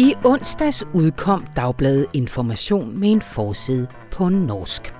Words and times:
I 0.00 0.14
onsdags 0.24 0.84
udkom 0.94 1.46
Dagbladet 1.56 2.06
Information 2.12 2.98
med 2.98 3.12
en 3.12 3.22
forside 3.22 3.86
på 4.12 4.28
norsk. 4.28 4.94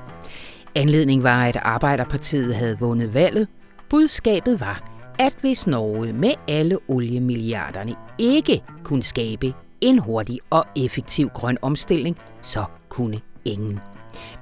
Anledningen 0.75 1.25
var, 1.25 1.45
at 1.45 1.57
Arbejderpartiet 1.57 2.54
havde 2.54 2.79
vundet 2.79 3.14
valget. 3.14 3.48
Budskabet 3.90 4.61
var, 4.61 4.90
at 5.18 5.36
hvis 5.40 5.66
Norge 5.66 6.12
med 6.12 6.32
alle 6.48 6.79
oliemilliarderne 6.89 7.95
ikke 8.18 8.62
kunne 8.84 9.03
skabe 9.03 9.54
en 9.80 9.98
hurtig 9.98 10.39
og 10.50 10.64
effektiv 10.76 11.29
grøn 11.29 11.58
omstilling, 11.62 12.17
så 12.43 12.64
kunne 12.89 13.21
ingen. 13.44 13.80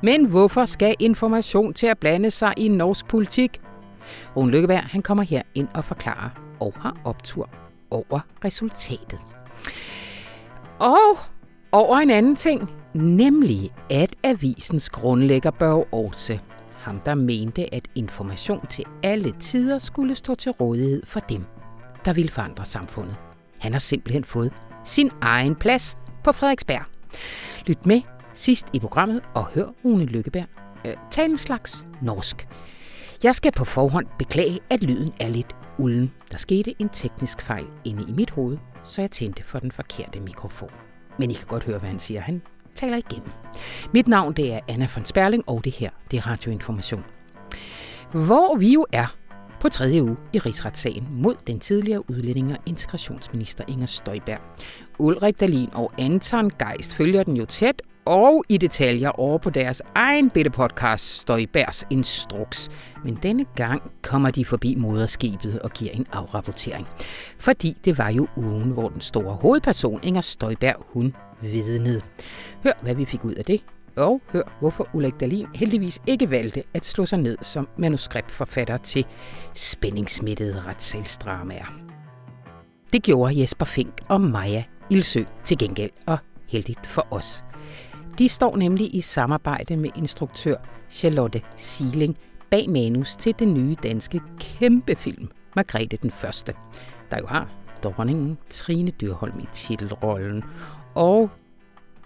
Men 0.02 0.28
hvorfor 0.28 0.64
skal 0.64 0.96
information 0.98 1.74
til 1.74 1.86
at 1.86 1.98
blande 1.98 2.30
sig 2.30 2.52
i 2.56 2.68
norsk 2.68 3.08
politik? 3.08 3.60
Rune 4.36 4.50
Lykkeberg 4.50 4.82
han 4.82 5.02
kommer 5.02 5.24
her 5.24 5.42
ind 5.54 5.68
og 5.74 5.84
forklarer 5.84 6.30
og 6.60 6.72
har 6.76 6.96
optur 7.04 7.50
over 7.90 8.20
resultatet. 8.44 9.35
Og 10.78 11.18
over 11.72 11.96
en 11.96 12.10
anden 12.10 12.36
ting, 12.36 12.70
nemlig 12.94 13.70
at 13.90 14.14
avisens 14.24 14.90
grundlægger 14.90 15.50
Børge 15.50 15.84
Aarhus, 15.92 16.30
ham 16.74 17.00
der 17.00 17.14
mente, 17.14 17.74
at 17.74 17.88
information 17.94 18.66
til 18.66 18.84
alle 19.02 19.34
tider 19.40 19.78
skulle 19.78 20.14
stå 20.14 20.34
til 20.34 20.52
rådighed 20.52 21.06
for 21.06 21.20
dem, 21.20 21.44
der 22.04 22.12
ville 22.12 22.30
forandre 22.30 22.64
samfundet. 22.64 23.16
Han 23.58 23.72
har 23.72 23.78
simpelthen 23.78 24.24
fået 24.24 24.52
sin 24.84 25.10
egen 25.20 25.54
plads 25.54 25.98
på 26.24 26.32
Frederiksberg. 26.32 26.84
Lyt 27.66 27.86
med 27.86 28.00
sidst 28.34 28.66
i 28.72 28.78
programmet 28.78 29.22
og 29.34 29.44
hør 29.46 29.66
Rune 29.84 30.04
Lykkeberg 30.04 30.46
øh, 30.86 30.94
tale 31.10 31.30
en 31.30 31.38
slags 31.38 31.86
norsk. 32.02 32.48
Jeg 33.24 33.34
skal 33.34 33.52
på 33.52 33.64
forhånd 33.64 34.06
beklage, 34.18 34.60
at 34.70 34.82
lyden 34.82 35.12
er 35.20 35.28
lidt 35.28 35.56
ulden. 35.78 36.12
Der 36.32 36.38
skete 36.38 36.74
en 36.78 36.88
teknisk 36.88 37.40
fejl 37.40 37.66
inde 37.84 38.04
i 38.08 38.12
mit 38.12 38.30
hoved, 38.30 38.58
så 38.86 39.02
jeg 39.02 39.10
tændte 39.10 39.42
for 39.42 39.58
den 39.58 39.72
forkerte 39.72 40.20
mikrofon. 40.20 40.70
Men 41.18 41.30
I 41.30 41.34
kan 41.34 41.46
godt 41.46 41.64
høre, 41.64 41.78
hvad 41.78 41.88
han 41.88 41.98
siger. 41.98 42.20
Han 42.20 42.42
taler 42.74 42.96
igennem. 42.96 43.30
Mit 43.94 44.08
navn 44.08 44.32
det 44.32 44.52
er 44.52 44.60
Anna 44.68 44.88
von 44.94 45.04
Sperling, 45.04 45.44
og 45.46 45.64
det 45.64 45.72
her 45.72 45.90
det 46.10 46.16
er 46.16 46.26
Radioinformation. 46.26 47.04
Hvor 48.12 48.56
vi 48.56 48.72
jo 48.72 48.86
er 48.92 49.16
på 49.60 49.68
tredje 49.68 50.02
uge 50.02 50.16
i 50.32 50.38
rigsretssagen 50.38 51.08
mod 51.10 51.34
den 51.46 51.60
tidligere 51.60 52.10
udlændinge- 52.10 52.56
og 52.56 52.62
integrationsminister 52.66 53.64
Inger 53.68 53.86
Støjberg. 53.86 54.40
Ulrik 54.98 55.40
Dalin 55.40 55.68
og 55.72 55.92
Anton 55.98 56.50
Geist 56.50 56.94
følger 56.94 57.22
den 57.22 57.36
jo 57.36 57.44
tæt 57.44 57.82
og 58.06 58.44
i 58.48 58.56
detaljer 58.56 59.08
over 59.08 59.38
på 59.38 59.50
deres 59.50 59.82
egen 59.94 60.30
bitte 60.30 60.50
podcast 60.50 61.04
Støjbærs 61.04 61.84
Instruks. 61.90 62.68
Men 63.04 63.18
denne 63.22 63.44
gang 63.56 63.92
kommer 64.02 64.30
de 64.30 64.44
forbi 64.44 64.74
moderskibet 64.74 65.58
og 65.58 65.70
giver 65.70 65.92
en 65.92 66.06
afrapportering. 66.12 66.86
Fordi 67.38 67.76
det 67.84 67.98
var 67.98 68.08
jo 68.08 68.26
ugen, 68.36 68.70
hvor 68.70 68.88
den 68.88 69.00
store 69.00 69.34
hovedperson 69.34 70.00
Inger 70.02 70.20
Støjberg, 70.20 70.86
hun 70.88 71.14
vidnede. 71.42 72.00
Hør, 72.62 72.72
hvad 72.82 72.94
vi 72.94 73.04
fik 73.04 73.24
ud 73.24 73.34
af 73.34 73.44
det, 73.44 73.60
og 73.96 74.20
hør, 74.32 74.56
hvorfor 74.60 74.88
Ulrik 74.92 75.20
Dahlin 75.20 75.46
heldigvis 75.54 76.00
ikke 76.06 76.30
valgte 76.30 76.62
at 76.74 76.84
slå 76.84 77.06
sig 77.06 77.18
ned 77.18 77.36
som 77.42 77.68
manuskriptforfatter 77.76 78.76
til 78.76 79.06
spændingsmættede 79.54 80.60
retssalsdramaer. 80.60 81.80
Det 82.92 83.02
gjorde 83.02 83.40
Jesper 83.40 83.64
Fink 83.64 84.00
og 84.08 84.20
Maja 84.20 84.64
Ilsø 84.90 85.24
til 85.44 85.58
gengæld, 85.58 85.90
og 86.06 86.18
heldigt 86.48 86.86
for 86.86 87.06
os. 87.10 87.44
De 88.18 88.28
står 88.28 88.56
nemlig 88.56 88.94
i 88.94 89.00
samarbejde 89.00 89.76
med 89.76 89.90
instruktør 89.96 90.56
Charlotte 90.90 91.42
Sieling 91.56 92.16
bag 92.50 92.70
manus 92.70 93.16
til 93.16 93.34
den 93.38 93.54
nye 93.54 93.76
danske 93.82 94.20
kæmpefilm 94.38 95.30
Margrethe 95.56 95.96
den 96.02 96.10
Første, 96.10 96.54
der 97.10 97.18
jo 97.18 97.26
har 97.26 97.48
dronningen 97.82 98.38
Trine 98.50 98.90
Dyrholm 98.90 99.38
i 99.40 99.46
titelrollen, 99.52 100.44
og 100.94 101.30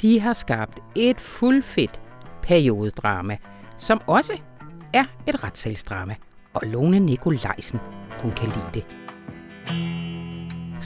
de 0.02 0.20
har 0.20 0.32
skabt 0.32 0.80
et 0.96 1.20
fuldfedt 1.20 2.00
periodedrama, 2.42 3.36
som 3.76 4.00
også 4.06 4.32
er 4.92 5.04
et 5.28 5.44
retssalsdrama, 5.44 6.14
og 6.54 6.62
Lone 6.66 6.98
Nikolajsen, 6.98 7.80
hun 8.22 8.32
kan 8.32 8.48
lide 8.48 8.70
det. 8.74 8.84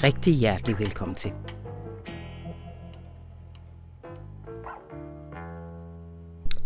Rigtig 0.02 0.34
hjertelig 0.34 0.78
velkommen 0.78 1.14
til. 1.14 1.32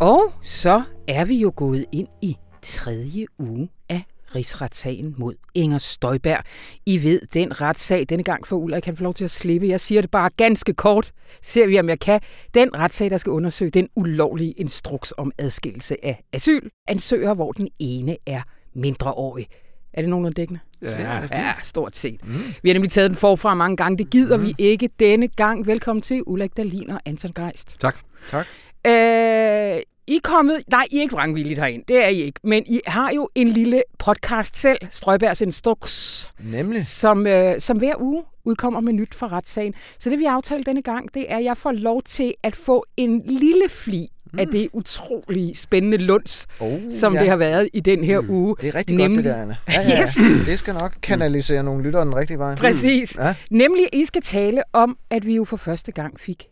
Og 0.01 0.33
så 0.43 0.83
er 1.09 1.25
vi 1.25 1.37
jo 1.37 1.53
gået 1.57 1.85
ind 1.93 2.09
i 2.23 2.37
tredje 2.63 3.27
uge 3.39 3.69
af 3.89 4.03
rigsretssagen 4.35 5.15
mod 5.19 5.35
Inger 5.55 5.79
Støjberg. 5.79 6.45
I 6.87 7.03
ved, 7.03 7.21
den 7.35 7.61
retssag 7.61 8.07
denne 8.09 8.25
gang 8.25 8.47
for 8.47 8.57
Ulrik 8.57 8.83
kan 8.83 8.97
få 8.97 9.03
lov 9.03 9.15
til 9.15 9.25
at 9.25 9.31
slippe. 9.31 9.69
Jeg 9.69 9.81
siger 9.81 10.01
det 10.01 10.11
bare 10.11 10.31
ganske 10.37 10.75
kort. 10.75 11.13
Ser 11.43 11.67
vi, 11.67 11.79
om 11.79 11.89
jeg 11.89 12.01
kan. 12.01 12.21
Den 12.55 12.79
retssag, 12.79 13.11
der 13.11 13.17
skal 13.17 13.31
undersøge 13.31 13.71
den 13.71 13.89
ulovlige 13.97 14.53
instruks 14.53 15.15
om 15.17 15.33
adskillelse 15.39 16.05
af 16.05 16.23
asylansøgere, 16.33 17.35
hvor 17.35 17.53
den 17.53 17.69
ene 17.79 18.17
er 18.27 18.43
mindreårig. 18.75 19.47
Er 19.93 20.03
det 20.03 20.09
nogenlunde 20.09 20.37
dækkende? 20.37 20.61
Ja, 20.83 21.23
ja, 21.33 21.55
stort 21.63 21.97
set. 21.97 22.27
Mm. 22.27 22.35
Vi 22.63 22.69
har 22.69 22.75
nemlig 22.75 22.91
taget 22.91 23.11
den 23.11 23.19
forfra 23.19 23.55
mange 23.55 23.77
gange. 23.77 23.99
Det 23.99 24.11
gider 24.11 24.37
mm. 24.37 24.45
vi 24.47 24.55
ikke 24.59 24.91
denne 25.01 25.29
gang. 25.29 25.67
Velkommen 25.67 26.03
til 26.03 26.23
Ulrik 26.27 26.57
Dahlin 26.57 26.91
og 26.91 27.01
Anton 27.05 27.33
Geist. 27.33 27.77
Tak. 27.81 27.97
Tak. 28.27 28.47
Øh, 28.87 29.81
I 30.09 30.17
er 30.17 30.21
kommet, 30.23 30.63
nej, 30.71 30.87
I 30.91 30.97
er 30.97 31.01
ikke 31.01 31.15
vrangvilligt 31.15 31.61
herind, 31.61 31.83
det 31.89 32.05
er 32.05 32.09
I 32.09 32.21
ikke, 32.21 32.41
men 32.45 32.65
I 32.67 32.81
har 32.87 33.11
jo 33.11 33.29
en 33.35 33.49
lille 33.49 33.83
podcast 33.99 34.59
selv, 34.59 34.79
Strøjbergs 34.91 35.41
Instruks, 35.41 36.33
Nemlig. 36.39 36.87
som, 36.87 37.27
øh, 37.27 37.61
som 37.61 37.79
hver 37.79 37.95
uge 38.01 38.25
udkommer 38.45 38.81
med 38.81 38.93
nyt 38.93 39.15
fra 39.15 39.27
retssagen. 39.27 39.75
Så 39.99 40.11
det 40.11 40.19
vi 40.19 40.25
har 40.25 40.33
aftalt 40.37 40.67
denne 40.67 40.83
gang, 40.83 41.15
det 41.15 41.27
er, 41.29 41.37
at 41.37 41.45
jeg 41.45 41.57
får 41.57 41.73
lov 41.73 42.03
til 42.03 42.35
at 42.43 42.57
få 42.57 42.85
en 42.97 43.23
lille 43.27 43.69
fli 43.69 44.09
mm. 44.33 44.39
af 44.39 44.47
det 44.47 44.69
utrolig 44.73 45.57
spændende 45.57 45.97
lunds, 45.97 46.47
Oh, 46.61 46.81
som 46.93 47.15
ja. 47.15 47.21
det 47.21 47.29
har 47.29 47.37
været 47.37 47.69
i 47.73 47.81
den 47.81 48.05
her 48.05 48.21
mm. 48.21 48.31
uge. 48.31 48.57
Det 48.61 48.69
er 48.69 48.75
rigtig 48.75 48.99
godt, 48.99 49.11
det 49.11 49.25
der, 49.25 49.37
Anna. 49.37 49.57
Ja, 49.69 49.81
ja, 49.81 49.89
ja. 49.89 50.01
Yes. 50.03 50.47
Det 50.47 50.59
skal 50.59 50.75
nok 50.75 50.95
kanalisere 51.03 51.63
nogle 51.63 51.83
lyttere 51.83 52.05
den 52.05 52.17
rigtige 52.17 52.39
vej. 52.39 52.55
Præcis. 52.55 53.17
Ja. 53.19 53.35
Nemlig, 53.51 53.89
I 53.93 54.05
skal 54.05 54.23
tale 54.23 54.63
om, 54.73 54.99
at 55.11 55.27
vi 55.27 55.35
jo 55.35 55.45
for 55.45 55.57
første 55.57 55.93
gang 55.93 56.21
fik 56.21 56.49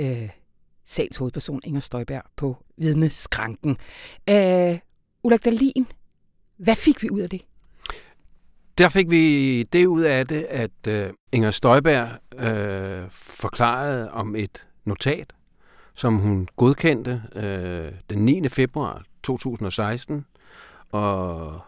øh, 0.00 0.28
sagens 0.86 1.16
hovedperson 1.16 1.60
Inger 1.64 1.80
Støjberg 1.80 2.22
på 2.36 2.56
vidneskranken. 2.80 3.76
Øh, 4.30 4.78
Ulrik 5.22 5.44
Dahlin, 5.44 5.86
hvad 6.56 6.74
fik 6.74 7.02
vi 7.02 7.10
ud 7.10 7.20
af 7.20 7.30
det? 7.30 7.42
Der 8.78 8.88
fik 8.88 9.10
vi 9.10 9.62
det 9.62 9.86
ud 9.86 10.02
af 10.02 10.26
det, 10.26 10.42
at 10.42 10.86
øh, 10.88 11.12
Inger 11.32 11.50
Støjberg 11.50 12.08
øh, 12.40 13.08
forklarede 13.10 14.10
om 14.10 14.36
et 14.36 14.66
notat, 14.84 15.32
som 15.94 16.16
hun 16.16 16.48
godkendte 16.56 17.22
øh, 17.34 17.92
den 18.10 18.18
9. 18.24 18.48
februar 18.48 19.02
2016. 19.22 20.24
Og 20.92 21.60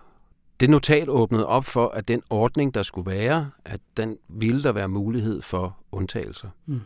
det 0.60 0.70
notat 0.70 1.08
åbnede 1.08 1.46
op 1.46 1.64
for, 1.64 1.88
at 1.88 2.08
den 2.08 2.22
ordning, 2.30 2.74
der 2.74 2.82
skulle 2.82 3.10
være, 3.10 3.50
at 3.64 3.80
den 3.96 4.16
ville 4.28 4.62
der 4.62 4.72
være 4.72 4.88
mulighed 4.88 5.42
for 5.42 5.76
undtagelser. 5.92 6.48
Mm. 6.66 6.80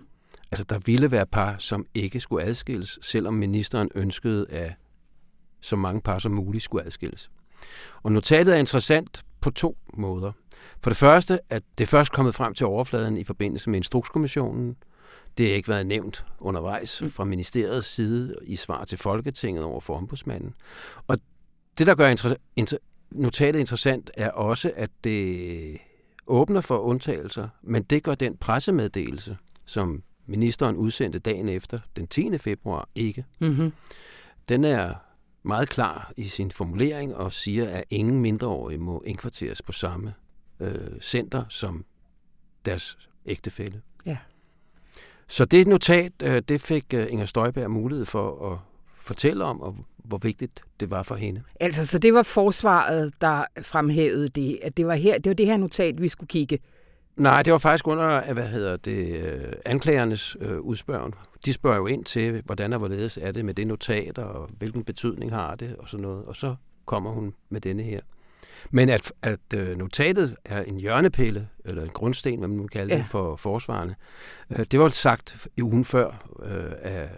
Altså, 0.52 0.64
der 0.64 0.78
ville 0.86 1.10
være 1.10 1.26
par, 1.26 1.58
som 1.58 1.86
ikke 1.94 2.20
skulle 2.20 2.44
adskilles, 2.44 2.98
selvom 3.02 3.34
ministeren 3.34 3.90
ønskede, 3.94 4.46
at 4.50 4.72
så 5.60 5.76
mange 5.76 6.00
par 6.00 6.18
som 6.18 6.32
muligt 6.32 6.64
skulle 6.64 6.84
adskilles. 6.84 7.30
Og 8.02 8.12
notatet 8.12 8.54
er 8.54 8.58
interessant 8.58 9.24
på 9.40 9.50
to 9.50 9.76
måder. 9.94 10.32
For 10.80 10.90
det 10.90 10.96
første, 10.96 11.40
at 11.50 11.62
det 11.78 11.88
først 11.88 12.12
kommet 12.12 12.34
frem 12.34 12.54
til 12.54 12.66
overfladen 12.66 13.16
i 13.16 13.24
forbindelse 13.24 13.70
med 13.70 13.76
Instrukskommissionen. 13.76 14.76
Det 15.38 15.46
har 15.46 15.54
ikke 15.54 15.68
været 15.68 15.86
nævnt 15.86 16.24
undervejs 16.38 17.02
fra 17.08 17.24
ministeriets 17.24 17.86
side 17.86 18.34
i 18.42 18.56
svar 18.56 18.84
til 18.84 18.98
Folketinget 18.98 19.65
over 19.65 19.80
for 19.80 19.97
ombudsmanden. 19.97 20.54
Og 21.06 21.18
det, 21.78 21.86
der 21.86 21.94
gør 21.94 22.15
inter- 22.15 22.60
inter- 22.60 23.09
notatet 23.10 23.60
interessant, 23.60 24.10
er 24.15 24.30
også, 24.30 24.72
at 24.76 24.91
det 25.04 25.78
åbner 26.26 26.60
for 26.60 26.78
undtagelser, 26.78 27.48
men 27.62 27.82
det 27.82 28.03
gør 28.03 28.15
den 28.15 28.36
pressemeddelelse, 28.36 29.36
som 29.66 30.03
ministeren 30.26 30.76
udsendte 30.76 31.18
dagen 31.18 31.48
efter, 31.48 31.78
den 31.96 32.06
10. 32.06 32.38
februar, 32.38 32.88
ikke. 32.94 33.24
Mm-hmm. 33.40 33.72
Den 34.48 34.64
er 34.64 34.94
meget 35.42 35.68
klar 35.68 36.12
i 36.16 36.24
sin 36.24 36.50
formulering 36.50 37.14
og 37.14 37.32
siger, 37.32 37.68
at 37.68 37.84
ingen 37.90 38.20
mindreårige 38.20 38.78
må 38.78 39.02
indkvarteres 39.06 39.62
på 39.62 39.72
samme 39.72 40.14
øh, 40.60 41.00
center 41.00 41.44
som 41.48 41.84
deres 42.64 42.98
ægtefælle. 43.26 43.82
Ja. 44.06 44.16
Så 45.28 45.44
det 45.44 45.66
notat, 45.66 46.12
øh, 46.22 46.42
det 46.48 46.60
fik 46.60 46.94
øh, 46.94 47.06
Inger 47.10 47.26
Støjberg 47.26 47.70
mulighed 47.70 48.06
for 48.06 48.52
at 48.52 48.58
fortælle 48.96 49.44
om, 49.44 49.60
og 49.60 49.76
hvor 49.96 50.18
vigtigt 50.18 50.60
det 50.80 50.90
var 50.90 51.02
for 51.02 51.14
hende. 51.14 51.42
Altså, 51.60 51.86
så 51.86 51.98
det 51.98 52.14
var 52.14 52.22
forsvaret, 52.22 53.12
der 53.20 53.44
fremhævede 53.62 54.28
det, 54.28 54.58
at 54.62 54.76
det 54.76 54.86
var, 54.86 54.94
her, 54.94 55.18
det 55.18 55.30
var 55.30 55.34
det 55.34 55.46
her 55.46 55.56
notat, 55.56 56.02
vi 56.02 56.08
skulle 56.08 56.28
kigge. 56.28 56.58
Nej, 57.16 57.42
det 57.42 57.53
var 57.53 57.59
faktisk 57.59 57.86
under, 57.86 58.33
hvad 58.33 58.48
hedder 58.48 58.77
det, 58.77 59.22
øh, 59.22 59.53
anklagernes 59.65 60.36
øh, 60.41 60.60
udspørgen. 60.60 61.15
De 61.45 61.53
spørger 61.53 61.77
jo 61.77 61.86
ind 61.86 62.04
til, 62.04 62.42
hvordan 62.45 62.72
og 62.72 62.78
hvorledes 62.78 63.18
er 63.22 63.33
det 63.33 63.45
med 63.45 63.54
det 63.54 63.66
notat, 63.66 64.18
og 64.18 64.51
hvilken 64.59 64.84
betydning 64.84 65.33
har 65.33 65.54
det, 65.54 65.77
og 65.78 65.89
sådan 65.89 66.03
noget. 66.03 66.24
Og 66.24 66.36
så 66.36 66.54
kommer 66.84 67.10
hun 67.10 67.34
med 67.48 67.60
denne 67.60 67.83
her. 67.83 68.01
Men 68.71 68.89
at, 68.89 69.13
at 69.22 69.41
øh, 69.54 69.77
notatet 69.78 70.36
er 70.45 70.63
en 70.63 70.80
hjørnepille, 70.80 71.48
eller 71.65 71.83
en 71.83 71.89
grundsten, 71.89 72.39
hvad 72.39 72.48
man 72.48 72.57
nu 72.57 72.66
kalder 72.66 72.95
ja. 72.95 73.01
det, 73.01 73.07
for 73.09 73.36
forsvarende, 73.36 73.95
øh, 74.51 74.66
det 74.71 74.80
var 74.80 74.89
sagt 74.89 75.48
i 75.57 75.62
ugen 75.62 75.84
før 75.84 76.07
øh, 76.42 76.72
af 76.83 77.09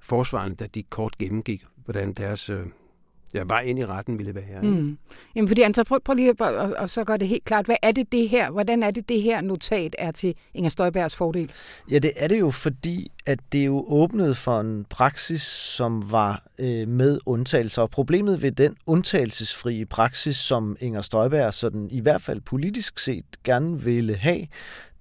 forsvarende, 0.00 0.56
da 0.56 0.66
de 0.66 0.82
kort 0.82 1.18
gennemgik, 1.18 1.64
hvordan 1.84 2.12
deres 2.12 2.50
øh, 2.50 2.66
ja, 3.34 3.42
vej 3.46 3.60
ind 3.60 3.78
i 3.78 3.86
retten 3.86 4.18
ville 4.18 4.34
være. 4.34 4.62
Mm. 4.62 4.98
Jamen 5.36 5.48
fordi, 5.48 5.62
altså, 5.62 5.84
prøv, 5.84 6.00
prøv 6.00 6.14
lige 6.14 6.30
at 6.30 6.40
og, 6.40 6.74
og 6.78 6.90
så 6.90 7.04
gør 7.04 7.16
det 7.16 7.28
helt 7.28 7.44
klart. 7.44 7.66
Hvad 7.66 7.76
er 7.82 7.92
det 7.92 8.12
det 8.12 8.28
her? 8.28 8.50
Hvordan 8.50 8.82
er 8.82 8.90
det 8.90 9.08
det 9.08 9.22
her 9.22 9.40
notat 9.40 9.96
er 9.98 10.10
til 10.10 10.34
Inger 10.54 10.70
Støjbergs 10.70 11.16
fordel? 11.16 11.50
Ja, 11.90 11.98
det 11.98 12.12
er 12.16 12.28
det 12.28 12.40
jo, 12.40 12.50
fordi 12.50 13.10
at 13.26 13.38
det 13.52 13.66
jo 13.66 13.84
åbnede 13.88 14.34
for 14.34 14.60
en 14.60 14.86
praksis, 14.90 15.42
som 15.42 16.12
var 16.12 16.42
øh, 16.58 16.88
med 16.88 17.18
undtagelser. 17.26 17.82
Og 17.82 17.90
problemet 17.90 18.42
ved 18.42 18.52
den 18.52 18.76
undtagelsesfrie 18.86 19.86
praksis, 19.86 20.36
som 20.36 20.76
Inger 20.80 21.02
Støjberg 21.02 21.54
sådan 21.54 21.88
i 21.90 22.00
hvert 22.00 22.22
fald 22.22 22.40
politisk 22.40 22.98
set 22.98 23.24
gerne 23.44 23.82
ville 23.82 24.14
have, 24.14 24.46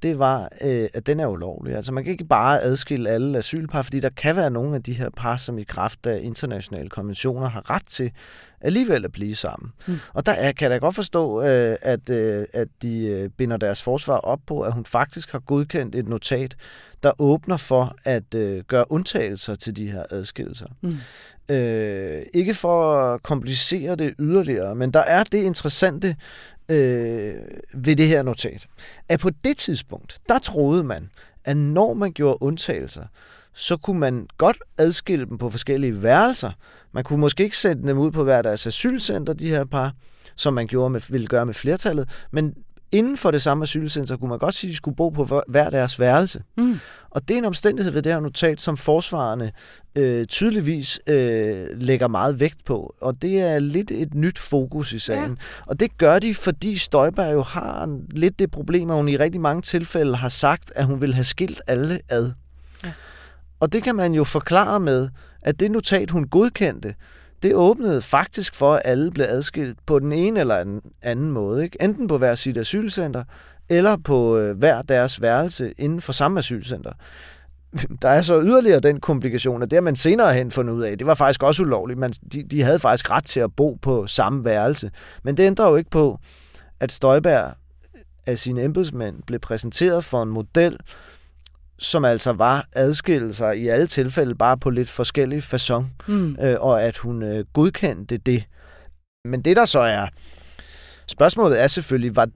det 0.03 0.19
var, 0.19 0.49
øh, 0.61 0.89
at 0.93 1.07
den 1.07 1.19
er 1.19 1.27
ulovlig. 1.27 1.75
Altså 1.75 1.91
man 1.91 2.03
kan 2.03 2.11
ikke 2.11 2.25
bare 2.25 2.61
adskille 2.61 3.09
alle 3.09 3.37
asylpar, 3.37 3.81
fordi 3.81 3.99
der 3.99 4.09
kan 4.09 4.35
være 4.35 4.49
nogle 4.49 4.75
af 4.75 4.83
de 4.83 4.93
her 4.93 5.09
par, 5.09 5.37
som 5.37 5.57
i 5.57 5.63
kraft 5.63 6.05
af 6.05 6.19
internationale 6.23 6.89
konventioner 6.89 7.47
har 7.47 7.69
ret 7.69 7.87
til 7.87 8.11
alligevel 8.61 9.05
at 9.05 9.11
blive 9.11 9.35
sammen. 9.35 9.71
Mm. 9.87 9.99
Og 10.13 10.25
der 10.25 10.31
er, 10.31 10.51
kan 10.51 10.71
jeg 10.71 10.71
da 10.71 10.85
godt 10.85 10.95
forstå, 10.95 11.41
øh, 11.41 11.77
at, 11.81 12.09
øh, 12.09 12.45
at 12.53 12.67
de 12.81 13.05
øh, 13.05 13.29
binder 13.29 13.57
deres 13.57 13.83
forsvar 13.83 14.17
op 14.17 14.39
på, 14.47 14.61
at 14.61 14.73
hun 14.73 14.85
faktisk 14.85 15.31
har 15.31 15.39
godkendt 15.39 15.95
et 15.95 16.07
notat, 16.07 16.55
der 17.03 17.11
åbner 17.19 17.57
for 17.57 17.95
at 18.03 18.35
øh, 18.35 18.63
gøre 18.63 18.91
undtagelser 18.91 19.55
til 19.55 19.75
de 19.75 19.91
her 19.91 20.03
adskillelser. 20.09 20.67
Mm. 20.81 20.97
Øh, 21.49 22.23
ikke 22.33 22.53
for 22.53 22.95
at 23.13 23.23
komplicere 23.23 23.95
det 23.95 24.13
yderligere, 24.19 24.75
men 24.75 24.91
der 24.91 24.99
er 24.99 25.23
det 25.23 25.43
interessante 25.43 26.15
øh, 26.69 27.35
ved 27.73 27.95
det 27.95 28.07
her 28.07 28.23
notat, 28.23 28.67
at 29.09 29.19
på 29.19 29.29
det 29.43 29.57
tidspunkt, 29.57 30.19
der 30.29 30.39
troede 30.39 30.83
man, 30.83 31.09
at 31.45 31.57
når 31.57 31.93
man 31.93 32.11
gjorde 32.11 32.37
undtagelser, 32.41 33.05
så 33.53 33.77
kunne 33.77 33.99
man 33.99 34.27
godt 34.37 34.57
adskille 34.77 35.25
dem 35.25 35.37
på 35.37 35.49
forskellige 35.49 36.03
værelser. 36.03 36.51
Man 36.91 37.03
kunne 37.03 37.19
måske 37.19 37.43
ikke 37.43 37.57
sætte 37.57 37.87
dem 37.87 37.97
ud 37.97 38.11
på 38.11 38.23
hver 38.23 38.41
deres 38.41 38.67
asylcenter, 38.67 39.33
de 39.33 39.49
her 39.49 39.65
par, 39.65 39.93
som 40.35 40.53
man 40.53 40.67
gjorde 40.67 40.89
med, 40.89 41.01
ville 41.09 41.27
gøre 41.27 41.45
med 41.45 41.53
flertallet, 41.53 42.09
men 42.31 42.55
inden 42.93 43.17
for 43.17 43.31
det 43.31 43.41
samme 43.41 43.63
asylcenter 43.63 44.17
kunne 44.17 44.29
man 44.29 44.39
godt 44.39 44.55
sige, 44.55 44.69
at 44.69 44.71
de 44.71 44.77
skulle 44.77 44.95
bo 44.95 45.09
på 45.09 45.41
hver 45.47 45.69
deres 45.69 45.99
værelse. 45.99 46.43
Mm. 46.57 46.79
Og 47.09 47.27
det 47.27 47.33
er 47.33 47.37
en 47.37 47.45
omstændighed 47.45 47.91
ved 47.91 48.01
det 48.01 48.13
her 48.13 48.19
notat, 48.19 48.61
som 48.61 48.77
forsvarerne 48.77 49.51
øh, 49.95 50.25
tydeligvis 50.25 50.99
øh, 51.07 51.67
lægger 51.73 52.07
meget 52.07 52.39
vægt 52.39 52.65
på. 52.65 52.95
Og 53.01 53.21
det 53.21 53.41
er 53.41 53.59
lidt 53.59 53.91
et 53.91 54.13
nyt 54.13 54.39
fokus 54.39 54.93
i 54.93 54.99
sagen. 54.99 55.31
Ja. 55.31 55.63
Og 55.65 55.79
det 55.79 55.97
gør 55.97 56.19
de, 56.19 56.35
fordi 56.35 56.77
Støjberg 56.77 57.33
jo 57.33 57.41
har 57.41 57.99
lidt 58.11 58.39
det 58.39 58.51
problem, 58.51 58.89
at 58.89 58.95
hun 58.95 59.09
i 59.09 59.17
rigtig 59.17 59.41
mange 59.41 59.61
tilfælde 59.61 60.15
har 60.15 60.29
sagt, 60.29 60.71
at 60.75 60.85
hun 60.85 61.01
vil 61.01 61.13
have 61.13 61.23
skilt 61.23 61.61
alle 61.67 61.99
ad. 62.09 62.31
Ja. 62.83 62.91
Og 63.59 63.73
det 63.73 63.83
kan 63.83 63.95
man 63.95 64.13
jo 64.13 64.23
forklare 64.23 64.79
med, 64.79 65.09
at 65.41 65.59
det 65.59 65.71
notat, 65.71 66.11
hun 66.11 66.27
godkendte, 66.27 66.95
det 67.43 67.55
åbnede 67.55 68.01
faktisk 68.01 68.55
for, 68.55 68.73
at 68.73 68.81
alle 68.85 69.11
blev 69.11 69.25
adskilt 69.29 69.77
på 69.85 69.99
den 69.99 70.11
ene 70.11 70.39
eller 70.39 70.63
den 70.63 70.81
anden 71.01 71.31
måde. 71.31 71.63
Ikke? 71.63 71.83
Enten 71.83 72.07
på 72.07 72.17
hver 72.17 72.35
sit 72.35 72.57
asylcenter, 72.57 73.23
eller 73.69 73.97
på 73.97 74.37
øh, 74.37 74.57
hver 74.57 74.81
deres 74.81 75.21
værelse 75.21 75.73
inden 75.77 76.01
for 76.01 76.13
samme 76.13 76.39
asylcenter. 76.39 76.91
Der 78.01 78.09
er 78.09 78.21
så 78.21 78.41
yderligere 78.41 78.79
den 78.79 78.99
komplikation, 78.99 79.63
at 79.63 79.71
det 79.71 79.77
har 79.77 79.81
man 79.81 79.95
senere 79.95 80.33
hen 80.33 80.51
fundet 80.51 80.73
ud 80.73 80.81
af, 80.81 80.97
det 80.97 81.07
var 81.07 81.13
faktisk 81.13 81.43
også 81.43 81.63
ulovligt. 81.63 81.99
Man, 81.99 82.11
de, 82.33 82.43
de 82.43 82.63
havde 82.63 82.79
faktisk 82.79 83.11
ret 83.11 83.25
til 83.25 83.39
at 83.39 83.55
bo 83.55 83.77
på 83.81 84.07
samme 84.07 84.45
værelse. 84.45 84.91
Men 85.23 85.37
det 85.37 85.43
ændrer 85.43 85.69
jo 85.69 85.75
ikke 85.75 85.89
på, 85.89 86.19
at 86.79 86.91
Støjberg 86.91 87.53
øh, 87.95 88.01
af 88.27 88.37
sine 88.37 88.63
embedsmænd 88.63 89.23
blev 89.27 89.39
præsenteret 89.39 90.03
for 90.03 90.23
en 90.23 90.29
model, 90.29 90.77
som 91.83 92.05
altså 92.05 92.33
var 92.33 92.67
adskillelser 92.75 93.51
i 93.51 93.67
alle 93.67 93.87
tilfælde 93.87 94.35
bare 94.35 94.57
på 94.57 94.69
lidt 94.69 94.89
forskellige 94.89 95.41
façon, 95.41 95.83
mm. 96.07 96.35
øh, 96.41 96.55
og 96.59 96.83
at 96.83 96.97
hun 96.97 97.23
øh, 97.23 97.45
godkendte 97.53 98.17
det. 98.17 98.43
Men 99.25 99.41
det 99.41 99.55
der 99.55 99.65
så 99.65 99.79
er 99.79 100.07
spørgsmålet 101.07 101.61
er 101.63 101.67
selvfølgelig, 101.67 102.15
var, 102.15 102.27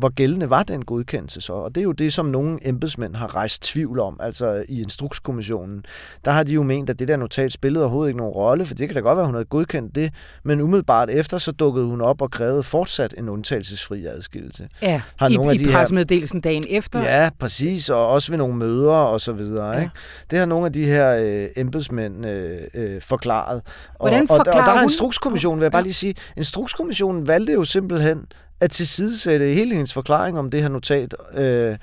hvor 0.00 0.08
gældende 0.08 0.50
var 0.50 0.62
den 0.62 0.84
godkendelse 0.84 1.40
så? 1.40 1.52
Og 1.52 1.74
det 1.74 1.80
er 1.80 1.84
jo 1.84 1.92
det, 1.92 2.12
som 2.12 2.26
nogle 2.26 2.68
embedsmænd 2.68 3.14
har 3.14 3.34
rejst 3.36 3.62
tvivl 3.62 4.00
om, 4.00 4.16
altså 4.20 4.64
i 4.68 4.82
Instrukskommissionen. 4.82 5.84
Der 6.24 6.30
har 6.30 6.42
de 6.42 6.52
jo 6.52 6.62
ment, 6.62 6.90
at 6.90 6.98
det 6.98 7.08
der 7.08 7.16
notat 7.16 7.52
spillede 7.52 7.84
overhovedet 7.84 8.10
ikke 8.10 8.18
nogen 8.18 8.32
rolle, 8.32 8.64
for 8.64 8.74
det 8.74 8.88
kan 8.88 8.94
da 8.94 9.00
godt 9.00 9.16
være, 9.16 9.22
at 9.22 9.26
hun 9.26 9.34
havde 9.34 9.44
godkendt 9.44 9.94
det, 9.94 10.12
men 10.44 10.60
umiddelbart 10.60 11.10
efter, 11.10 11.38
så 11.38 11.52
dukkede 11.52 11.86
hun 11.86 12.00
op 12.00 12.22
og 12.22 12.30
krævede 12.30 12.62
fortsat 12.62 13.14
en 13.18 13.28
undtagelsesfri 13.28 14.04
adskillelse. 14.06 14.68
Ja, 14.82 15.02
har 15.16 15.28
i, 15.28 15.34
nogle 15.34 15.52
af 15.52 15.58
de 15.58 15.64
i 15.64 15.72
pressemeddelelsen 15.72 16.36
her... 16.36 16.40
dagen 16.42 16.64
efter. 16.68 17.00
Ja, 17.02 17.30
præcis, 17.38 17.90
og 17.90 18.08
også 18.08 18.32
ved 18.32 18.38
nogle 18.38 18.56
møder 18.56 18.92
og 18.92 19.20
så 19.20 19.32
videre. 19.32 19.70
Ja. 19.70 19.80
Ikke? 19.80 19.92
Det 20.30 20.38
har 20.38 20.46
nogle 20.46 20.66
af 20.66 20.72
de 20.72 20.84
her 20.84 21.16
øh, 21.16 21.48
embedsmænd 21.56 22.26
øh, 22.26 22.60
øh, 22.74 23.02
forklaret. 23.02 23.62
Hvordan 23.96 24.28
forklarer 24.28 24.50
og, 24.50 24.54
og, 24.54 24.60
og 24.60 24.66
der 24.66 24.76
har 24.76 24.82
Instrukskommissionen, 24.82 25.60
vil 25.60 25.64
jeg 25.64 25.72
bare 25.72 25.82
lige 25.82 25.94
sige, 25.94 26.14
Instrukskommissionen 26.36 27.26
valgte 27.26 27.52
jo 27.52 27.64
simpelthen 27.64 28.26
at 28.60 28.70
tilsidesætte 28.70 29.46
hele 29.46 29.74
hendes 29.74 29.92
forklaring 29.92 30.38
om 30.38 30.50
det 30.50 30.62
her 30.62 30.68
notat. 30.68 31.14
Øh, 31.34 31.76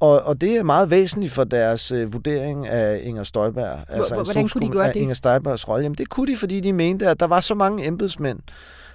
og, 0.00 0.22
og 0.22 0.40
det 0.40 0.56
er 0.56 0.62
meget 0.62 0.90
væsentligt 0.90 1.32
for 1.32 1.44
deres 1.44 1.92
øh, 1.92 2.12
vurdering 2.12 2.66
af 2.66 3.00
Inger 3.02 3.24
Støjberg. 3.24 3.78
Altså 3.88 4.14
Hvordan 4.14 4.48
kunne 4.48 4.66
de 4.66 4.72
gøre 4.72 4.88
det? 4.88 4.96
Inger 4.96 5.14
Støjbergs 5.14 5.68
rolle. 5.68 5.82
Jamen 5.82 5.96
det 5.98 6.08
kunne 6.08 6.32
de, 6.32 6.36
fordi 6.36 6.60
de 6.60 6.72
mente, 6.72 7.08
at 7.08 7.20
der 7.20 7.26
var 7.26 7.40
så 7.40 7.54
mange 7.54 7.86
embedsmænd, 7.86 8.38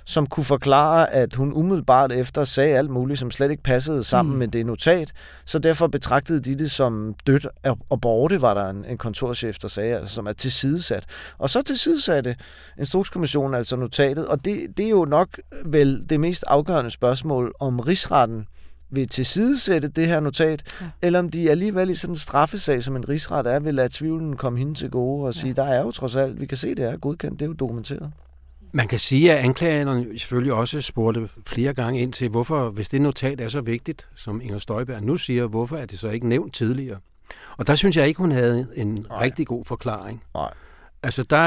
som 0.06 0.27
kunne 0.27 0.44
forklare, 0.44 1.13
at 1.13 1.36
hun 1.36 1.53
umiddelbart 1.53 2.12
efter 2.12 2.44
sagde 2.44 2.77
alt 2.77 2.89
muligt, 2.89 3.19
som 3.19 3.31
slet 3.31 3.51
ikke 3.51 3.63
passede 3.63 4.03
sammen 4.03 4.33
mm. 4.33 4.39
med 4.39 4.48
det 4.48 4.65
notat. 4.65 5.12
Så 5.45 5.59
derfor 5.59 5.88
betragtede 5.88 6.39
de 6.39 6.56
det 6.56 6.71
som 6.71 7.15
dødt 7.27 7.48
og 7.89 8.01
borte, 8.01 8.42
var 8.42 8.53
der 8.53 8.69
en, 8.69 8.86
en 8.86 8.98
kontorchef, 8.98 9.57
der 9.57 9.68
sagde, 9.68 9.98
altså, 9.98 10.15
som 10.15 10.27
er 10.27 10.31
tilsidesat. 10.31 11.06
Og 11.38 11.50
så 11.50 11.62
tilsidesatte 11.62 12.36
Instrukskommissionen 12.80 13.56
altså 13.56 13.75
notatet, 13.75 14.27
og 14.27 14.45
det, 14.45 14.77
det 14.77 14.86
er 14.86 14.89
jo 14.89 15.06
nok 15.06 15.39
vel 15.65 16.06
det 16.09 16.19
mest 16.19 16.44
afgørende 16.48 16.92
spørgsmål, 16.92 17.53
om 17.59 17.80
rigsretten 17.80 18.48
vil 18.92 19.07
tilsidesætte 19.07 19.88
det 19.88 20.07
her 20.07 20.19
notat, 20.19 20.63
ja. 20.81 20.86
eller 21.01 21.19
om 21.19 21.30
de 21.30 21.51
alligevel 21.51 21.89
i 21.89 21.95
sådan 21.95 22.12
en 22.12 22.18
straffesag, 22.18 22.83
som 22.83 22.95
en 22.95 23.09
rigsret 23.09 23.48
er, 23.48 23.59
vil 23.59 23.75
lade 23.75 23.89
tvivlen 23.92 24.38
komme 24.38 24.59
hende 24.59 24.74
til 24.74 24.89
gode 24.89 25.27
og 25.27 25.33
sige, 25.33 25.53
ja. 25.57 25.63
der 25.63 25.69
er 25.69 25.81
jo 25.81 25.92
trods 25.92 26.15
alt, 26.15 26.42
vi 26.42 26.45
kan 26.45 26.58
se, 26.58 26.75
det 26.75 26.86
er 26.86 26.98
godkendt, 26.98 27.39
det 27.39 27.46
er 27.46 27.50
jo 27.50 27.53
dokumenteret. 27.53 28.12
Man 28.74 28.88
kan 28.88 29.00
sige, 29.00 29.34
at 29.34 29.38
anklagerne 29.38 30.20
selvfølgelig 30.20 30.54
også 30.54 30.82
spurgte 30.82 31.30
flere 31.46 31.74
gange 31.74 32.01
ind 32.01 32.13
til, 32.13 32.30
hvorfor, 32.30 32.70
hvis 32.70 32.90
det 32.90 33.01
notat 33.01 33.42
er 33.42 33.48
så 33.48 33.62
vigtigt, 33.62 34.10
som 34.16 34.42
Inger 34.42 34.58
Støjberg 34.58 35.04
nu 35.04 35.16
siger, 35.16 35.48
hvorfor 35.48 35.78
er 35.78 35.86
det 35.86 36.00
så 36.00 36.10
ikke 36.10 36.28
nævnt 36.28 36.54
tidligere? 36.54 36.98
Og 37.58 37.68
der 37.68 37.75
synes 37.75 37.98
jeg 37.98 38.08
ikke, 38.08 38.18
hun 38.18 38.32
havde 38.32 38.68
en 38.75 39.06
Nej. 39.10 39.22
rigtig 39.22 39.48
god 39.48 39.66
forklaring. 39.66 40.24
Nej. 40.34 40.54
Altså, 41.04 41.24
der 41.24 41.38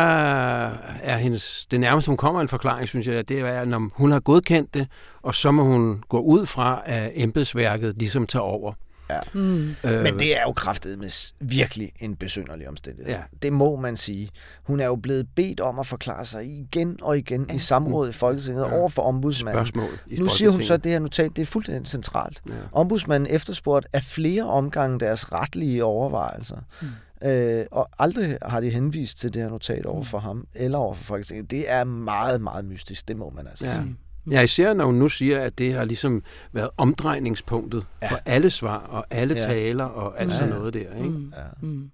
er 1.02 1.16
hendes, 1.16 1.66
det 1.71 1.81
nærmeste, 1.81 2.09
hun 2.09 2.16
kommer 2.16 2.40
en 2.40 2.49
forklaring, 2.49 2.88
synes 2.88 3.07
jeg, 3.07 3.28
det 3.28 3.40
er, 3.40 3.64
når 3.64 3.90
hun 3.95 4.11
har 4.12 4.21
godkendt 4.21 4.75
det, 4.75 4.88
og 5.23 5.35
så 5.35 5.50
må 5.50 5.62
hun 5.62 6.02
gå 6.09 6.21
ud 6.21 6.47
fra, 6.47 6.83
at 6.85 7.12
embedsværket 7.14 7.95
ligesom 7.99 8.26
tager 8.26 8.43
over. 8.43 8.73
Ja. 9.11 9.20
Mm. 9.32 9.75
Øh, 9.84 10.02
Men 10.02 10.18
det 10.18 10.38
er 10.38 10.42
jo 10.42 10.52
kraftet 10.52 10.99
med 10.99 11.32
virkelig 11.40 11.92
en 12.00 12.16
besynderlig 12.16 12.68
omstændighed. 12.68 13.12
Ja. 13.12 13.23
Det 13.42 13.52
må 13.52 13.76
man 13.76 13.96
sige. 13.96 14.30
Hun 14.62 14.80
er 14.80 14.87
jo 14.87 14.96
blevet 14.96 15.28
bedt 15.34 15.61
om 15.61 15.78
at 15.78 15.87
forklare 15.87 16.25
sig 16.25 16.46
igen 16.46 16.99
og 17.02 17.18
igen 17.18 17.46
ja. 17.49 17.54
i 17.54 17.58
samrådet 17.58 18.11
i 18.11 18.12
Folketinget 18.12 18.64
ja. 18.64 18.78
over 18.78 18.88
for 18.88 19.02
ombudsmanden. 19.02 19.66
Spørgsmål 19.66 20.18
nu 20.18 20.28
siger 20.28 20.50
hun 20.50 20.62
så, 20.62 20.75
at 20.75 20.84
det 20.84 20.92
her 20.92 20.99
notat 20.99 21.37
det 21.37 21.42
er 21.42 21.46
fuldstændig 21.46 21.87
centralt. 21.87 22.42
Ja. 22.49 22.52
Ombudsmanden 22.73 23.34
efterspurgt 23.34 23.87
af 23.92 24.02
flere 24.02 24.42
omgange 24.42 25.00
deres 25.00 25.32
retlige 25.32 25.84
overvejelser. 25.84 26.58
Mm. 26.82 26.88
Øh, 27.28 27.66
og 27.70 27.88
aldrig 27.99 28.38
har 28.42 28.61
de 28.61 28.70
henvist 28.70 29.18
til 29.18 29.34
det 29.34 29.42
her 29.42 29.49
notat 29.49 29.87
over 29.87 29.99
mm. 29.99 30.04
for 30.04 30.18
ham 30.18 30.46
eller 30.54 30.78
over 30.78 30.94
for 30.94 31.04
Folketinget. 31.04 31.50
Det 31.50 31.70
er 31.70 31.84
meget, 31.84 32.40
meget 32.40 32.64
mystisk, 32.64 33.08
det 33.08 33.16
må 33.16 33.30
man 33.30 33.46
altså 33.46 33.66
ja. 33.66 33.75
sige. 33.75 33.96
Ja, 34.31 34.40
især 34.40 34.73
når 34.73 34.85
hun 34.85 34.95
nu 34.95 35.09
siger, 35.09 35.40
at 35.40 35.59
det 35.59 35.75
har 35.75 35.85
ligesom 35.85 36.23
været 36.52 36.71
omdrejningspunktet 36.76 37.87
ja. 38.02 38.11
for 38.11 38.21
alle 38.26 38.50
svar 38.50 38.78
og 38.78 39.07
alle 39.11 39.35
ja. 39.35 39.40
taler 39.40 39.85
og 39.85 40.21
alt 40.21 40.31
ja. 40.31 40.37
sådan 40.37 40.54
noget 40.54 40.75
der. 40.75 40.81
Ikke? 40.81 41.09
Mm. 41.09 41.33
Ja. 41.37 41.66
Mm. 41.66 41.90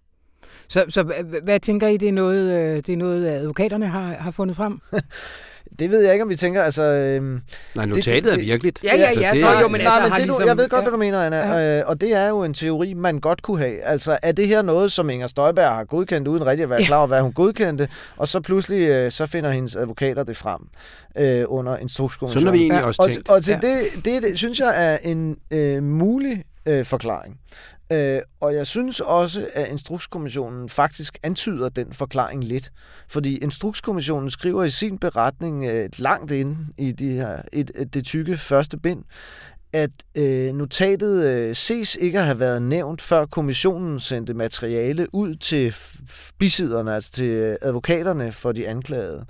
Så, 0.69 0.85
så 0.89 1.03
hvad 1.43 1.61
tænker 1.61 1.89
I, 1.89 1.97
det 1.97 2.09
er 2.09 2.13
noget, 2.13 2.61
øh, 2.61 2.77
det 2.77 2.89
er 2.89 2.97
noget 2.97 3.27
advokaterne 3.27 3.87
har, 3.87 4.13
har 4.15 4.31
fundet 4.31 4.57
frem? 4.57 4.81
Det 5.81 5.91
ved 5.91 6.03
jeg 6.03 6.13
ikke, 6.13 6.23
om 6.23 6.29
vi 6.29 6.37
tænker, 6.37 6.63
altså... 6.63 6.83
Øhm, 6.83 7.41
Nej, 7.75 7.87
notatet 7.87 8.25
det, 8.25 8.25
det, 8.25 8.33
er 8.33 8.39
virkeligt. 8.39 8.85
Ja, 8.85 8.97
ja, 8.97 9.01
ja. 9.01 9.07
Altså, 9.07 9.31
det, 9.33 9.41
Nå, 9.41 9.61
jo, 9.61 9.69
men 9.69 9.81
altså, 9.81 10.01
men 10.03 10.13
det, 10.13 10.25
ligesom, 10.25 10.47
jeg 10.47 10.57
ved 10.57 10.69
godt, 10.69 10.81
ja. 10.81 10.83
hvad 10.83 10.93
du 10.93 10.99
mener, 10.99 11.23
Anna. 11.23 11.57
Ja. 11.57 11.79
Øh, 11.79 11.85
og 11.87 12.01
det 12.01 12.15
er 12.15 12.29
jo 12.29 12.43
en 12.43 12.55
teori, 12.55 12.95
man 12.95 13.21
godt 13.21 13.43
kunne 13.43 13.59
have. 13.59 13.83
Altså, 13.83 14.19
er 14.23 14.33
det 14.33 14.49
her 14.49 14.63
noget, 14.63 14.93
som 14.93 15.11
Inger 15.11 15.27
Støjberg 15.27 15.71
har 15.71 15.85
godkendt, 15.85 16.29
uden 16.29 16.47
rigtig 16.47 16.63
at 16.63 16.71
være 16.71 16.85
klar 16.85 16.99
over, 16.99 17.07
hvad 17.07 17.21
hun 17.21 17.33
godkendte, 17.33 17.89
og 18.17 18.29
så 18.29 18.41
pludselig, 18.41 18.89
øh, 18.89 19.11
så 19.11 19.27
finder 19.27 19.51
hendes 19.51 19.77
advokater 19.77 20.23
det 20.23 20.37
frem 20.37 20.61
øh, 21.19 21.45
under 21.49 21.77
instrukskommissionen. 21.77 22.41
Sådan 22.41 22.47
har 22.47 22.53
vi 22.53 22.59
egentlig 22.59 22.81
ja. 22.81 22.87
også 22.87 23.07
tænkt. 23.13 23.29
Og, 23.29 23.35
og 23.35 23.45
til 23.45 23.59
ja. 23.63 23.69
det, 23.69 24.05
det, 24.05 24.23
det, 24.23 24.39
synes 24.39 24.61
jeg 24.61 24.93
er 24.93 24.99
en 25.03 25.37
øh, 25.51 25.83
mulig 25.83 26.45
øh, 26.67 26.85
forklaring. 26.85 27.37
Øh, 27.92 28.20
og 28.40 28.54
jeg 28.54 28.66
synes 28.66 29.00
også, 29.00 29.49
at 29.54 29.68
Instrukskommissionen 29.68 30.68
faktisk 30.68 31.18
antyder 31.23 31.68
den 31.68 31.92
forklaring 31.92 32.44
lidt. 32.44 32.70
Fordi 33.09 33.37
Instrukskommissionen 33.37 34.30
skriver 34.30 34.64
i 34.64 34.70
sin 34.70 34.99
beretning 34.99 35.64
øh, 35.64 35.88
langt 35.99 36.30
inde 36.30 36.59
i 36.78 36.92
de 36.92 37.12
her, 37.12 37.42
et, 37.52 37.70
et, 37.75 37.94
det 37.94 38.04
tykke 38.04 38.37
første 38.37 38.76
bind, 38.76 39.04
at 39.73 39.90
øh, 40.14 40.54
notatet 40.54 41.26
øh, 41.26 41.56
ses 41.56 41.97
ikke 42.00 42.18
at 42.18 42.25
have 42.25 42.40
været 42.40 42.62
nævnt, 42.62 43.02
før 43.02 43.26
kommissionen 43.26 44.00
sendte 44.00 44.35
materiale 44.35 45.14
ud 45.14 45.35
til 45.35 45.75
bisiderne, 46.38 46.94
altså 46.94 47.12
til 47.12 47.25
øh, 47.25 47.56
advokaterne 47.62 48.32
for 48.32 48.52
de 48.52 48.68
anklagede. 48.68 49.26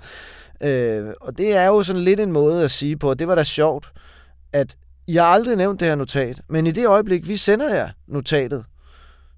Øh, 0.61 1.13
og 1.21 1.37
det 1.37 1.55
er 1.55 1.65
jo 1.65 1.83
sådan 1.83 2.01
lidt 2.01 2.19
en 2.19 2.31
måde 2.31 2.63
at 2.63 2.71
sige 2.71 2.97
på, 2.97 3.11
at 3.11 3.19
det 3.19 3.27
var 3.27 3.35
da 3.35 3.43
sjovt, 3.43 3.91
at 4.53 4.75
jeg 5.13 5.23
har 5.23 5.29
aldrig 5.29 5.55
nævnt 5.55 5.79
det 5.79 5.87
her 5.87 5.95
notat, 5.95 6.41
men 6.49 6.67
i 6.67 6.71
det 6.71 6.87
øjeblik, 6.87 7.27
vi 7.27 7.35
sender 7.35 7.75
jer 7.75 7.89
notatet, 8.07 8.65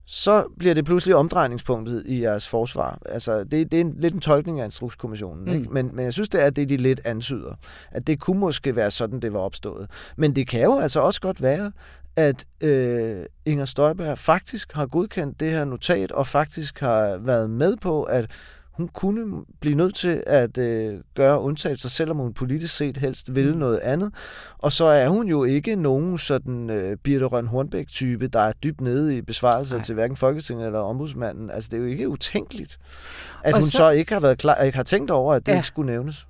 så 0.06 0.46
bliver 0.58 0.74
det 0.74 0.86
pludselig 0.86 1.16
omdrejningspunktet 1.16 2.04
i 2.06 2.22
jeres 2.22 2.48
forsvar. 2.48 3.00
Altså, 3.06 3.44
det, 3.44 3.72
det 3.72 3.74
er 3.74 3.82
en, 3.82 3.96
lidt 4.00 4.14
en 4.14 4.20
tolkning 4.20 4.60
af 4.60 4.66
Instrukskommissionen, 4.66 5.46
mm. 5.46 5.52
ikke? 5.52 5.74
Men, 5.74 5.90
men 5.94 6.06
jeg 6.06 6.14
synes, 6.14 6.30
det 6.30 6.44
er 6.44 6.50
det, 6.50 6.70
de 6.70 6.78
lidt 6.78 7.02
ansyder. 7.06 7.56
At 7.92 8.08
det 8.08 8.20
kunne 8.20 8.40
måske 8.40 8.76
være 8.76 8.92
sådan, 8.92 9.20
det 9.20 9.34
var 9.34 9.40
opstået. 9.40 9.90
Men 10.18 10.36
det 10.36 10.48
kan 10.48 10.64
jo 10.64 10.80
altså 10.80 11.00
også 11.00 11.22
godt 11.22 11.42
være, 11.42 11.72
at 12.16 12.46
øh, 12.62 13.26
Inger 13.46 13.66
Støjberg 13.66 14.18
faktisk 14.18 14.74
har 14.74 14.86
godkendt 14.86 15.40
det 15.40 15.52
her 15.52 15.66
notat, 15.66 16.12
og 16.12 16.28
faktisk 16.28 16.80
har 16.80 17.18
været 17.18 17.50
med 17.50 17.78
på, 17.78 18.04
at 18.04 18.32
hun 18.74 18.88
kunne 18.88 19.46
blive 19.62 19.76
nødt 19.76 19.96
til 19.96 20.24
at 20.28 20.58
øh, 20.58 21.00
gøre 21.16 21.40
undtagelser, 21.40 21.90
selvom 21.90 22.18
hun 22.18 22.34
politisk 22.34 22.76
set 22.76 22.98
helst 22.98 23.36
ville 23.36 23.54
mm. 23.54 23.60
noget 23.60 23.78
andet. 23.78 24.14
Og 24.58 24.72
så 24.72 24.86
er 24.86 25.10
hun 25.10 25.28
jo 25.28 25.44
ikke 25.44 25.76
nogen 25.76 26.18
sådan 26.18 26.70
øh, 26.70 26.98
Birte 26.98 27.26
Røn 27.26 27.48
Hornbæk-type, 27.48 28.28
der 28.28 28.40
er 28.40 28.52
dybt 28.64 28.82
nede 28.82 29.18
i 29.18 29.22
besvarelser 29.22 29.82
til 29.82 29.96
hverken 29.96 30.18
Folketinget 30.18 30.66
eller 30.66 30.80
ombudsmanden. 30.80 31.50
Altså, 31.50 31.70
det 31.72 31.78
er 31.78 31.82
jo 31.82 31.88
ikke 31.88 32.10
utænkeligt, 32.10 32.78
at 33.44 33.54
og 33.54 33.60
hun 33.60 33.70
så, 33.70 33.78
så 33.78 33.90
ikke 33.90 34.14
har 34.14 34.20
været 34.20 34.38
klar, 34.38 34.56
ikke 34.56 34.76
har 34.76 34.84
tænkt 34.84 35.12
over, 35.12 35.34
at 35.34 35.46
det 35.46 35.52
ja. 35.52 35.58
ikke 35.58 35.68
skulle 35.68 35.92
nævnes. 35.92 36.28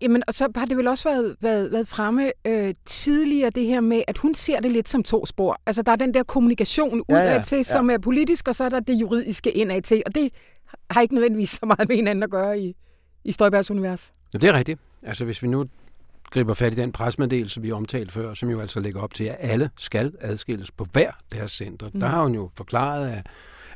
Jamen, 0.00 0.22
og 0.26 0.34
så 0.34 0.48
har 0.56 0.66
det 0.66 0.76
vel 0.76 0.88
også 0.88 1.08
været, 1.08 1.36
været, 1.40 1.72
været 1.72 1.88
fremme 1.88 2.30
øh, 2.46 2.74
tidligere, 2.86 3.50
det 3.50 3.66
her 3.66 3.80
med, 3.80 4.02
at 4.08 4.18
hun 4.18 4.34
ser 4.34 4.60
det 4.60 4.70
lidt 4.70 4.88
som 4.88 5.02
to 5.02 5.26
spor. 5.26 5.60
Altså, 5.66 5.82
der 5.82 5.92
er 5.92 5.96
den 5.96 6.14
der 6.14 6.22
kommunikation 6.22 7.02
udad 7.08 7.26
ja, 7.26 7.34
ja, 7.34 7.42
til, 7.42 7.64
som 7.64 7.90
ja. 7.90 7.94
er 7.94 7.98
politisk, 7.98 8.48
og 8.48 8.54
så 8.54 8.64
er 8.64 8.68
der 8.68 8.80
det 8.80 8.94
juridiske 8.94 9.52
indad 9.52 9.82
til. 9.82 10.02
Og 10.06 10.14
det 10.14 10.30
har 10.90 11.00
ikke 11.00 11.14
nødvendigvis 11.14 11.50
så 11.50 11.66
meget 11.66 11.88
med 11.88 11.96
hinanden 11.96 12.22
at 12.22 12.30
gøre 12.30 12.60
i, 12.60 12.76
i 13.24 13.32
Støjbergs 13.32 13.70
univers. 13.70 14.12
Ja, 14.34 14.38
det 14.38 14.48
er 14.48 14.52
rigtigt. 14.52 14.80
Altså 15.02 15.24
hvis 15.24 15.42
vi 15.42 15.48
nu 15.48 15.66
griber 16.30 16.54
fat 16.54 16.72
i 16.72 16.76
den 16.76 16.92
presmeddelelse, 16.92 17.62
vi 17.62 17.72
omtalte 17.72 18.12
før, 18.12 18.34
som 18.34 18.50
jo 18.50 18.60
altså 18.60 18.80
lægger 18.80 19.00
op 19.00 19.14
til, 19.14 19.24
at 19.24 19.36
alle 19.40 19.70
skal 19.76 20.12
adskilles 20.20 20.70
på 20.70 20.86
hver 20.92 21.10
deres 21.32 21.52
center. 21.52 21.90
Mm. 21.94 22.00
Der 22.00 22.06
har 22.06 22.22
hun 22.22 22.34
jo 22.34 22.50
forklaret, 22.56 23.08
at, 23.08 23.26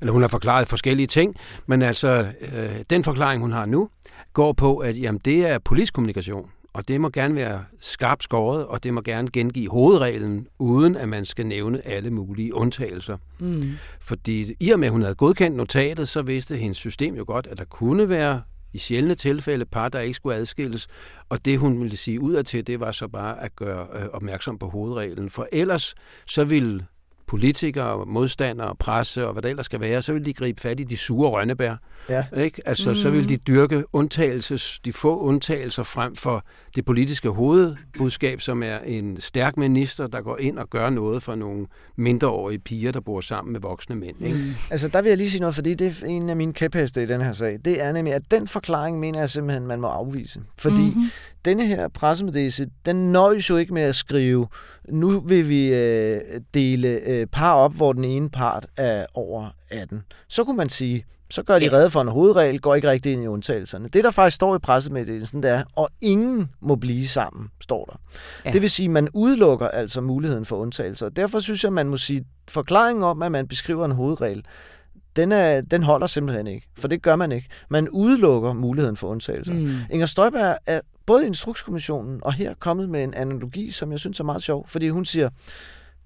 eller 0.00 0.12
hun 0.12 0.22
har 0.22 0.28
forklaret 0.28 0.68
forskellige 0.68 1.06
ting, 1.06 1.36
men 1.66 1.82
altså 1.82 2.32
øh, 2.40 2.84
den 2.90 3.04
forklaring, 3.04 3.42
hun 3.42 3.52
har 3.52 3.66
nu, 3.66 3.88
går 4.32 4.52
på, 4.52 4.78
at 4.78 5.00
jamen, 5.02 5.20
det 5.24 5.46
er 5.46 5.58
politisk 5.58 5.94
kommunikation. 5.94 6.50
Og 6.72 6.88
det 6.88 7.00
må 7.00 7.08
gerne 7.08 7.34
være 7.34 7.64
skarpt 7.80 8.22
skåret, 8.22 8.66
og 8.66 8.84
det 8.84 8.94
må 8.94 9.00
gerne 9.00 9.30
gengive 9.30 9.70
hovedreglen, 9.70 10.46
uden 10.58 10.96
at 10.96 11.08
man 11.08 11.24
skal 11.26 11.46
nævne 11.46 11.86
alle 11.86 12.10
mulige 12.10 12.54
undtagelser. 12.54 13.16
Mm. 13.38 13.70
Fordi 14.00 14.54
i 14.60 14.70
og 14.70 14.80
med, 14.80 14.88
at 14.88 14.92
hun 14.92 15.02
havde 15.02 15.14
godkendt 15.14 15.56
notatet, 15.56 16.08
så 16.08 16.22
vidste 16.22 16.56
hendes 16.56 16.76
system 16.76 17.14
jo 17.14 17.24
godt, 17.26 17.46
at 17.46 17.58
der 17.58 17.64
kunne 17.64 18.08
være 18.08 18.42
i 18.72 18.78
sjældne 18.78 19.14
tilfælde 19.14 19.64
par, 19.64 19.88
der 19.88 20.00
ikke 20.00 20.14
skulle 20.14 20.36
adskilles. 20.36 20.88
Og 21.28 21.44
det, 21.44 21.58
hun 21.58 21.80
ville 21.80 21.96
sige 21.96 22.20
ud 22.20 22.32
af 22.32 22.44
til, 22.44 22.66
det 22.66 22.80
var 22.80 22.92
så 22.92 23.08
bare 23.08 23.42
at 23.42 23.56
gøre 23.56 23.86
øh, 23.94 24.08
opmærksom 24.12 24.58
på 24.58 24.68
hovedreglen. 24.68 25.30
For 25.30 25.48
ellers 25.52 25.94
så 26.26 26.44
ville 26.44 26.86
politikere, 27.30 28.06
modstandere, 28.06 28.76
presse 28.76 29.26
og 29.26 29.32
hvad 29.32 29.42
der 29.42 29.48
ellers 29.48 29.66
skal 29.66 29.80
være, 29.80 30.02
så 30.02 30.12
vil 30.12 30.26
de 30.26 30.32
gribe 30.32 30.60
fat 30.60 30.80
i 30.80 30.84
de 30.84 30.96
sure 30.96 31.30
rønnebær. 31.30 31.76
Ja. 32.08 32.24
Ikke? 32.36 32.68
Altså, 32.68 32.90
mm. 32.90 32.94
så 32.94 33.10
vil 33.10 33.28
de 33.28 33.36
dyrke 33.36 33.84
undtagelses, 33.92 34.80
de 34.84 34.92
få 34.92 35.20
undtagelser 35.20 35.82
frem 35.82 36.16
for 36.16 36.44
det 36.76 36.84
politiske 36.84 37.28
hovedbudskab, 37.28 38.40
som 38.40 38.62
er 38.62 38.78
en 38.78 39.20
stærk 39.20 39.56
minister, 39.56 40.06
der 40.06 40.20
går 40.20 40.38
ind 40.38 40.58
og 40.58 40.70
gør 40.70 40.90
noget 40.90 41.22
for 41.22 41.34
nogle 41.34 41.66
mindreårige 41.96 42.58
piger, 42.58 42.92
der 42.92 43.00
bor 43.00 43.20
sammen 43.20 43.52
med 43.52 43.60
voksne 43.60 43.96
mænd. 43.96 44.16
Ikke? 44.20 44.38
Mm. 44.38 44.52
Altså, 44.70 44.88
der 44.88 45.02
vil 45.02 45.08
jeg 45.08 45.18
lige 45.18 45.30
sige 45.30 45.40
noget, 45.40 45.54
fordi 45.54 45.74
det 45.74 46.02
er 46.02 46.06
en 46.06 46.30
af 46.30 46.36
mine 46.36 46.52
kæpheste 46.52 47.02
i 47.02 47.06
den 47.06 47.20
her 47.20 47.32
sag. 47.32 47.58
Det 47.64 47.82
er 47.82 47.92
nemlig, 47.92 48.14
at 48.14 48.22
den 48.30 48.48
forklaring 48.48 49.00
mener 49.00 49.18
jeg 49.18 49.30
simpelthen, 49.30 49.66
man 49.66 49.80
må 49.80 49.86
afvise. 49.86 50.40
Fordi 50.58 50.82
mm-hmm. 50.82 51.10
denne 51.44 51.66
her 51.66 51.88
pressemeddelelse, 51.88 52.66
den 52.86 53.12
nøjes 53.12 53.50
jo 53.50 53.56
ikke 53.56 53.74
med 53.74 53.82
at 53.82 53.94
skrive, 53.94 54.46
nu 54.88 55.20
vil 55.20 55.48
vi 55.48 55.74
øh, 55.74 56.20
dele 56.54 56.88
øh, 56.88 57.26
par 57.26 57.54
op, 57.54 57.74
hvor 57.74 57.92
den 57.92 58.04
ene 58.04 58.30
part 58.30 58.66
er 58.76 59.06
over 59.14 59.48
18. 59.70 60.02
Så 60.28 60.44
kunne 60.44 60.56
man 60.56 60.68
sige, 60.68 61.04
så 61.30 61.42
gør 61.42 61.58
de 61.58 61.64
ja. 61.64 61.72
redde 61.72 61.90
for 61.90 62.00
en 62.00 62.08
hovedregel, 62.08 62.60
går 62.60 62.74
ikke 62.74 62.90
rigtig 62.90 63.12
ind 63.12 63.24
i 63.24 63.26
undtagelserne. 63.26 63.88
Det, 63.88 64.04
der 64.04 64.10
faktisk 64.10 64.34
står 64.34 64.56
i 64.56 64.58
pressemeddelelsen, 64.58 65.42
det 65.42 65.50
er, 65.50 65.64
og 65.76 65.88
ingen 66.00 66.50
må 66.60 66.76
blive 66.76 67.08
sammen, 67.08 67.48
står 67.60 67.84
der. 67.84 68.00
Ja. 68.44 68.52
Det 68.52 68.62
vil 68.62 68.70
sige, 68.70 68.86
at 68.86 68.90
man 68.90 69.08
udelukker 69.14 69.68
altså 69.68 70.00
muligheden 70.00 70.44
for 70.44 70.56
undtagelser. 70.56 71.08
Derfor 71.08 71.40
synes 71.40 71.64
jeg, 71.64 71.72
man 71.72 71.88
må 71.88 71.96
sige, 71.96 72.24
forklaringen 72.48 73.04
om, 73.04 73.22
at 73.22 73.32
man 73.32 73.48
beskriver 73.48 73.84
en 73.84 73.90
hovedregel, 73.90 74.44
den, 75.16 75.32
er, 75.32 75.60
den 75.60 75.82
holder 75.82 76.06
simpelthen 76.06 76.46
ikke, 76.46 76.66
for 76.78 76.88
det 76.88 77.02
gør 77.02 77.16
man 77.16 77.32
ikke. 77.32 77.48
Man 77.68 77.88
udelukker 77.88 78.52
muligheden 78.52 78.96
for 78.96 79.08
undtagelser. 79.08 79.54
Mm. 79.54 79.70
Inger 79.90 80.06
Støjberg 80.06 80.58
er 80.66 80.80
både 81.06 81.24
i 81.24 81.26
Instrukskommissionen 81.26 82.20
og 82.22 82.32
her 82.32 82.54
kommet 82.58 82.88
med 82.88 83.04
en 83.04 83.14
analogi, 83.14 83.70
som 83.70 83.92
jeg 83.92 83.98
synes 83.98 84.20
er 84.20 84.24
meget 84.24 84.42
sjov, 84.42 84.68
fordi 84.68 84.88
hun 84.88 85.04
siger, 85.04 85.30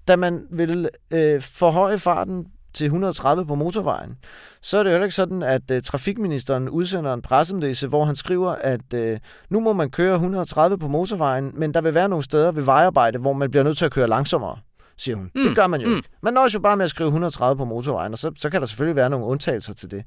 da 0.07 0.15
man 0.15 0.47
vil 0.51 0.89
øh, 1.11 1.41
forhøje 1.41 1.99
farten 1.99 2.45
til 2.75 2.85
130 2.85 3.45
på 3.45 3.55
motorvejen, 3.55 4.17
så 4.61 4.77
er 4.77 4.83
det 4.83 4.93
jo 4.93 5.03
ikke 5.03 5.15
sådan, 5.15 5.43
at 5.43 5.71
uh, 5.71 5.77
trafikministeren 5.83 6.69
udsender 6.69 7.13
en 7.13 7.21
pressemeddelelse, 7.21 7.87
hvor 7.87 8.03
han 8.03 8.15
skriver, 8.15 8.51
at 8.51 8.93
uh, 8.93 9.17
nu 9.49 9.59
må 9.59 9.73
man 9.73 9.89
køre 9.89 10.13
130 10.13 10.77
på 10.77 10.87
motorvejen, 10.87 11.51
men 11.53 11.73
der 11.73 11.81
vil 11.81 11.93
være 11.93 12.09
nogle 12.09 12.23
steder 12.23 12.51
ved 12.51 12.63
vejarbejde, 12.63 13.19
hvor 13.19 13.33
man 13.33 13.51
bliver 13.51 13.63
nødt 13.63 13.77
til 13.77 13.85
at 13.85 13.91
køre 13.91 14.07
langsommere 14.07 14.57
siger 14.97 15.15
hun. 15.15 15.31
Mm. 15.35 15.43
Det 15.43 15.55
gør 15.55 15.67
man 15.67 15.81
jo 15.81 15.89
mm. 15.89 15.95
ikke. 15.95 16.09
Man 16.21 16.33
nøjes 16.33 16.53
jo 16.53 16.59
bare 16.59 16.77
med 16.77 16.83
at 16.83 16.89
skrive 16.89 17.07
130 17.07 17.57
på 17.57 17.65
motorvejen, 17.65 18.11
og 18.11 18.17
så, 18.17 18.31
så 18.37 18.49
kan 18.49 18.61
der 18.61 18.67
selvfølgelig 18.67 18.95
være 18.95 19.09
nogle 19.09 19.25
undtagelser 19.25 19.73
til 19.73 19.91
det. 19.91 20.03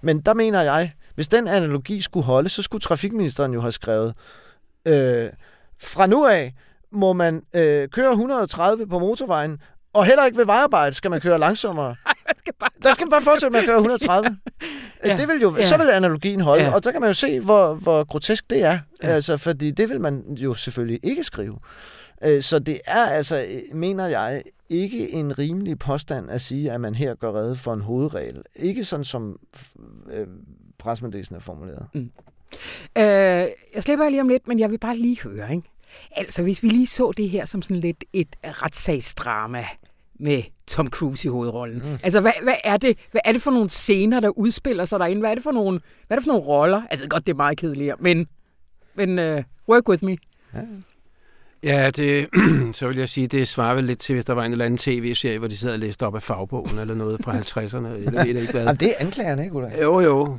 Men 0.00 0.20
der 0.20 0.34
mener 0.34 0.62
jeg, 0.62 0.92
hvis 1.14 1.28
den 1.28 1.48
analogi 1.48 2.00
skulle 2.00 2.26
holde, 2.26 2.48
så 2.48 2.62
skulle 2.62 2.82
trafikministeren 2.82 3.54
jo 3.54 3.60
have 3.60 3.72
skrevet, 3.72 4.14
øh, 4.86 5.28
fra 5.82 6.06
nu 6.06 6.26
af 6.26 6.54
må 6.92 7.12
man 7.12 7.42
øh, 7.54 7.88
køre 7.88 8.10
130 8.10 8.86
på 8.86 8.98
motorvejen, 8.98 9.58
og 9.92 10.04
heller 10.04 10.24
ikke 10.24 10.38
ved 10.38 10.44
vejarbejde 10.44 10.96
skal 10.96 11.10
man 11.10 11.20
køre 11.20 11.38
langsommere. 11.38 11.96
man 12.28 12.38
skal 12.38 12.52
bare 12.60 12.70
der 12.82 12.94
skal 12.94 13.06
man 13.06 13.10
bare 13.10 13.22
fortsætte 13.22 13.52
med 13.52 13.60
at 13.60 13.66
køre 13.66 13.76
130. 13.76 14.36
ja. 15.04 15.16
det 15.16 15.28
vil 15.28 15.40
jo, 15.40 15.56
ja. 15.56 15.64
Så 15.64 15.78
vil 15.78 15.90
analogien 15.90 16.40
holde, 16.40 16.64
ja. 16.64 16.74
og 16.74 16.80
så 16.82 16.92
kan 16.92 17.00
man 17.00 17.10
jo 17.10 17.14
se, 17.14 17.40
hvor, 17.40 17.74
hvor 17.74 18.04
grotesk 18.04 18.50
det 18.50 18.64
er. 18.64 18.78
Ja. 19.02 19.08
Altså, 19.08 19.36
fordi 19.36 19.70
det 19.70 19.88
vil 19.88 20.00
man 20.00 20.22
jo 20.36 20.54
selvfølgelig 20.54 21.00
ikke 21.02 21.24
skrive. 21.24 21.58
Øh, 22.24 22.42
så 22.42 22.58
det 22.58 22.80
er 22.86 23.06
altså, 23.06 23.46
mener 23.74 24.06
jeg, 24.06 24.42
ikke 24.68 25.12
en 25.12 25.38
rimelig 25.38 25.78
påstand 25.78 26.30
at 26.30 26.40
sige, 26.40 26.72
at 26.72 26.80
man 26.80 26.94
her 26.94 27.14
gør 27.14 27.32
redde 27.32 27.56
for 27.56 27.72
en 27.72 27.80
hovedregel. 27.80 28.42
Ikke 28.56 28.84
sådan 28.84 29.04
som 29.04 29.38
øh, 30.10 30.26
presmeddelelsen 30.78 31.36
er 31.36 31.40
formuleret. 31.40 31.86
Mm. 31.94 32.10
Øh, 32.98 33.04
jeg 33.74 33.82
slipper 33.82 34.08
lige 34.08 34.20
om 34.20 34.28
lidt, 34.28 34.48
men 34.48 34.58
jeg 34.58 34.70
vil 34.70 34.78
bare 34.78 34.96
lige 34.96 35.20
høre, 35.22 35.50
ikke? 35.50 35.70
Altså, 36.16 36.42
hvis 36.42 36.62
vi 36.62 36.68
lige 36.68 36.86
så 36.86 37.12
det 37.16 37.30
her 37.30 37.44
som 37.44 37.62
sådan 37.62 37.80
lidt 37.80 38.04
et 38.12 38.36
retssagsdrama 38.44 39.64
med 40.20 40.42
Tom 40.66 40.86
Cruise 40.86 41.28
i 41.28 41.30
hovedrollen. 41.30 41.82
Mm. 41.84 41.98
Altså, 42.02 42.20
hvad, 42.20 42.32
hvad, 42.42 42.54
er 42.64 42.76
det, 42.76 42.98
hvad 43.10 43.20
er 43.24 43.32
det 43.32 43.42
for 43.42 43.50
nogle 43.50 43.70
scener, 43.70 44.20
der 44.20 44.28
udspiller 44.28 44.84
sig 44.84 45.00
derinde? 45.00 45.20
Hvad 45.20 45.30
er 45.30 45.34
det 45.34 45.42
for 45.42 45.52
nogle, 45.52 45.80
hvad 46.06 46.16
er 46.16 46.20
det 46.20 46.24
for 46.24 46.32
nogle 46.32 46.46
roller? 46.46 46.82
Altså, 46.90 47.08
godt, 47.08 47.26
det 47.26 47.32
er 47.32 47.36
meget 47.36 47.58
kedeligt, 47.58 48.00
men, 48.00 48.26
men 48.94 49.18
uh, 49.18 49.42
work 49.68 49.88
with 49.88 50.04
me. 50.04 50.16
Ja. 50.54 50.60
Ja, 51.62 51.90
det, 51.90 52.28
så 52.76 52.88
vil 52.88 52.96
jeg 52.96 53.08
sige, 53.08 53.26
det 53.26 53.48
svarer 53.48 53.74
vel 53.74 53.84
lidt 53.84 53.98
til, 53.98 54.14
hvis 54.14 54.24
der 54.24 54.32
var 54.32 54.44
en 54.44 54.52
eller 54.52 54.64
anden 54.64 54.78
tv-serie, 54.78 55.38
hvor 55.38 55.48
de 55.48 55.56
sidder 55.56 55.74
og 55.74 55.78
læste 55.78 56.06
op 56.06 56.14
af 56.14 56.22
fagbogen 56.22 56.78
eller 56.78 56.94
noget 56.94 57.20
fra 57.24 57.32
50'erne. 57.62 57.86
Eller 57.86 58.24
ved 58.24 58.40
ikke 58.40 58.52
hvad. 58.52 58.62
Jamen, 58.62 58.76
det 58.76 58.88
er 58.88 58.94
anklagerne, 58.98 59.44
ikke, 59.44 59.56
Ulla? 59.56 59.82
Jo, 59.82 60.00
jo. 60.00 60.38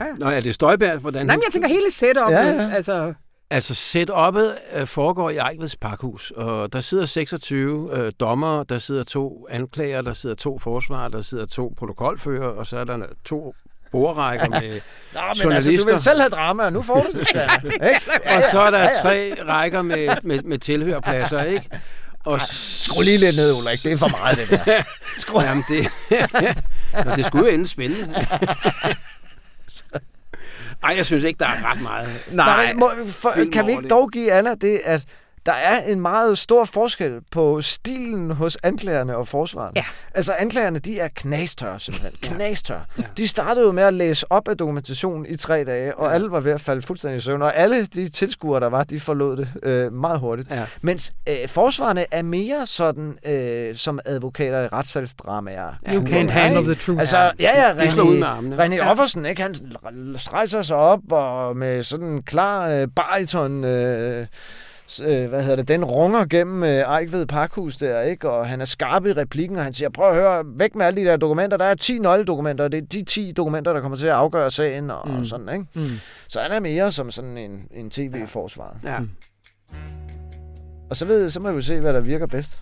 Ja. 0.00 0.06
Nå, 0.18 0.26
er 0.26 0.40
det 0.40 0.54
Støjberg? 0.54 0.98
Hvordan 0.98 1.26
Nej, 1.26 1.36
men 1.36 1.42
jeg 1.46 1.52
tænker 1.52 1.68
hele 1.68 1.86
setup'et. 1.86 2.30
Ja, 2.30 2.62
ja. 2.62 2.70
Altså... 2.70 3.14
Altså, 3.52 3.72
setup'et 3.72 4.78
øh, 4.78 4.86
foregår 4.86 5.30
i 5.30 5.36
Ejkveds 5.36 5.76
Parkhus, 5.76 6.30
og 6.30 6.72
der 6.72 6.80
sidder 6.80 7.04
26 7.04 7.90
øh, 7.92 8.12
dommer, 8.20 8.62
der 8.62 8.78
sidder 8.78 9.02
to 9.02 9.46
anklager, 9.50 10.02
der 10.02 10.12
sidder 10.12 10.36
to 10.36 10.58
forsvarer, 10.58 11.08
der 11.08 11.20
sidder 11.20 11.46
to 11.46 11.74
protokolfører, 11.78 12.46
og 12.48 12.66
så 12.66 12.78
er 12.78 12.84
der 12.84 13.06
to 13.24 13.54
bordrækker 13.92 14.48
med 14.60 14.60
Nå, 14.60 15.20
men 15.28 15.42
journalister. 15.42 15.72
Altså, 15.72 15.72
du 15.72 15.90
vil 15.90 15.98
selv 16.00 16.20
have 16.20 16.30
drama, 16.30 16.64
og 16.64 16.72
nu 16.72 16.82
får 16.82 17.06
du 17.12 17.18
det, 17.18 17.28
ja, 17.34 18.36
Og 18.36 18.42
så 18.50 18.60
er 18.60 18.70
der 18.70 18.88
tre 19.02 19.34
rækker 19.48 19.82
med, 19.82 20.08
med, 20.22 20.42
med 20.42 20.58
tilhørpladser, 20.58 21.42
ikke? 21.42 21.68
Og 22.24 22.40
Skru 22.40 23.02
lige 23.02 23.18
lidt 23.18 23.36
ned, 23.36 23.52
Ulrik. 23.52 23.82
Det 23.82 23.92
er 23.92 23.96
for 23.96 24.08
meget, 24.08 24.38
det 24.38 24.60
der. 24.66 24.82
Skru. 25.18 25.40
Jamen, 25.40 25.64
det, 25.68 25.88
Nå, 27.04 27.16
det 27.16 27.26
skulle 27.26 27.48
jo 27.48 27.54
ende 27.54 27.66
spændende. 27.66 28.14
Ej, 30.84 30.94
jeg 30.96 31.06
synes 31.06 31.24
ikke, 31.24 31.38
der 31.38 31.46
er 31.46 31.70
ret 31.72 31.82
meget. 31.82 32.08
Nej, 32.32 32.64
Nej. 32.64 32.72
Må, 32.72 32.90
for, 33.06 33.32
kan 33.52 33.66
vi 33.66 33.72
ikke 33.72 33.88
dog 33.88 34.10
give 34.10 34.32
Anna 34.32 34.54
det, 34.54 34.80
at 34.84 35.04
der 35.46 35.52
er 35.52 35.82
en 35.86 36.00
meget 36.00 36.38
stor 36.38 36.64
forskel 36.64 37.20
på 37.30 37.60
stilen 37.60 38.30
hos 38.30 38.58
anklagerne 38.62 39.16
og 39.16 39.28
forsvarerne. 39.28 39.72
Ja. 39.76 39.84
Altså 40.14 40.32
anklagerne, 40.38 40.78
de 40.78 40.98
er 40.98 41.08
knastørre 41.14 41.80
simpelthen. 41.80 42.12
Knastørre. 42.22 42.82
Ja. 42.98 43.02
De 43.16 43.28
startede 43.28 43.66
jo 43.66 43.72
med 43.72 43.82
at 43.82 43.94
læse 43.94 44.32
op 44.32 44.48
af 44.48 44.56
dokumentationen 44.56 45.26
i 45.28 45.36
tre 45.36 45.64
dage, 45.64 45.96
og 45.98 46.08
Ja. 46.08 46.14
alle 46.14 46.30
var 46.30 46.40
ved 46.40 46.52
at 46.52 46.60
falde 46.60 46.82
fuldstændig 46.82 47.18
i 47.18 47.20
søvn. 47.20 47.42
Og 47.42 47.56
alle 47.56 47.86
de 47.86 48.08
tilskuere, 48.08 48.60
der 48.60 48.66
var, 48.66 48.84
de 48.84 49.00
forlod 49.00 49.36
det 49.36 49.48
øh, 49.62 49.92
meget 49.92 50.20
hurtigt. 50.20 50.50
Ja. 50.50 50.64
Mens 50.82 51.12
øh, 51.28 51.48
forsvarerne 51.48 52.04
er 52.10 52.22
mere 52.22 52.66
sådan 52.66 53.18
øh, 53.26 53.76
som 53.76 53.98
advokater 54.04 54.60
i 54.64 54.66
retssalsdramaer. 54.68 55.72
Ja, 55.86 55.94
You 55.94 56.04
can't 56.04 56.30
handle 56.30 56.62
the 56.62 56.74
truth. 56.74 57.00
Altså, 57.00 57.16
ja, 57.40 57.50
ja, 57.78 57.84
De 57.84 57.90
slår 57.90 58.04
ud 58.04 58.14
med 58.18 58.22
René, 58.22 58.30
armene. 58.30 58.64
René 58.64 58.74
Ja. 58.74 58.90
Offersen, 58.90 59.26
ikke? 59.26 59.42
han 59.42 59.54
rejser 59.84 60.62
sig 60.62 60.76
op 60.76 61.00
og 61.10 61.56
med 61.56 61.82
sådan 61.82 62.06
en 62.06 62.22
klar 62.22 62.68
øh, 62.68 62.88
bariton, 62.96 63.64
øh, 63.64 64.26
øh, 65.00 65.28
hvad 65.28 65.42
hedder 65.42 65.56
det, 65.56 65.68
den 65.68 65.84
runger 65.84 66.24
gennem 66.24 66.62
øh, 66.62 66.70
Ejkved 66.70 67.26
Parkhus 67.26 67.76
der, 67.76 68.00
ikke? 68.00 68.30
Og 68.30 68.48
han 68.48 68.60
er 68.60 68.64
skarp 68.64 69.06
i 69.06 69.12
replikken, 69.12 69.56
og 69.56 69.64
han 69.64 69.72
siger, 69.72 69.88
prøv 69.88 70.08
at 70.08 70.14
høre, 70.14 70.44
væk 70.46 70.74
med 70.74 70.86
alle 70.86 71.00
de 71.00 71.06
der 71.06 71.16
dokumenter. 71.16 71.56
Der 71.56 71.64
er 71.64 71.74
10 71.74 71.98
nøgledokumenter, 71.98 72.64
og 72.64 72.72
det 72.72 72.82
er 72.82 72.86
de 72.86 73.04
10 73.04 73.32
dokumenter, 73.32 73.72
der 73.72 73.80
kommer 73.80 73.96
til 73.96 74.06
at 74.06 74.12
afgøre 74.12 74.50
sagen 74.50 74.90
og, 74.90 75.08
mm. 75.08 75.18
Og 75.18 75.26
sådan, 75.26 75.48
ikke? 75.48 75.66
Mm. 75.74 75.98
Så 76.28 76.40
han 76.40 76.52
er 76.52 76.60
mere 76.60 76.92
som 76.92 77.10
sådan 77.10 77.38
en, 77.38 77.62
en 77.70 77.90
tv-forsvar. 77.90 78.76
Ja. 78.84 78.98
Mm. 78.98 79.10
Og 80.90 80.96
så, 80.96 81.04
ved, 81.04 81.30
så 81.30 81.40
må 81.40 81.52
vi 81.52 81.62
se, 81.62 81.80
hvad 81.80 81.92
der 81.92 82.00
virker 82.00 82.26
bedst. 82.26 82.58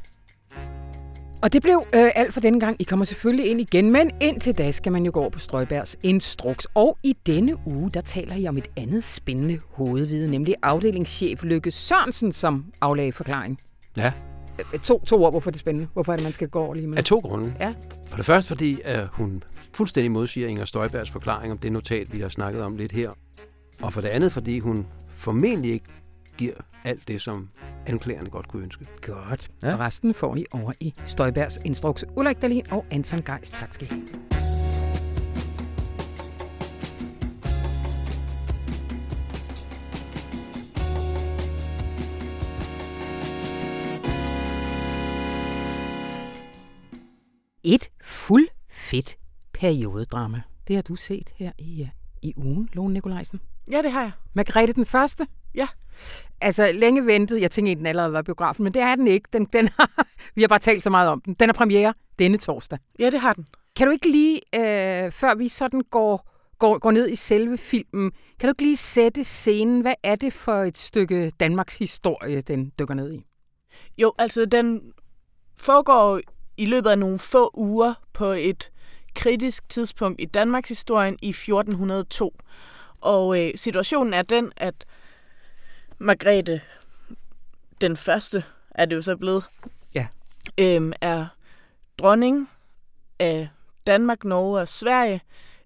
Og 1.42 1.52
det 1.52 1.62
blev 1.62 1.82
øh, 1.94 2.10
alt 2.14 2.32
for 2.34 2.40
denne 2.40 2.60
gang. 2.60 2.76
I 2.80 2.84
kommer 2.84 3.04
selvfølgelig 3.04 3.50
ind 3.50 3.60
igen, 3.60 3.92
men 3.92 4.10
indtil 4.20 4.58
da 4.58 4.70
skal 4.70 4.92
man 4.92 5.04
jo 5.04 5.10
gå 5.14 5.20
over 5.20 5.30
på 5.30 5.38
Strøbergs 5.38 5.96
instruks. 6.02 6.66
Og 6.74 6.98
i 7.02 7.16
denne 7.26 7.54
uge, 7.66 7.90
der 7.90 8.00
taler 8.00 8.34
jeg 8.34 8.48
om 8.48 8.56
et 8.58 8.68
andet 8.76 9.04
spændende 9.04 9.58
hovedvide, 9.70 10.30
nemlig 10.30 10.54
afdelingschef 10.62 11.42
Lykke 11.42 11.70
Sørensen, 11.70 12.32
som 12.32 12.64
aflagde 12.80 13.12
forklaring. 13.12 13.58
ja. 13.96 14.12
Øh, 14.74 14.80
To, 14.80 14.98
to 15.06 15.24
ord, 15.24 15.32
hvorfor 15.32 15.50
det 15.50 15.56
er 15.56 15.60
spændende. 15.60 15.88
Hvorfor 15.92 16.12
er 16.12 16.16
det, 16.16 16.24
man 16.24 16.32
skal 16.32 16.48
gå 16.48 16.58
over 16.58 16.74
lige 16.74 16.86
med 16.86 16.98
Af 16.98 17.04
to 17.04 17.18
grunde. 17.18 17.54
Ja. 17.60 17.74
For 18.08 18.16
det 18.16 18.24
første, 18.26 18.48
fordi 18.48 18.78
at 18.84 19.06
hun 19.12 19.42
fuldstændig 19.74 20.10
modsiger 20.12 20.48
Inger 20.48 20.64
Støjbergs 20.64 21.10
forklaring 21.10 21.52
om 21.52 21.58
det 21.58 21.72
notat, 21.72 22.12
vi 22.12 22.20
har 22.20 22.28
snakket 22.28 22.62
om 22.62 22.76
lidt 22.76 22.92
her. 22.92 23.10
Og 23.82 23.92
for 23.92 24.00
det 24.00 24.08
andet, 24.08 24.32
fordi 24.32 24.58
hun 24.58 24.86
formentlig 25.08 25.72
ikke 25.72 25.84
giver 26.40 26.54
alt 26.84 27.08
det, 27.08 27.20
som 27.20 27.48
anklagerne 27.86 28.30
godt 28.30 28.48
kunne 28.48 28.62
ønske. 28.62 28.86
Godt. 29.02 29.50
Ja. 29.62 29.74
Og 29.74 29.80
resten 29.80 30.14
får 30.14 30.36
I 30.36 30.44
over 30.52 30.72
i 30.80 30.94
Støjbergs 31.04 31.58
instruks. 31.64 32.04
Ulrik 32.16 32.42
Dahlin 32.42 32.72
og 32.72 32.86
Anton 32.90 33.22
Geist. 33.22 33.52
Tak 33.52 33.74
skal 33.74 33.86
I 33.86 33.94
have. 33.94 34.06
Et 47.64 47.90
fuld 48.02 48.48
fedt 48.70 49.16
periodedrama. 49.52 50.42
Det 50.68 50.76
har 50.76 50.82
du 50.82 50.96
set 50.96 51.30
her 51.36 51.52
i, 51.58 51.82
øh, 51.82 51.88
i 52.22 52.34
ugen, 52.36 52.68
Lone 52.72 52.94
Nikolajsen. 52.94 53.40
Ja, 53.70 53.82
det 53.82 53.92
har 53.92 54.02
jeg. 54.02 54.10
Margrethe 54.34 54.72
den 54.72 54.86
første? 54.86 55.26
Ja. 55.54 55.68
Altså, 56.40 56.72
længe 56.72 57.06
ventet. 57.06 57.40
Jeg 57.40 57.50
tænkte, 57.50 57.70
at 57.70 57.78
den 57.78 57.86
allerede 57.86 58.12
var 58.12 58.22
biografen, 58.22 58.64
men 58.64 58.74
det 58.74 58.82
er 58.82 58.96
den 58.96 59.06
ikke. 59.06 59.28
Den, 59.32 59.44
den 59.44 59.68
har, 59.78 60.06
vi 60.34 60.40
har 60.40 60.48
bare 60.48 60.58
talt 60.58 60.82
så 60.82 60.90
meget 60.90 61.08
om 61.08 61.20
den. 61.20 61.34
Den 61.34 61.48
er 61.48 61.52
premiere 61.52 61.94
denne 62.18 62.38
torsdag. 62.38 62.78
Ja, 62.98 63.10
det 63.10 63.20
har 63.20 63.32
den. 63.32 63.46
Kan 63.76 63.86
du 63.86 63.92
ikke 63.92 64.10
lige, 64.10 64.40
øh, 64.54 65.12
før 65.12 65.34
vi 65.34 65.48
sådan 65.48 65.80
går, 65.90 66.30
går, 66.58 66.78
går 66.78 66.90
ned 66.90 67.08
i 67.08 67.16
selve 67.16 67.58
filmen, 67.58 68.12
kan 68.40 68.48
du 68.48 68.50
ikke 68.50 68.62
lige 68.62 68.76
sætte 68.76 69.24
scenen? 69.24 69.80
Hvad 69.80 69.94
er 70.02 70.16
det 70.16 70.32
for 70.32 70.62
et 70.62 70.78
stykke 70.78 71.32
Danmarks 71.40 71.78
historie, 71.78 72.40
den 72.40 72.72
dykker 72.78 72.94
ned 72.94 73.12
i? 73.12 73.24
Jo, 73.98 74.12
altså 74.18 74.44
den 74.44 74.80
foregår 75.56 76.20
i 76.56 76.66
løbet 76.66 76.90
af 76.90 76.98
nogle 76.98 77.18
få 77.18 77.50
uger 77.54 77.94
på 78.12 78.24
et 78.24 78.70
kritisk 79.14 79.68
tidspunkt 79.68 80.20
i 80.20 80.24
Danmarks 80.24 80.68
historien 80.68 81.16
i 81.22 81.28
1402. 81.28 82.36
Og 83.00 83.40
øh, 83.40 83.52
situationen 83.54 84.14
er 84.14 84.22
den, 84.22 84.52
at 84.56 84.84
Margrethe 86.00 86.60
den 87.80 87.96
første, 87.96 88.44
er 88.70 88.84
det 88.84 88.96
jo 88.96 89.02
så 89.02 89.16
blevet, 89.16 89.44
Ja. 89.94 90.06
øhm, 90.58 90.92
er 91.00 91.26
dronning 91.98 92.50
af 93.18 93.48
Danmark, 93.86 94.24
Norge 94.24 94.60
og 94.60 94.68
Sverige, 94.68 95.20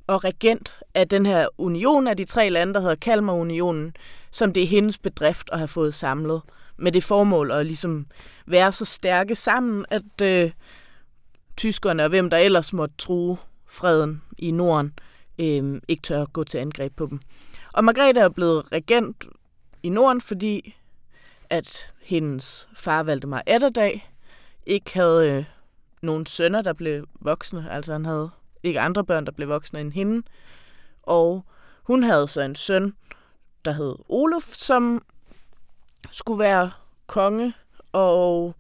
og 0.07 0.25
regent 0.25 0.83
af 0.95 1.09
den 1.09 1.27
her 1.27 1.49
union 1.59 2.07
af 2.07 2.17
de 2.17 2.25
tre 2.25 2.51
lande, 2.51 2.75
der 2.75 2.81
hedder 2.81 2.95
Kalmarunionen, 2.95 3.97
som 4.31 4.53
det 4.53 4.63
er 4.63 4.67
hendes 4.67 4.99
bedrift 4.99 5.51
at 5.53 5.59
have 5.59 5.69
fået 5.69 5.95
samlet 5.95 6.43
med 6.77 6.93
det 6.93 7.05
formål 7.05 7.51
at 7.51 7.67
ligesom 7.67 8.07
være 8.47 8.73
så 8.73 8.85
stærke 8.85 9.35
sammen, 9.35 9.85
at 9.91 10.21
øh, 10.23 10.51
tyskerne 11.57 12.03
og 12.03 12.09
hvem 12.09 12.31
der 12.31 12.37
ellers 12.37 12.73
måtte 12.73 12.95
true 12.99 13.37
freden 13.67 14.23
i 14.39 14.51
Norden, 14.51 14.93
øh, 15.39 15.81
ikke 15.89 16.03
tør 16.03 16.25
gå 16.25 16.45
til 16.45 16.59
angreb 16.59 16.97
på 16.97 17.07
dem. 17.07 17.21
Og 17.73 17.85
Margrethe 17.85 18.21
er 18.23 18.29
blevet 18.29 18.73
regent 18.73 19.25
i 19.85 19.89
Norden, 19.89 20.21
fordi 20.21 20.77
at 21.51 21.93
hendes 22.03 22.69
far 22.75 23.03
Valdemar 23.03 23.43
Atterdag 23.47 24.11
ikke 24.67 24.95
havde 24.95 25.31
øh, 25.31 25.45
nogen 26.03 26.27
sønner, 26.27 26.63
der 26.63 26.73
blev 26.73 27.07
voksne. 27.21 27.71
Altså 27.71 27.93
han 27.93 28.05
havde 28.05 28.31
ikke 28.63 28.81
andre 28.81 29.05
børn, 29.05 29.27
der 29.27 29.33
blev 29.33 29.49
voksne 29.49 29.81
end 29.81 29.93
hende. 29.93 30.27
Og 31.03 31.45
hun 31.83 32.03
havde 32.03 32.29
så 32.29 32.43
en 32.43 32.55
søn, 32.55 32.95
der 33.65 33.73
hed 33.73 33.95
Olof, 34.09 34.55
som 34.55 35.03
skulle 36.11 36.39
være 36.39 36.71
konge, 37.07 37.53
og 37.93 38.55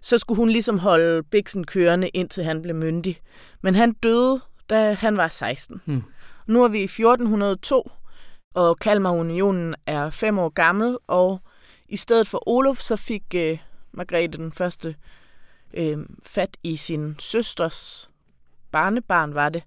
så 0.00 0.18
skulle 0.18 0.36
hun 0.36 0.50
ligesom 0.50 0.78
holde 0.78 1.22
Bixen 1.22 1.66
kørende, 1.66 2.08
indtil 2.08 2.44
han 2.44 2.62
blev 2.62 2.74
myndig. 2.74 3.18
Men 3.60 3.74
han 3.74 3.92
døde, 3.92 4.40
da 4.70 4.92
han 4.92 5.16
var 5.16 5.28
16. 5.28 5.80
Hmm. 5.84 6.02
Nu 6.46 6.64
er 6.64 6.68
vi 6.68 6.78
i 6.78 6.84
1402, 6.84 7.90
og 8.58 8.76
Kalmarunionen 8.76 9.74
er 9.86 10.10
fem 10.10 10.38
år 10.38 10.48
gammel, 10.48 10.98
og 11.06 11.40
i 11.88 11.96
stedet 11.96 12.28
for 12.28 12.48
Olof, 12.48 12.78
så 12.78 12.96
fik 12.96 13.22
øh, 13.34 13.58
Margrethe 13.92 14.38
den 14.38 14.52
første 14.52 14.94
øh, 15.74 15.98
fat 16.22 16.56
i 16.62 16.76
sin 16.76 17.16
søsters 17.18 18.10
barnebarn, 18.72 19.34
var 19.34 19.48
det, 19.48 19.62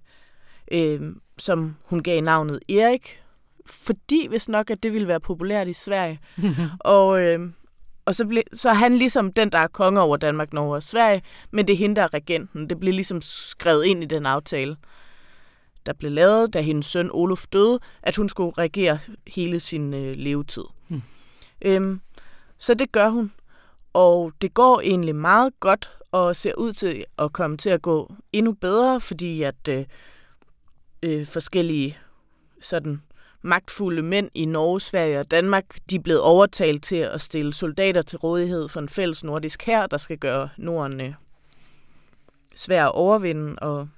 øh, 0.72 1.00
som 1.38 1.76
hun 1.84 2.02
gav 2.02 2.20
navnet 2.20 2.60
Erik, 2.68 3.22
fordi 3.66 4.26
hvis 4.26 4.48
nok, 4.48 4.70
at 4.70 4.82
det 4.82 4.92
ville 4.92 5.08
være 5.08 5.20
populært 5.20 5.68
i 5.68 5.72
Sverige. 5.72 6.20
og 6.80 7.20
øh, 7.20 7.40
og 8.04 8.14
så, 8.14 8.26
ble, 8.26 8.42
så 8.52 8.68
er 8.68 8.74
han 8.74 8.98
ligesom 8.98 9.32
den, 9.32 9.52
der 9.52 9.58
er 9.58 9.66
konge 9.66 10.00
over 10.00 10.16
Danmark, 10.16 10.52
Norge 10.52 10.74
og 10.74 10.82
Sverige, 10.82 11.22
men 11.50 11.66
det 11.66 11.72
er 11.72 11.76
hende, 11.76 11.96
der 11.96 12.02
er 12.02 12.14
regenten. 12.14 12.70
Det 12.70 12.80
blev 12.80 12.94
ligesom 12.94 13.22
skrevet 13.22 13.84
ind 13.84 14.02
i 14.02 14.06
den 14.06 14.26
aftale, 14.26 14.76
der 15.86 15.92
blev 15.92 16.12
lavet, 16.12 16.54
da 16.54 16.60
hendes 16.60 16.86
søn 16.86 17.10
Olof 17.12 17.46
døde, 17.52 17.78
at 18.02 18.16
hun 18.16 18.28
skulle 18.28 18.52
regere 18.58 18.98
hele 19.26 19.60
sin 19.60 19.94
øh, 19.94 20.16
levetid. 20.16 20.64
Hmm. 20.88 21.02
Øhm, 21.62 22.00
så 22.58 22.74
det 22.74 22.92
gør 22.92 23.08
hun. 23.08 23.32
Og 23.92 24.32
det 24.42 24.54
går 24.54 24.80
egentlig 24.80 25.16
meget 25.16 25.52
godt, 25.60 25.90
og 26.12 26.36
ser 26.36 26.54
ud 26.54 26.72
til 26.72 27.04
at 27.18 27.32
komme 27.32 27.56
til 27.56 27.70
at 27.70 27.82
gå 27.82 28.14
endnu 28.32 28.52
bedre, 28.52 29.00
fordi 29.00 29.42
at 29.42 29.68
øh, 29.68 29.84
øh, 31.02 31.26
forskellige 31.26 31.98
sådan 32.60 33.02
magtfulde 33.42 34.02
mænd 34.02 34.30
i 34.34 34.44
Norge, 34.44 34.80
Sverige 34.80 35.20
og 35.20 35.30
Danmark, 35.30 35.64
de 35.90 35.96
er 35.96 36.00
blevet 36.00 36.20
overtalt 36.20 36.84
til 36.84 36.96
at 36.96 37.20
stille 37.20 37.54
soldater 37.54 38.02
til 38.02 38.18
rådighed 38.18 38.68
for 38.68 38.80
en 38.80 38.88
fælles 38.88 39.24
nordisk 39.24 39.62
hær, 39.62 39.86
der 39.86 39.96
skal 39.96 40.18
gøre 40.18 40.48
Norden 40.56 41.00
øh, 41.00 41.14
svær 42.54 42.86
at 42.86 42.92
overvinde 42.92 43.58
og 43.58 43.88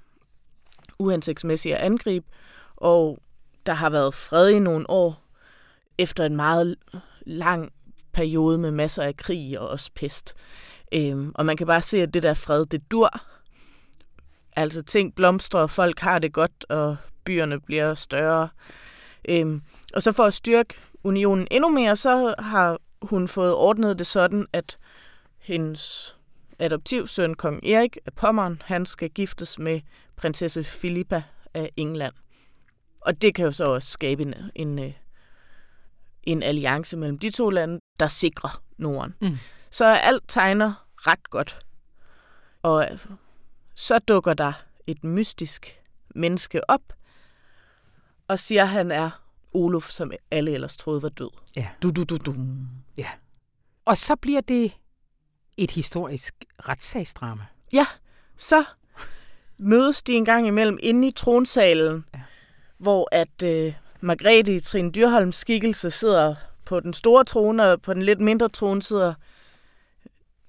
uhensigtsmæssigt 0.99 1.75
at 1.75 1.81
angribe. 1.81 2.25
Og 2.75 3.19
der 3.65 3.73
har 3.73 3.89
været 3.89 4.13
fred 4.13 4.49
i 4.49 4.59
nogle 4.59 4.89
år, 4.89 5.21
efter 5.97 6.25
en 6.25 6.35
meget 6.35 6.75
lang 7.25 7.71
periode 8.13 8.57
med 8.57 8.71
masser 8.71 9.03
af 9.03 9.17
krig 9.17 9.59
og 9.59 9.69
også 9.69 9.91
pest. 9.95 10.33
Øhm, 10.91 11.31
og 11.35 11.45
man 11.45 11.57
kan 11.57 11.67
bare 11.67 11.81
se, 11.81 12.01
at 12.01 12.13
det 12.13 12.23
der 12.23 12.33
fred, 12.33 12.65
det 12.65 12.91
dur. 12.91 13.09
Altså 14.55 14.81
ting 14.83 15.15
blomstrer, 15.15 15.61
og 15.61 15.69
folk 15.69 15.99
har 15.99 16.19
det 16.19 16.33
godt, 16.33 16.65
og 16.69 16.97
byerne 17.23 17.59
bliver 17.59 17.93
større. 17.93 18.49
Øhm, 19.29 19.61
og 19.93 20.01
så 20.01 20.11
for 20.11 20.23
at 20.23 20.33
styrke 20.33 20.73
unionen 21.03 21.47
endnu 21.51 21.69
mere, 21.69 21.95
så 21.95 22.35
har 22.39 22.77
hun 23.01 23.27
fået 23.27 23.53
ordnet 23.53 23.99
det 23.99 24.07
sådan, 24.07 24.45
at 24.53 24.77
hendes 25.39 26.17
adoptivsøn, 26.59 27.33
kong 27.33 27.65
Erik 27.65 27.97
af 28.05 28.13
Pommern, 28.13 28.61
han 28.65 28.85
skal 28.85 29.09
giftes 29.09 29.59
med 29.59 29.81
prinsesse 30.17 30.63
Filippa 30.63 31.23
af 31.53 31.71
England. 31.77 32.13
Og 33.01 33.21
det 33.21 33.35
kan 33.35 33.45
jo 33.45 33.51
så 33.51 33.63
også 33.63 33.91
skabe 33.91 34.23
en, 34.23 34.33
en, 34.55 34.79
øh, 34.79 34.93
en 36.23 36.43
alliance 36.43 36.97
mellem 36.97 37.19
de 37.19 37.31
to 37.31 37.49
lande, 37.49 37.79
der 37.99 38.07
sikrer 38.07 38.63
Norden. 38.77 39.15
Mm. 39.21 39.37
Så 39.71 39.85
alt 39.85 40.23
tegner 40.27 40.87
ret 40.95 41.29
godt. 41.29 41.65
Og 42.61 42.89
så 43.75 43.99
dukker 43.99 44.33
der 44.33 44.53
et 44.87 45.03
mystisk 45.03 45.81
menneske 46.15 46.69
op, 46.69 46.93
og 48.27 48.39
siger, 48.39 48.61
at 48.63 48.69
han 48.69 48.91
er 48.91 49.25
Olof, 49.53 49.89
som 49.89 50.11
alle 50.31 50.51
ellers 50.51 50.75
troede 50.75 51.01
var 51.01 51.09
død. 51.09 51.29
Ja. 51.55 51.69
Du, 51.83 51.91
du, 51.91 52.03
du, 52.03 52.17
du. 52.17 52.35
Ja. 52.97 53.09
Og 53.85 53.97
så 53.97 54.15
bliver 54.15 54.41
det 54.41 54.77
et 55.57 55.71
historisk 55.71 56.35
retssagsdrama. 56.69 57.45
Ja, 57.73 57.85
så 58.37 58.65
mødes 59.57 60.03
de 60.03 60.13
en 60.13 60.25
gang 60.25 60.47
imellem 60.47 60.77
inde 60.81 61.07
i 61.07 61.11
tronsalen, 61.11 62.05
ja. 62.13 62.21
hvor 62.77 63.09
at 63.11 63.43
øh, 63.43 63.73
Margrethe 64.01 64.55
i 64.55 64.59
Trine 64.59 64.91
Dyrholms 64.91 65.35
skikkelse 65.35 65.91
sidder 65.91 66.35
på 66.65 66.79
den 66.79 66.93
store 66.93 67.23
trone, 67.23 67.71
og 67.71 67.81
på 67.81 67.93
den 67.93 68.01
lidt 68.01 68.19
mindre 68.19 68.49
trone 68.49 68.81
sidder 68.81 69.13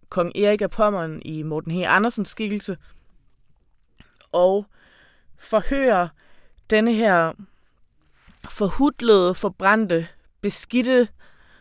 kong 0.09 0.37
Erik 0.37 0.63
af 0.63 0.71
Pommern 0.71 1.23
i 1.25 1.43
Morten 1.43 1.73
H. 1.73 1.85
Andersens 1.87 2.29
skikkelse, 2.29 2.77
og 4.33 4.67
forhører 5.39 6.09
denne 6.71 6.95
her 6.95 7.33
forhudlede, 8.51 9.35
forbrændte, 9.35 10.09
beskidte 10.41 11.09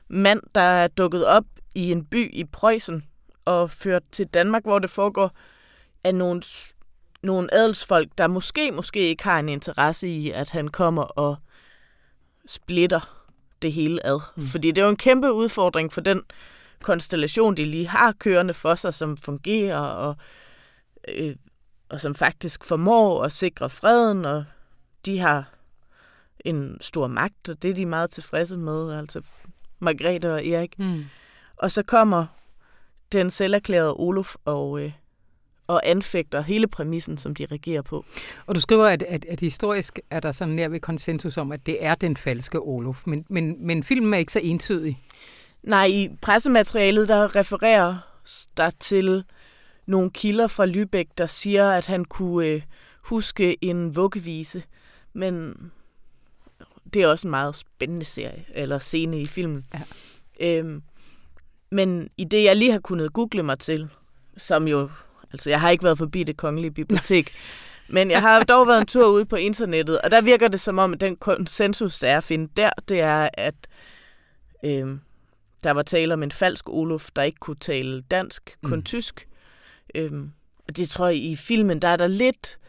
mand, 0.08 0.42
der 0.56 0.62
er 0.62 0.88
dukket 0.88 1.26
op 1.26 1.46
i 1.76 1.92
en 1.92 2.06
by 2.06 2.34
i 2.34 2.44
Preussen 2.44 3.04
og 3.46 3.72
ført 3.72 4.04
til 4.12 4.28
Danmark, 4.28 4.64
hvor 4.64 4.80
det 4.80 4.90
foregår 4.90 5.32
af 6.04 6.16
nogle, 6.16 6.42
nogle 7.26 7.54
adelsfolk, 7.54 8.10
der 8.18 8.28
måske, 8.28 8.72
måske 8.72 9.00
ikke 9.00 9.24
har 9.24 9.40
en 9.40 9.50
interesse 9.50 10.08
i, 10.08 10.32
at 10.32 10.50
han 10.50 10.68
kommer 10.68 11.02
og 11.02 11.36
splitter 12.48 13.26
det 13.62 13.74
hele 13.74 14.06
ad. 14.06 14.20
Mm. 14.36 14.44
Fordi 14.44 14.72
det 14.72 14.82
er 14.82 14.86
jo 14.86 14.90
en 14.90 14.98
kæmpe 14.98 15.32
udfordring 15.32 15.94
for 15.94 16.02
den 16.02 16.22
konstellation, 16.82 17.58
de 17.58 17.64
lige 17.64 17.88
har 17.88 18.12
kørende 18.12 18.54
for 18.54 18.76
sig, 18.76 18.94
som 18.94 19.18
fungerer 19.18 19.80
og, 19.80 20.16
øh, 21.08 21.36
og 21.90 22.02
som 22.02 22.16
faktisk 22.16 22.64
formår 22.64 23.24
at 23.24 23.32
sikre 23.32 23.70
freden, 23.70 24.26
og 24.26 24.46
de 25.06 25.20
har 25.20 25.54
en 26.40 26.78
stor 26.82 27.08
magt, 27.08 27.50
og 27.50 27.62
det 27.62 27.70
er 27.70 27.76
de 27.76 27.86
meget 27.86 28.10
tilfredse 28.10 28.58
med, 28.58 28.94
altså 28.94 29.22
Margrethe 29.80 30.34
og 30.34 30.48
Erik. 30.48 30.80
Mm. 30.80 31.06
Og 31.58 31.72
så 31.72 31.84
kommer 31.84 32.26
den 33.12 33.30
selverklærede 33.30 33.94
Olof 33.94 34.36
og, 34.46 34.80
øh, 34.80 34.92
og 35.68 35.90
anfægter 35.90 36.42
hele 36.42 36.68
præmissen, 36.68 37.18
som 37.18 37.36
de 37.36 37.46
regerer 37.46 37.82
på. 37.82 38.06
Og 38.46 38.56
du 38.56 38.60
skriver, 38.60 38.86
at, 38.86 39.04
at, 39.04 39.26
at 39.26 39.40
historisk 39.40 40.00
er 40.10 40.20
der 40.20 40.32
sådan 40.32 40.54
nær 40.54 40.68
ved 40.68 40.80
konsensus 40.80 41.38
om, 41.38 41.52
at 41.52 41.66
det 41.66 41.86
er 41.86 41.96
den 41.96 42.18
falske 42.18 42.60
Olof, 42.60 43.04
men, 43.08 43.26
men, 43.30 43.68
men 43.68 43.84
filmen 43.84 44.14
er 44.14 44.18
ikke 44.18 44.34
så 44.34 44.40
entydig. 44.44 45.04
Nej, 45.64 45.86
i 45.86 46.10
pressematerialet, 46.22 47.08
der 47.08 47.36
refererer 47.36 47.98
der 48.58 48.70
til 48.70 49.24
nogle 49.86 50.12
kilder 50.12 50.48
fra 50.48 50.66
Lübeck, 50.66 51.14
der 51.18 51.26
siger, 51.26 51.72
at 51.72 51.86
han 51.86 52.06
kunne 52.06 52.48
øh, 52.48 52.62
huske 53.02 53.66
en 53.66 53.96
vuggevise, 53.96 54.64
men 55.14 55.56
det 56.94 57.02
er 57.02 57.08
også 57.08 57.28
en 57.28 57.32
meget 57.32 57.56
spændende 57.56 58.06
serie, 58.06 58.46
eller 58.50 58.80
scene 58.80 59.22
i 59.22 59.26
filmen. 59.26 59.66
Ja. 59.74 59.82
Øhm, 60.40 60.84
men 61.72 62.10
i 62.18 62.24
det, 62.24 62.44
jeg 62.44 62.56
lige 62.56 62.72
har 62.72 62.80
kunnet 62.80 63.14
google 63.14 63.44
mig 63.44 63.60
til, 63.60 63.90
som 64.38 64.68
jo, 64.68 64.90
altså 65.36 65.50
jeg 65.50 65.62
har 65.62 65.70
ikke 65.70 65.84
været 65.84 65.98
forbi 65.98 66.24
det 66.24 66.38
kongelige 66.38 66.72
bibliotek, 66.72 67.32
men 67.88 68.12
jeg 68.12 68.22
har 68.22 68.44
dog 68.44 68.68
været 68.68 68.82
en 68.82 68.88
tur 68.88 69.08
ude 69.08 69.26
på 69.26 69.36
internettet, 69.36 70.02
og 70.02 70.12
der 70.12 70.22
virker 70.22 70.48
det 70.48 70.60
som 70.60 70.78
om, 70.78 70.94
at 70.94 71.02
den 71.02 71.16
konsensus, 71.16 72.00
der 72.00 72.10
er 72.10 72.18
at 72.18 72.24
finde 72.24 72.50
der, 72.58 72.70
det 72.90 73.00
er, 73.02 73.30
at 73.34 73.56
øhm, 74.66 75.00
der 75.64 75.72
var 75.72 75.82
tale 75.82 76.14
om 76.14 76.24
en 76.24 76.32
falsk 76.32 76.70
Olof, 76.70 77.10
der 77.16 77.22
ikke 77.22 77.40
kunne 77.40 77.56
tale 77.56 78.02
dansk, 78.02 78.58
kun 78.64 78.78
mm. 78.78 78.84
tysk. 78.84 79.28
Øhm, 79.96 80.32
og 80.68 80.78
det 80.78 80.90
tror 80.90 81.08
jeg, 81.08 81.18
i 81.18 81.36
filmen, 81.36 81.82
der 81.82 81.88
er 81.88 81.96
der 81.96 82.08
lidt... 82.08 82.60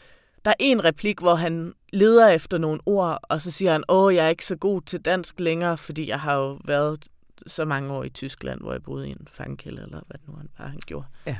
Der 0.44 0.50
er 0.50 0.56
en 0.60 0.84
replik, 0.84 1.20
hvor 1.20 1.34
han 1.34 1.72
leder 1.92 2.28
efter 2.28 2.58
nogle 2.58 2.80
ord, 2.86 3.18
og 3.22 3.40
så 3.40 3.50
siger 3.50 3.72
han, 3.72 3.84
åh, 3.88 4.14
jeg 4.14 4.24
er 4.24 4.28
ikke 4.28 4.44
så 4.44 4.56
god 4.56 4.82
til 4.82 5.00
dansk 5.00 5.40
længere, 5.40 5.78
fordi 5.78 6.08
jeg 6.08 6.20
har 6.20 6.34
jo 6.34 6.60
været 6.64 7.08
så 7.46 7.64
mange 7.64 7.92
år 7.92 8.04
i 8.04 8.08
Tyskland, 8.08 8.60
hvor 8.60 8.72
jeg 8.72 8.82
boede 8.82 9.08
i 9.08 9.10
en 9.10 9.28
fangkælde, 9.32 9.82
eller 9.82 10.00
hvad 10.06 10.18
nu 10.26 10.36
han 10.36 10.48
bare 10.58 10.68
han 10.68 10.80
gjorde. 10.86 11.06
Ja. 11.26 11.36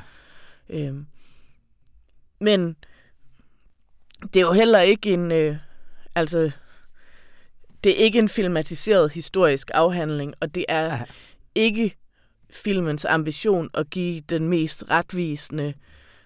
Øhm, 0.69 1.05
men 2.41 2.75
det 4.33 4.35
er 4.35 4.45
jo 4.45 4.51
heller 4.51 4.79
ikke 4.79 5.13
en... 5.13 5.31
Øh, 5.31 5.57
altså, 6.15 6.51
det 7.83 7.91
er 7.91 7.95
ikke 7.95 8.19
en 8.19 8.29
filmatiseret 8.29 9.11
historisk 9.11 9.71
afhandling, 9.73 10.33
og 10.39 10.55
det 10.55 10.65
er 10.69 10.91
Aha. 10.91 11.05
ikke 11.55 11.95
filmens 12.49 13.05
ambition 13.05 13.69
at 13.73 13.89
give 13.89 14.19
den 14.19 14.47
mest 14.47 14.83
retvisende, 14.89 15.73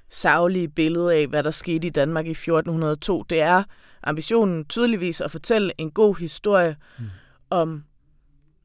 savlige 0.10 0.67
billede 0.67 1.13
af, 1.13 1.28
hvad 1.28 1.43
der 1.43 1.52
skete 1.52 1.88
i 1.88 1.91
Danmark 1.91 2.26
i 2.26 2.32
1402. 2.32 3.24
Det 3.24 3.41
er 3.41 3.63
ambitionen 4.04 4.65
tydeligvis 4.65 5.21
at 5.21 5.32
fortælle 5.32 5.71
en 5.78 5.91
god 5.91 6.19
historie 6.19 6.76
mm. 7.00 7.06
om 7.50 7.84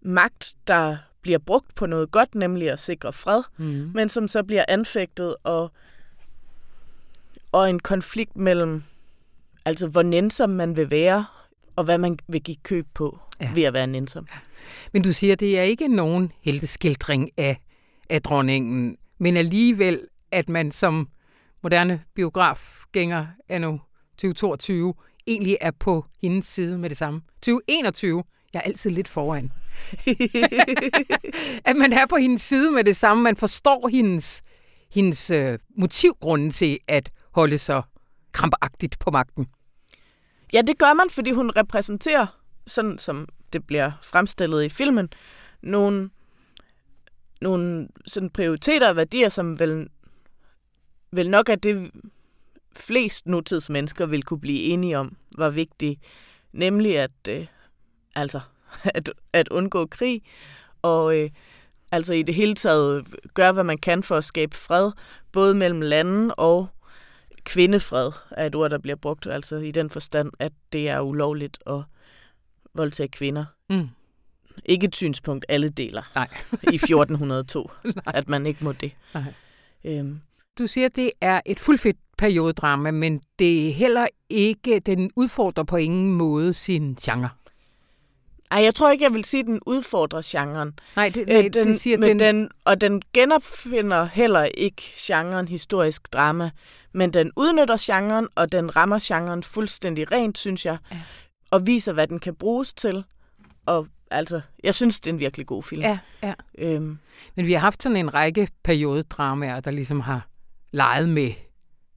magt, 0.03 0.55
der 0.67 0.97
bliver 1.23 1.39
brugt 1.39 1.75
på 1.75 1.87
noget 1.87 2.11
godt, 2.11 2.35
nemlig 2.35 2.71
at 2.71 2.81
sikre 2.81 3.13
fred, 3.13 3.43
mm. 3.57 3.91
men 3.95 4.09
som 4.09 4.29
så 4.29 4.43
bliver 4.43 4.65
anfægtet 4.69 5.37
og, 5.45 5.73
og 7.53 7.71
en 7.71 7.79
konflikt 7.79 8.37
mellem, 8.37 8.83
altså 9.65 9.87
hvor 9.87 10.03
nænsom 10.03 10.51
man 10.51 10.77
vil 10.77 10.91
være, 10.91 11.27
og 11.77 11.85
hvad 11.85 11.99
man 11.99 12.19
vil 12.29 12.43
give 12.43 12.57
køb 12.63 12.87
på 12.95 13.19
ja. 13.41 13.51
ved 13.55 13.63
at 13.63 13.73
være 13.73 13.87
nænsom. 13.87 14.27
Men 14.93 15.03
du 15.03 15.13
siger, 15.13 15.35
det 15.35 15.59
er 15.59 15.63
ikke 15.63 15.89
nogen 15.89 16.33
helteskildring 16.41 17.31
af, 17.37 17.59
af 18.11 18.23
dronningen, 18.23 18.97
men 19.19 19.37
alligevel, 19.37 20.01
at 20.33 20.49
man 20.49 20.73
som 20.73 21.09
moderne 21.63 22.03
biografgænger 22.15 23.27
nu 23.59 23.81
2022 24.19 24.95
egentlig 25.27 25.57
er 25.61 25.71
på 25.71 26.05
hendes 26.23 26.47
side 26.47 26.79
med 26.79 26.89
det 26.89 26.99
samme. 26.99 27.21
2021, 27.43 28.25
jeg 28.55 28.59
er 28.59 28.63
altid 28.63 28.91
lidt 28.91 29.09
foran. 29.09 29.53
at 31.69 31.77
man 31.77 31.93
er 31.93 32.07
på 32.07 32.17
hendes 32.17 32.43
side 32.43 32.71
med 32.71 32.85
det 32.85 32.97
samme. 32.97 33.23
Man 33.23 33.37
forstår 33.37 33.89
hendes, 33.89 34.43
hendes 34.95 35.31
øh, 35.31 35.59
motivgrunden 35.79 36.51
til 36.51 36.79
at 36.89 37.11
holde 37.37 37.59
sig 37.59 37.83
krampagtigt 38.33 38.99
på 38.99 39.11
magten. 39.11 39.47
Ja, 40.53 40.63
det 40.63 40.79
gør 40.79 40.95
man, 40.95 41.11
fordi 41.11 41.31
hun 41.33 41.51
repræsenterer, 41.57 42.27
sådan 42.67 42.99
som 42.99 43.29
det 43.53 43.67
bliver 43.67 43.93
fremstillet 44.03 44.65
i 44.65 44.69
filmen, 44.69 45.09
nogle, 45.63 46.11
nogle 47.41 47.89
sådan 48.07 48.31
prioriteter 48.31 48.89
og 48.89 48.97
værdier, 48.97 49.29
som 49.29 49.61
vel, 49.61 49.89
vel 51.13 51.31
nok 51.31 51.49
er 51.49 51.55
det, 51.55 51.91
flest 52.77 53.27
nutidsmennesker 53.27 54.07
vil 54.07 54.23
kunne 54.23 54.41
blive 54.41 54.63
enige 54.63 54.99
om, 54.99 55.17
var 55.39 55.51
vigtige. 55.51 56.01
Nemlig 56.53 56.99
at, 56.99 57.29
øh, 57.29 57.47
altså, 58.15 58.41
at, 58.99 59.11
at 59.33 59.49
undgå 59.49 59.87
krig, 59.87 60.23
og 60.83 61.19
øh, 61.19 61.31
altså 61.93 62.15
i 62.15 62.23
det 62.23 62.35
hele 62.35 62.55
taget 62.55 63.07
gøre, 63.35 63.53
hvad 63.53 63.65
man 63.65 63.79
kan 63.79 64.03
for 64.03 64.17
at 64.17 64.25
skabe 64.25 64.57
fred, 64.57 64.93
både 65.33 65.55
mellem 65.55 65.81
lande 65.81 66.35
og 66.35 66.69
kvindefred 67.47 68.13
er 68.31 68.47
et 68.47 68.55
ord, 68.55 68.71
der 68.71 68.79
bliver 68.79 68.97
brugt, 68.97 69.27
altså 69.27 69.57
i 69.57 69.71
den 69.71 69.91
forstand, 69.91 70.31
at 70.39 70.53
det 70.73 70.89
er 70.89 71.01
ulovligt 71.01 71.59
at 71.67 71.83
voldtage 72.75 73.09
kvinder. 73.09 73.45
Mm. 73.71 73.89
Ikke 74.65 74.87
et 74.87 74.97
synspunkt, 74.97 75.45
alle 75.49 75.69
deler 75.69 76.03
Nej. 76.15 76.29
i 76.73 76.75
1402, 76.75 77.71
at 78.07 78.29
man 78.29 78.47
ikke 78.47 78.65
må 78.65 78.73
det. 78.73 78.93
Nej. 79.15 79.35
Øhm. 79.85 80.21
Du 80.59 80.67
siger, 80.67 80.87
at 80.87 80.97
det 80.97 81.11
er 81.21 81.41
et 81.47 81.61
fuldfedt 81.61 81.97
periodedrama, 82.19 82.91
men 82.91 83.23
det 83.39 83.69
er 83.69 83.73
heller 83.73 84.07
ikke, 84.31 84.81
den 84.81 85.11
udfordrer 85.17 85.65
på 85.65 85.77
ingen 85.77 86.13
måde 86.13 86.55
sin 86.55 86.95
genre. 86.95 87.29
Ej, 88.51 88.63
jeg 88.63 88.75
tror 88.75 88.91
ikke, 88.91 89.05
jeg 89.05 89.15
vil 89.15 89.25
sige, 89.25 89.41
at 89.41 89.47
den 89.47 89.61
udfordrer 89.67 90.21
genren. 90.25 90.79
Nej, 90.97 91.09
det, 91.09 91.29
nej, 91.29 91.49
den, 91.53 91.67
det 91.67 91.81
siger 91.81 91.99
men 91.99 92.09
den... 92.09 92.37
den... 92.37 92.49
Og 92.65 92.81
den 92.81 93.03
genopfinder 93.15 94.05
heller 94.05 94.45
ikke 94.45 94.83
genren 94.99 95.49
historisk 95.49 96.13
drama, 96.13 96.51
men 96.95 97.13
den 97.13 97.33
udnytter 97.37 97.77
genren, 97.81 98.29
og 98.35 98.53
den 98.53 98.77
rammer 98.77 98.99
genren 99.03 99.43
fuldstændig 99.43 100.13
rent, 100.13 100.39
synes 100.39 100.67
jeg, 100.67 100.77
ja. 100.93 100.97
og 101.51 101.67
viser, 101.67 101.93
hvad 101.93 102.07
den 102.07 102.19
kan 102.19 102.35
bruges 102.35 102.73
til. 102.73 103.05
Og 103.67 103.87
altså, 104.11 104.41
jeg 104.65 104.75
synes, 104.75 105.01
det 105.01 105.11
er 105.11 105.15
en 105.15 105.21
virkelig 105.21 105.47
god 105.47 105.63
film. 105.63 105.83
Ja, 105.83 105.99
ja. 106.23 106.35
Øhm. 106.59 106.99
Men 107.35 107.47
vi 107.47 107.53
har 107.53 107.61
haft 107.61 107.83
sådan 107.83 107.97
en 107.97 108.15
række 108.15 108.49
periodedramaer, 108.65 109.61
der 109.61 109.71
ligesom 109.71 110.01
har 110.01 110.29
leget 110.73 111.09
med 111.09 111.31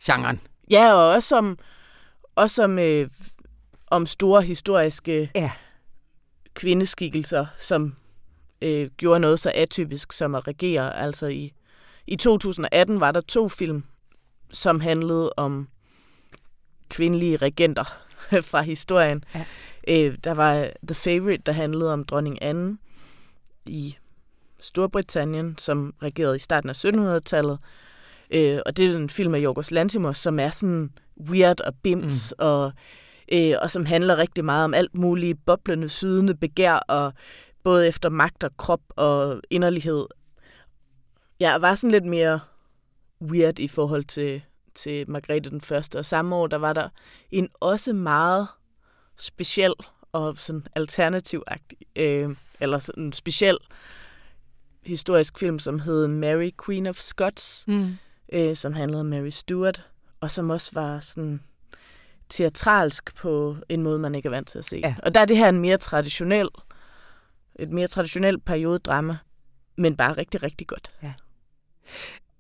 genren. 0.04 0.40
Ja, 0.72 0.94
og 0.94 1.10
også 1.10 1.38
om, 1.38 1.58
også 2.36 2.64
om, 2.64 2.80
øh, 2.80 3.10
om 3.88 4.06
store 4.06 4.42
historiske 4.42 5.32
ja. 5.36 5.52
Kvindeskikkelser, 6.60 7.46
som 7.58 7.96
øh, 8.62 8.90
gjorde 8.98 9.20
noget 9.20 9.40
så 9.40 9.52
atypisk 9.56 10.14
som 10.14 10.36
at 10.36 10.48
regere. 10.48 10.98
Altså 10.98 11.28
i, 11.28 11.54
i 12.08 12.16
2018 12.16 13.00
var 13.00 13.12
der 13.12 13.22
to 13.22 13.48
film, 13.48 13.84
som 14.52 14.80
handlede 14.80 15.34
om 15.38 15.68
kvindelige 16.90 17.38
regenter 17.38 17.98
fra 18.52 18.62
historien. 18.62 19.24
Ja. 19.36 19.46
Øh, 19.88 20.18
der 20.24 20.34
var 20.34 20.70
The 20.88 20.96
Favorite, 20.96 21.44
der 21.46 21.52
handlede 21.52 21.94
om 21.94 22.04
dronning 22.04 22.42
Anne 22.42 22.78
i 23.66 23.98
Storbritannien, 24.60 25.56
som 25.58 25.94
regerede 26.04 26.36
i 26.36 26.40
starten 26.40 26.70
af 26.70 26.86
1700-tallet. 26.86 27.60
Øh, 28.32 28.60
og 28.66 28.78
det 28.78 28.86
er 28.86 28.98
en 28.98 29.10
film 29.10 29.36
af 29.36 29.40
Jorgos 29.40 29.72
Lanthimos, 29.72 30.18
som 30.18 30.40
er 30.40 30.50
sådan 30.50 30.92
weird 31.30 31.62
og 31.62 31.74
bims, 31.84 32.34
mm. 32.40 32.46
og, 32.46 32.72
øh, 33.32 33.54
og 33.62 33.72
som 33.72 33.86
handler 33.86 34.18
rigtig 34.18 34.46
meget 34.46 34.64
om 34.64 34.74
alt 34.74 34.98
muligt 34.98 35.46
boblende, 35.46 35.90
sydende 35.90 36.36
begær, 36.36 36.74
og 36.74 37.14
både 37.64 37.88
efter 37.88 38.10
magt 38.10 38.44
og 38.44 38.58
krop 38.58 38.82
og 38.90 39.42
inderlighed. 39.50 40.06
jeg 41.40 41.62
var 41.62 41.76
sådan 41.76 41.92
lidt 41.92 42.06
mere 42.06 42.40
weird 43.22 43.60
i 43.60 43.68
forhold 43.68 44.04
til, 44.04 44.42
til 44.76 45.10
Margrethe 45.10 45.50
den 45.50 45.62
Første. 45.62 46.00
Og 46.00 46.06
samme 46.06 46.36
år, 46.36 46.48
der 46.48 46.58
var 46.58 46.74
der 46.74 46.90
en 47.32 47.50
også 47.60 47.94
meget 47.94 48.48
speciel 49.18 49.74
og 50.12 50.36
sådan 50.38 50.68
alternativ 50.76 51.44
øh, 51.96 52.30
eller 52.60 52.80
sådan 52.80 53.04
en 53.04 53.14
speciel 53.14 53.58
historisk 54.86 55.40
film, 55.40 55.60
som 55.60 55.80
hed 55.80 56.08
Mary, 56.08 56.52
Queen 56.66 56.88
of 56.88 56.96
Scots, 56.96 57.64
mm. 57.68 57.98
øh, 58.34 58.56
som 58.56 58.74
handlede 58.74 59.00
om 59.00 59.06
Mary 59.06 59.30
Stuart, 59.30 59.86
og 60.20 60.32
som 60.32 60.50
også 60.50 60.72
var 60.74 61.00
sådan 61.00 61.42
teatralsk 62.30 63.16
på 63.16 63.58
en 63.70 63.84
måde, 63.84 64.00
man 64.00 64.16
ikke 64.16 64.28
er 64.28 64.32
vant 64.32 64.48
til 64.48 64.58
at 64.58 64.66
se. 64.66 64.78
Ja. 64.84 64.96
Og 65.04 65.16
der 65.16 65.22
er 65.22 65.26
det 65.26 65.38
her 65.38 65.50
en 65.50 65.60
mere 65.60 65.78
traditionel, 65.78 66.48
et 67.56 67.72
mere 67.72 67.88
traditionelt 67.88 68.46
periodedrama, 68.46 69.18
men 69.78 69.98
bare 69.98 70.14
rigtig, 70.14 70.44
rigtig 70.44 70.68
godt. 70.68 70.92
Ja. 71.04 71.14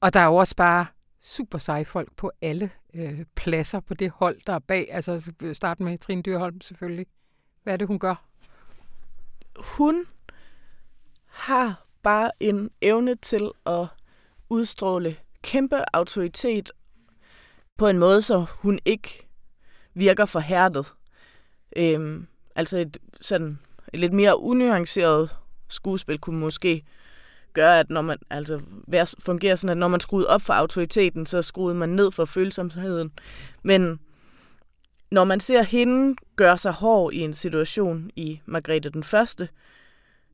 Og 0.01 0.13
der 0.13 0.19
er 0.19 0.25
jo 0.25 0.35
også 0.35 0.55
bare 0.55 0.85
super 1.21 1.57
seje 1.57 1.85
folk 1.85 2.15
på 2.15 2.31
alle 2.41 2.71
øh, 2.93 3.25
pladser 3.35 3.79
på 3.79 3.93
det 3.93 4.11
hold, 4.11 4.37
der 4.47 4.53
er 4.53 4.59
bag. 4.59 4.87
Altså 4.91 5.31
start 5.53 5.79
med 5.79 5.97
Trine 5.97 6.21
Dyrholm 6.21 6.61
selvfølgelig. 6.61 7.05
Hvad 7.63 7.73
er 7.73 7.77
det, 7.77 7.87
hun 7.87 7.99
gør? 7.99 8.25
Hun 9.59 10.05
har 11.25 11.85
bare 12.03 12.31
en 12.39 12.69
evne 12.81 13.15
til 13.15 13.51
at 13.65 13.87
udstråle 14.49 15.15
kæmpe 15.41 15.95
autoritet 15.95 16.71
på 17.77 17.87
en 17.87 17.99
måde, 17.99 18.21
så 18.21 18.45
hun 18.49 18.79
ikke 18.85 19.28
virker 19.93 20.25
forhærdet. 20.25 20.93
Øhm, 21.75 22.27
altså 22.55 22.77
et 22.77 22.97
sådan 23.21 23.59
et 23.93 23.99
lidt 23.99 24.13
mere 24.13 24.39
unuanceret 24.39 25.29
skuespil 25.67 26.17
kunne 26.17 26.39
måske 26.39 26.83
gøre, 27.53 27.79
at 27.79 27.89
når 27.89 28.01
man 28.01 28.17
altså 28.29 28.61
fungerer 29.25 29.55
sådan, 29.55 29.69
at 29.69 29.77
når 29.77 29.87
man 29.87 29.99
skruede 29.99 30.27
op 30.27 30.41
for 30.41 30.53
autoriteten, 30.53 31.25
så 31.25 31.41
skruede 31.41 31.75
man 31.75 31.89
ned 31.89 32.11
for 32.11 32.25
følsomheden. 32.25 33.11
Men 33.63 33.99
når 35.11 35.23
man 35.23 35.39
ser 35.39 35.61
hende 35.61 36.15
gøre 36.35 36.57
sig 36.57 36.71
hård 36.71 37.13
i 37.13 37.19
en 37.19 37.33
situation 37.33 38.11
i 38.15 38.41
Margrethe 38.45 38.89
den 38.89 39.03
Første, 39.03 39.49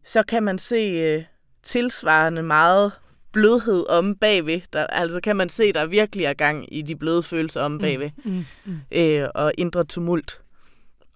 så 0.03 0.23
kan 0.23 0.43
man 0.43 0.59
se 0.59 0.75
øh, 0.75 1.23
tilsvarende 1.63 2.43
meget 2.43 2.91
blødhed 3.35 3.87
om 3.89 4.15
bagved. 4.15 4.61
Der, 4.73 4.87
altså 4.87 5.21
kan 5.21 5.35
man 5.35 5.49
se, 5.49 5.73
der 5.73 5.85
virkelig 5.85 6.25
er 6.25 6.33
gang 6.33 6.73
i 6.73 6.81
de 6.81 6.95
bløde 6.95 7.23
følelser 7.23 7.61
om 7.61 7.71
mm, 7.71 7.79
bagved. 7.79 8.09
Mm, 8.25 8.31
mm, 8.31 8.45
mm. 8.65 8.79
Øh, 8.91 9.27
og 9.35 9.53
indre 9.57 9.83
tumult 9.83 10.41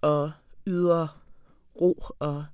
og 0.02 0.32
ydre 0.66 1.08
ro 1.80 2.04
og, 2.18 2.44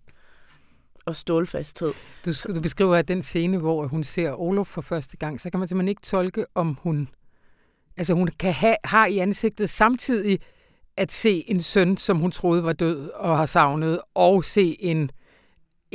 og 1.07 1.17
stålfasthed. 1.17 1.93
Du, 2.27 2.33
du 2.55 2.61
beskriver 2.61 2.97
at 2.97 3.09
den 3.09 3.23
scene, 3.23 3.59
hvor 3.59 3.87
hun 3.87 4.05
ser 4.05 4.41
Olof 4.41 4.67
for 4.67 4.81
første 4.81 5.17
gang, 5.17 5.41
så 5.41 5.51
kan 5.51 5.61
man 5.61 5.69
simpelthen 5.69 5.89
ikke 5.89 6.03
tolke, 6.03 6.47
om 6.55 6.79
hun... 6.83 7.09
Altså 7.97 8.15
hun 8.15 8.29
kan 8.39 8.53
have, 8.53 8.77
har 8.85 9.07
i 9.07 9.19
ansigtet 9.19 9.71
samtidig 9.71 10.39
at 10.97 11.13
se 11.13 11.51
en 11.51 11.61
søn, 11.61 11.97
som 11.97 12.19
hun 12.19 12.31
troede 12.31 12.65
var 12.65 12.73
død 12.73 13.09
og 13.09 13.39
har 13.39 13.47
savnet, 13.47 14.01
og 14.15 14.45
se 14.45 14.77
en 14.81 15.11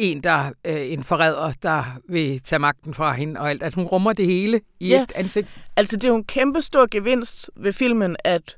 en, 0.02 0.24
der 0.24 0.52
øh, 0.66 0.92
en 0.92 1.04
forræder, 1.04 1.54
der 1.64 1.84
vil 2.10 2.42
tage 2.42 2.60
magten 2.60 2.94
fra 2.94 3.14
hende 3.14 3.40
og 3.40 3.50
alt. 3.50 3.64
At 3.64 3.74
hun 3.74 3.86
rummer 3.86 4.14
det 4.14 4.26
hele 4.26 4.62
i 4.80 4.90
ja. 4.90 5.04
et 5.04 5.12
ansigt. 5.16 5.48
Altså, 5.76 5.96
det 5.96 6.04
er 6.04 6.08
jo 6.10 6.16
en 6.16 6.24
kæmpe 6.24 6.62
stor 6.62 6.88
gevinst 6.92 7.50
ved 7.56 7.74
filmen, 7.74 8.16
at, 8.24 8.58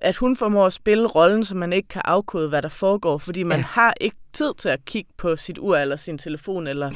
at 0.00 0.16
hun 0.16 0.36
formår 0.36 0.66
at 0.66 0.72
spille 0.72 1.06
rollen, 1.06 1.44
så 1.44 1.56
man 1.56 1.72
ikke 1.72 1.88
kan 1.88 2.02
afkode, 2.04 2.48
hvad 2.48 2.62
der 2.62 2.68
foregår, 2.68 3.18
fordi 3.18 3.42
man 3.42 3.58
ja. 3.58 3.64
har 3.64 3.94
ikke 4.00 4.16
tid 4.32 4.54
til 4.58 4.68
at 4.68 4.84
kigge 4.84 5.10
på 5.16 5.36
sit 5.36 5.58
ur 5.58 5.76
eller 5.76 5.96
sin 5.96 6.18
telefon, 6.18 6.66
eller, 6.66 6.90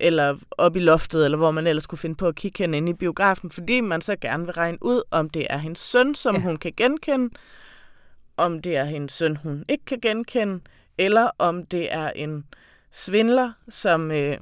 eller 0.00 0.36
op 0.50 0.76
i 0.76 0.80
loftet, 0.80 1.24
eller 1.24 1.38
hvor 1.38 1.50
man 1.50 1.66
ellers 1.66 1.86
kunne 1.86 1.98
finde 1.98 2.16
på 2.16 2.28
at 2.28 2.34
kigge 2.34 2.62
hende 2.62 2.78
ind 2.78 2.88
i 2.88 2.92
biografen, 2.92 3.50
fordi 3.50 3.80
man 3.80 4.00
så 4.00 4.16
gerne 4.16 4.44
vil 4.44 4.52
regne 4.52 4.78
ud, 4.80 5.02
om 5.10 5.30
det 5.30 5.46
er 5.50 5.58
hendes 5.58 5.80
søn, 5.80 6.14
som 6.14 6.34
ja. 6.34 6.40
hun 6.40 6.56
kan 6.56 6.72
genkende, 6.76 7.34
om 8.36 8.62
det 8.62 8.76
er 8.76 8.84
hendes 8.84 9.12
søn, 9.12 9.36
hun 9.36 9.64
ikke 9.68 9.84
kan 9.84 9.98
genkende, 10.02 10.60
eller 10.98 11.30
om 11.38 11.66
det 11.66 11.94
er 11.94 12.10
en 12.10 12.44
svindler, 12.92 13.52
som, 13.68 14.10
øh, 14.10 14.38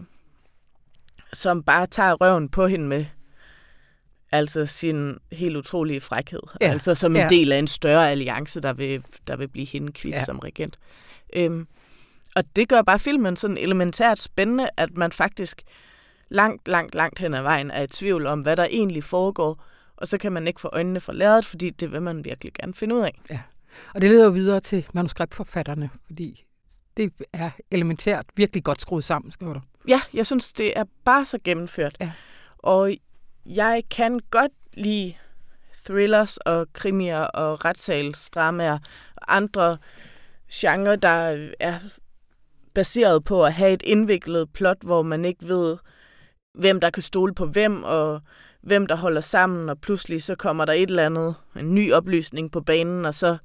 som 1.32 1.62
bare 1.62 1.86
tager 1.86 2.12
røven 2.12 2.48
på 2.48 2.66
hende 2.66 2.86
med 2.86 3.04
altså 4.32 4.66
sin 4.66 5.18
helt 5.32 5.56
utrolige 5.56 6.00
frækhed. 6.00 6.40
Ja. 6.60 6.70
Altså 6.70 6.94
som 6.94 7.16
en 7.16 7.22
ja. 7.22 7.28
del 7.28 7.52
af 7.52 7.58
en 7.58 7.66
større 7.66 8.10
alliance, 8.10 8.60
der 8.60 8.72
vil, 8.72 9.04
der 9.26 9.36
vil 9.36 9.48
blive 9.48 9.66
hende 9.66 9.92
kvidt 9.92 10.14
ja. 10.14 10.24
som 10.24 10.38
regent. 10.38 10.78
Øhm, 11.32 11.66
og 12.36 12.44
det 12.56 12.68
gør 12.68 12.82
bare 12.82 12.98
filmen 12.98 13.36
sådan 13.36 13.58
elementært 13.58 14.18
spændende, 14.18 14.70
at 14.76 14.96
man 14.96 15.12
faktisk 15.12 15.62
langt, 16.28 16.68
langt, 16.68 16.94
langt 16.94 17.18
hen 17.18 17.34
ad 17.34 17.42
vejen 17.42 17.70
er 17.70 17.82
i 17.82 17.86
tvivl 17.86 18.26
om, 18.26 18.40
hvad 18.40 18.56
der 18.56 18.64
egentlig 18.64 19.04
foregår, 19.04 19.64
og 19.96 20.08
så 20.08 20.18
kan 20.18 20.32
man 20.32 20.46
ikke 20.46 20.60
få 20.60 20.68
øjnene 20.72 21.00
for 21.00 21.12
læret, 21.12 21.44
fordi 21.46 21.70
det 21.70 21.92
vil 21.92 22.02
man 22.02 22.24
virkelig 22.24 22.52
gerne 22.52 22.74
finde 22.74 22.94
ud 22.94 23.00
af. 23.00 23.20
Ja. 23.30 23.40
Og 23.94 24.00
det 24.00 24.10
leder 24.10 24.24
jo 24.24 24.30
videre 24.30 24.60
til 24.60 24.86
manuskriptforfatterne, 24.92 25.90
fordi 26.06 26.44
det 26.96 27.12
er 27.32 27.50
elementært 27.70 28.26
virkelig 28.36 28.64
godt 28.64 28.80
skruet 28.80 29.04
sammen, 29.04 29.32
skriver 29.32 29.54
du. 29.54 29.60
Ja, 29.88 30.00
jeg 30.14 30.26
synes, 30.26 30.52
det 30.52 30.78
er 30.78 30.84
bare 31.04 31.24
så 31.24 31.38
gennemført. 31.44 31.96
Ja. 32.00 32.12
Og 32.58 32.96
jeg 33.46 33.82
kan 33.90 34.20
godt 34.30 34.52
lide 34.74 35.14
thrillers 35.84 36.36
og 36.36 36.66
krimier 36.72 37.20
og 37.20 37.64
retssalsdramaer 37.64 38.78
og 39.16 39.36
andre 39.36 39.78
genrer, 40.52 40.96
der 40.96 41.48
er 41.60 41.78
baseret 42.74 43.24
på 43.24 43.44
at 43.44 43.52
have 43.52 43.72
et 43.72 43.82
indviklet 43.82 44.52
plot, 44.52 44.82
hvor 44.82 45.02
man 45.02 45.24
ikke 45.24 45.48
ved, 45.48 45.76
hvem 46.54 46.80
der 46.80 46.90
kan 46.90 47.02
stole 47.02 47.34
på 47.34 47.46
hvem, 47.46 47.84
og 47.84 48.20
hvem 48.62 48.86
der 48.86 48.96
holder 48.96 49.20
sammen, 49.20 49.68
og 49.68 49.80
pludselig 49.80 50.22
så 50.22 50.34
kommer 50.34 50.64
der 50.64 50.72
et 50.72 50.90
eller 50.90 51.06
andet, 51.06 51.34
en 51.56 51.74
ny 51.74 51.92
oplysning 51.92 52.52
på 52.52 52.60
banen, 52.60 53.04
og 53.04 53.14
så 53.14 53.36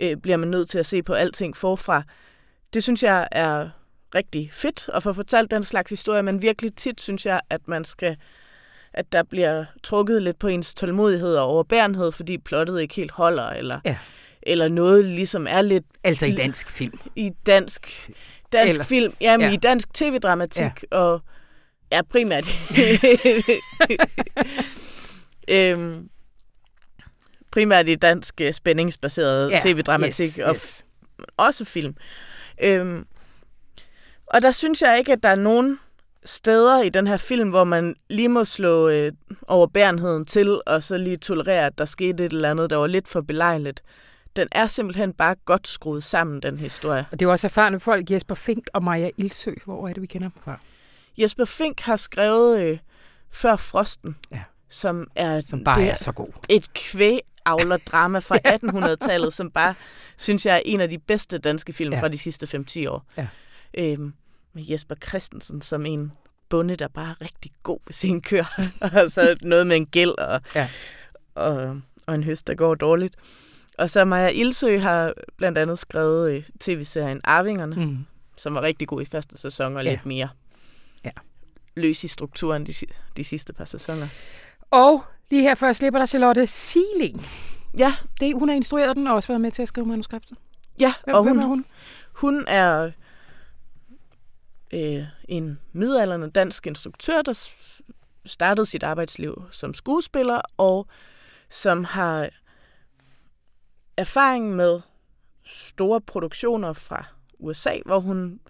øh, 0.00 0.16
bliver 0.16 0.36
man 0.36 0.48
nødt 0.48 0.68
til 0.68 0.78
at 0.78 0.86
se 0.86 1.02
på 1.02 1.12
alting 1.12 1.56
forfra. 1.56 2.02
Det 2.74 2.82
synes 2.82 3.02
jeg 3.02 3.28
er 3.32 3.68
rigtig 4.14 4.50
fedt 4.52 4.90
at 4.94 5.02
få 5.02 5.12
fortalt 5.12 5.50
den 5.50 5.62
slags 5.62 5.90
historie, 5.90 6.22
men 6.22 6.42
virkelig 6.42 6.74
tit 6.74 7.00
synes 7.00 7.26
jeg, 7.26 7.40
at 7.50 7.68
man 7.68 7.84
skal 7.84 8.16
at 8.92 9.12
der 9.12 9.22
bliver 9.22 9.64
trukket 9.82 10.22
lidt 10.22 10.38
på 10.38 10.48
ens 10.48 10.74
tålmodighed 10.74 11.36
og 11.36 11.46
overbærenhed, 11.46 12.12
fordi 12.12 12.38
plottet 12.38 12.80
ikke 12.80 12.94
helt 12.94 13.10
holder, 13.10 13.50
eller, 13.50 13.80
ja. 13.84 13.98
eller 14.42 14.68
noget 14.68 15.04
ligesom 15.04 15.46
er 15.50 15.62
lidt... 15.62 15.84
Altså 16.04 16.26
i 16.26 16.32
dansk 16.32 16.70
film. 16.70 17.00
I 17.16 17.30
dansk, 17.46 18.10
dansk 18.52 18.70
eller, 18.70 18.84
film, 18.84 19.14
jamen 19.20 19.48
ja. 19.48 19.54
i 19.54 19.56
dansk 19.56 19.94
tv-dramatik, 19.94 20.84
ja. 20.92 20.96
og 20.96 21.20
ja, 21.92 22.02
primært. 22.02 22.44
øhm, 25.48 26.08
primært 27.52 27.88
i 27.88 27.94
dansk 27.94 28.40
øh, 28.40 28.52
spændingsbaseret 28.52 29.50
ja. 29.50 29.60
tv-dramatik, 29.62 30.28
yes, 30.28 30.38
og 30.38 30.54
yes. 30.54 30.84
også 31.36 31.64
film. 31.64 31.96
Øhm, 32.62 33.06
og 34.26 34.42
der 34.42 34.50
synes 34.50 34.82
jeg 34.82 34.98
ikke, 34.98 35.12
at 35.12 35.22
der 35.22 35.28
er 35.28 35.34
nogen 35.34 35.78
steder 36.24 36.82
i 36.82 36.88
den 36.88 37.06
her 37.06 37.16
film, 37.16 37.50
hvor 37.50 37.64
man 37.64 37.96
lige 38.10 38.28
må 38.28 38.44
slå 38.44 38.88
øh, 38.88 39.12
overbærenheden 39.48 40.24
til, 40.24 40.60
og 40.66 40.82
så 40.82 40.98
lige 40.98 41.16
tolerere, 41.16 41.66
at 41.66 41.78
der 41.78 41.84
skete 41.84 42.24
et 42.24 42.32
eller 42.32 42.50
andet, 42.50 42.70
der 42.70 42.76
var 42.76 42.86
lidt 42.86 43.08
for 43.08 43.20
belejligt. 43.20 43.82
Den 44.36 44.48
er 44.52 44.66
simpelthen 44.66 45.12
bare 45.12 45.34
godt 45.44 45.68
skruet 45.68 46.04
sammen, 46.04 46.42
den 46.42 46.58
historie. 46.58 47.06
Og 47.12 47.20
det 47.20 47.22
er 47.22 47.26
jo 47.26 47.32
også 47.32 47.46
erfarne 47.46 47.80
folk, 47.80 48.10
Jesper 48.10 48.34
Fink 48.34 48.68
og 48.72 48.82
Maja 48.82 49.10
Ilsø. 49.16 49.54
Hvor 49.64 49.88
er 49.88 49.92
det, 49.92 50.02
vi 50.02 50.06
kender 50.06 50.28
dem 50.28 50.42
fra? 50.44 50.58
Jesper 51.18 51.44
Fink 51.44 51.80
har 51.80 51.96
skrevet 51.96 52.60
øh, 52.60 52.78
Før 53.30 53.56
Frosten, 53.56 54.16
ja. 54.32 54.42
som 54.68 55.06
er, 55.14 55.40
som 55.40 55.64
bare 55.64 55.80
det, 55.80 55.90
er 55.90 55.96
så 55.96 56.12
god. 56.12 56.28
et 56.48 56.72
kvægavler-drama 57.56 58.18
fra 58.18 58.38
1800-tallet, 58.54 59.32
som 59.32 59.50
bare, 59.50 59.74
synes 60.16 60.46
jeg, 60.46 60.56
er 60.56 60.62
en 60.64 60.80
af 60.80 60.88
de 60.88 60.98
bedste 60.98 61.38
danske 61.38 61.72
film 61.72 61.92
ja. 61.92 62.00
fra 62.00 62.08
de 62.08 62.18
sidste 62.18 62.64
5-10 62.68 62.88
år. 62.88 63.06
Ja. 63.16 63.28
Øhm, 63.78 64.14
med 64.52 64.64
Jesper 64.66 64.94
Christensen 64.94 65.62
som 65.62 65.86
en 65.86 66.12
bonde, 66.48 66.76
der 66.76 66.88
bare 66.88 67.10
er 67.10 67.20
rigtig 67.20 67.52
god 67.62 67.78
ved 67.86 67.94
sin 67.94 68.20
kør. 68.20 68.60
og 69.02 69.10
så 69.10 69.36
noget 69.42 69.66
med 69.66 69.76
en 69.76 69.86
gæld 69.86 70.18
og, 70.18 70.40
ja. 70.54 70.68
og, 71.34 71.80
og 72.06 72.14
en 72.14 72.24
høst, 72.24 72.46
der 72.46 72.54
går 72.54 72.74
dårligt. 72.74 73.16
Og 73.78 73.90
så 73.90 74.04
Maja 74.04 74.28
Ilsø 74.28 74.78
har 74.78 75.12
blandt 75.36 75.58
andet 75.58 75.78
skrevet 75.78 76.32
øh, 76.32 76.44
tv-serien 76.60 77.20
Arvingerne, 77.24 77.76
mm. 77.76 77.98
som 78.36 78.54
var 78.54 78.62
rigtig 78.62 78.88
god 78.88 79.02
i 79.02 79.04
første 79.04 79.38
sæson 79.38 79.76
og 79.76 79.84
ja. 79.84 79.90
lidt 79.90 80.06
mere 80.06 80.28
ja. 81.04 81.10
løs 81.76 82.04
i 82.04 82.08
strukturen 82.08 82.66
de, 82.66 82.72
de 83.16 83.24
sidste 83.24 83.52
par 83.52 83.64
sæsoner. 83.64 84.08
Og 84.70 85.04
lige 85.30 85.42
her 85.42 85.54
før 85.54 85.72
slipper 85.72 85.98
der 85.98 86.06
Charlotte 86.06 86.46
Sealing. 86.46 87.26
Ja. 87.78 87.94
Det, 88.20 88.34
hun 88.34 88.48
har 88.48 88.56
instrueret 88.56 88.96
den 88.96 89.06
og 89.06 89.14
også 89.14 89.28
været 89.28 89.40
med 89.40 89.50
til 89.50 89.62
at 89.62 89.68
skrive 89.68 89.86
manuskriptet. 89.86 90.38
Ja, 90.80 90.94
Hvem, 91.04 91.16
og 91.16 91.22
hun, 91.22 91.38
er 91.38 91.46
hun? 91.46 91.64
Hun 92.12 92.44
er 92.48 92.90
øh, 94.72 95.04
en 95.28 95.60
midalderne 95.72 96.30
dansk 96.30 96.66
instruktør, 96.66 97.22
der 97.22 97.48
startede 98.26 98.66
sit 98.66 98.82
arbejdsliv 98.82 99.44
som 99.50 99.74
skuespiller, 99.74 100.40
og 100.56 100.86
som 101.48 101.84
har 101.84 102.28
erfaring 103.96 104.56
med 104.56 104.80
store 105.44 106.00
produktioner 106.00 106.72
fra 106.72 107.04
USA, 107.38 107.78
hvor 107.86 108.00
hun 108.00 108.40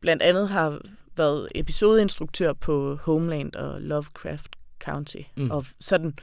blandt 0.00 0.22
andet 0.22 0.48
har 0.48 0.80
været 1.16 1.48
episodeinstruktør 1.54 2.52
på 2.52 2.96
Homeland 2.96 3.54
og 3.54 3.80
Lovecraft 3.80 4.56
County. 4.80 5.22
Mm. 5.36 5.50
Og 5.50 5.64
sådan 5.80 6.14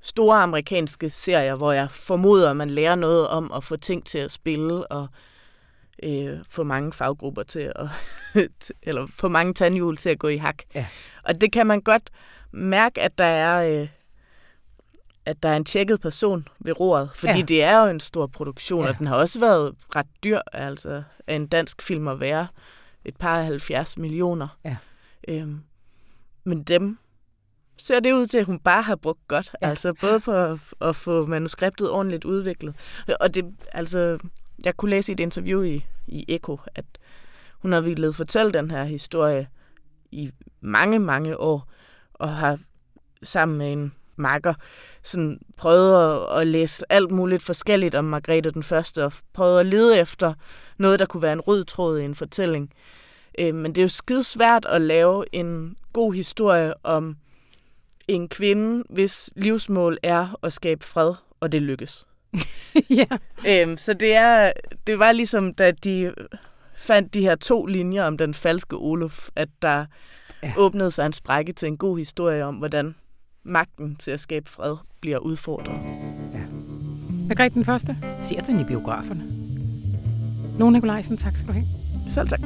store 0.00 0.42
amerikanske 0.42 1.10
serier, 1.10 1.54
hvor 1.54 1.72
jeg 1.72 1.90
formoder, 1.90 2.50
at 2.50 2.56
man 2.56 2.70
lærer 2.70 2.94
noget 2.94 3.28
om 3.28 3.52
at 3.52 3.64
få 3.64 3.76
ting 3.76 4.06
til 4.06 4.18
at 4.18 4.30
spille 4.30 4.86
og 4.86 5.08
øh, 6.02 6.38
få 6.48 6.62
mange 6.62 6.92
faggrupper 6.92 7.42
til 7.42 7.72
at, 7.76 7.88
eller 8.82 9.06
få 9.06 9.28
mange 9.28 9.54
tandhjul 9.54 9.96
til 9.96 10.08
at 10.08 10.18
gå 10.18 10.28
i 10.28 10.36
hak. 10.36 10.62
Ja. 10.74 10.86
Og 11.24 11.40
det 11.40 11.52
kan 11.52 11.66
man 11.66 11.80
godt 11.80 12.10
mærke, 12.52 13.00
at 13.00 13.18
der 13.18 13.24
er... 13.24 13.80
Øh, 13.80 13.88
at 15.26 15.42
der 15.42 15.48
er 15.48 15.56
en 15.56 15.64
tjekket 15.64 16.00
person 16.00 16.48
ved 16.60 16.80
roret, 16.80 17.10
fordi 17.14 17.38
ja. 17.38 17.44
det 17.44 17.62
er 17.62 17.82
jo 17.82 17.90
en 17.90 18.00
stor 18.00 18.26
produktion, 18.26 18.84
ja. 18.84 18.88
og 18.88 18.98
den 18.98 19.06
har 19.06 19.16
også 19.16 19.40
været 19.40 19.74
ret 19.96 20.06
dyr, 20.24 20.40
altså 20.52 21.02
af 21.26 21.34
en 21.34 21.46
dansk 21.46 21.82
film 21.82 22.08
at 22.08 22.20
være 22.20 22.46
et 23.04 23.16
par 23.16 23.42
70 23.42 23.98
millioner. 23.98 24.58
Ja. 24.64 24.76
Øhm, 25.28 25.60
men 26.44 26.62
dem 26.62 26.98
ser 27.76 28.00
det 28.00 28.12
ud 28.12 28.26
til, 28.26 28.38
at 28.38 28.46
hun 28.46 28.58
bare 28.58 28.82
har 28.82 28.96
brugt 28.96 29.28
godt, 29.28 29.52
ja. 29.62 29.68
altså 29.68 29.92
både 29.92 30.20
på 30.20 30.32
at, 30.32 30.58
at 30.80 30.96
få 30.96 31.26
manuskriptet 31.26 31.90
ordentligt 31.90 32.24
udviklet. 32.24 32.74
Og 33.20 33.34
det, 33.34 33.44
altså, 33.72 34.18
jeg 34.64 34.76
kunne 34.76 34.90
læse 34.90 35.12
i 35.12 35.14
et 35.14 35.20
interview 35.20 35.62
i, 35.62 35.84
i 36.06 36.24
Eko, 36.28 36.58
at 36.74 36.84
hun 37.58 37.72
har 37.72 37.80
ville 37.80 38.12
fortælle 38.12 38.52
den 38.52 38.70
her 38.70 38.84
historie 38.84 39.48
i 40.12 40.30
mange, 40.60 40.98
mange 40.98 41.40
år, 41.40 41.68
og 42.14 42.28
har 42.28 42.58
sammen 43.22 43.58
med 43.58 43.72
en 43.72 43.92
makker 44.16 44.54
sådan 45.02 45.40
prøvet 45.56 46.14
at, 46.14 46.40
at 46.40 46.46
læse 46.46 46.84
alt 46.92 47.10
muligt 47.10 47.42
forskelligt 47.42 47.94
om 47.94 48.04
Margrethe 48.04 48.50
den 48.50 48.62
Første, 48.62 49.04
og 49.04 49.12
prøvet 49.32 49.60
at 49.60 49.66
lede 49.66 49.98
efter 49.98 50.34
noget, 50.78 50.98
der 50.98 51.06
kunne 51.06 51.22
være 51.22 51.32
en 51.32 51.40
rød 51.40 51.64
tråd 51.64 51.98
i 51.98 52.04
en 52.04 52.14
fortælling. 52.14 52.72
Øh, 53.38 53.54
men 53.54 53.74
det 53.74 53.78
er 53.78 53.84
jo 53.84 53.88
skide 53.88 54.22
svært 54.22 54.66
at 54.66 54.80
lave 54.80 55.24
en 55.32 55.76
god 55.92 56.14
historie 56.14 56.74
om 56.82 57.16
en 58.08 58.28
kvinde, 58.28 58.84
hvis 58.90 59.30
livsmål 59.36 59.98
er 60.02 60.38
at 60.42 60.52
skabe 60.52 60.84
fred, 60.84 61.14
og 61.40 61.52
det 61.52 61.62
lykkes. 61.62 62.06
ja. 63.00 63.06
Øhm, 63.46 63.76
så 63.76 63.92
det, 63.94 64.14
er, 64.14 64.52
det 64.86 64.98
var 64.98 65.12
ligesom, 65.12 65.54
da 65.54 65.70
de 65.70 66.14
fandt 66.74 67.14
de 67.14 67.20
her 67.20 67.34
to 67.34 67.66
linjer 67.66 68.04
om 68.04 68.18
den 68.18 68.34
falske 68.34 68.76
Olof, 68.76 69.28
at 69.36 69.48
der 69.62 69.86
ja. 70.42 70.52
åbnede 70.56 70.90
sig 70.90 71.06
en 71.06 71.12
sprække 71.12 71.52
til 71.52 71.68
en 71.68 71.76
god 71.76 71.98
historie 71.98 72.44
om, 72.44 72.54
hvordan 72.54 72.94
magten 73.42 73.96
til 73.96 74.10
at 74.10 74.20
skabe 74.20 74.50
fred 74.50 74.76
bliver 75.00 75.18
udfordret. 75.18 75.82
Ja. 76.34 76.44
Margrethe 77.28 77.54
den 77.54 77.64
Første 77.64 77.96
ser 78.22 78.40
den 78.40 78.60
i 78.60 78.64
biograferne. 78.64 79.24
Lone 80.58 80.72
Nikolajsen, 80.72 81.16
tak 81.16 81.36
skal 81.36 81.48
du 81.48 81.52
have. 81.52 81.66
Selv 82.08 82.28
tak. 82.28 82.40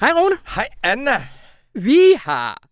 Hej 0.00 0.12
Rune. 0.12 0.36
Hej 0.54 0.68
Anna. 0.82 1.26
Vi 1.74 1.98
har 2.16 2.62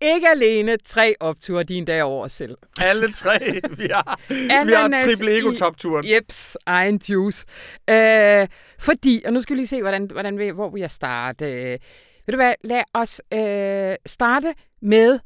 ikke 0.00 0.28
alene 0.28 0.76
tre 0.76 1.14
opture 1.20 1.62
din 1.62 1.84
dag 1.84 2.02
over 2.02 2.28
selv. 2.28 2.56
Alle 2.80 3.12
tre. 3.12 3.38
Vi 3.78 3.88
har, 3.92 4.20
vi 4.64 4.72
har 4.72 5.04
triple 5.04 5.38
ego 5.38 5.52
topturen. 5.52 6.08
Jeps, 6.08 6.56
egen 6.66 7.00
juice. 7.08 7.46
Øh, 7.90 8.48
fordi, 8.78 9.22
og 9.26 9.32
nu 9.32 9.40
skal 9.40 9.54
vi 9.54 9.58
lige 9.58 9.66
se, 9.66 9.82
hvordan, 9.82 10.08
hvordan 10.12 10.38
vi, 10.38 10.48
hvor 10.48 10.70
vi 10.70 10.80
har 10.80 10.88
starte. 10.88 11.44
Øh, 11.44 11.78
ved 12.26 12.32
du 12.32 12.36
hvad, 12.36 12.54
lad 12.64 12.82
os 12.94 13.22
øh, 13.34 13.96
starte 14.06 14.54
med 14.82 15.18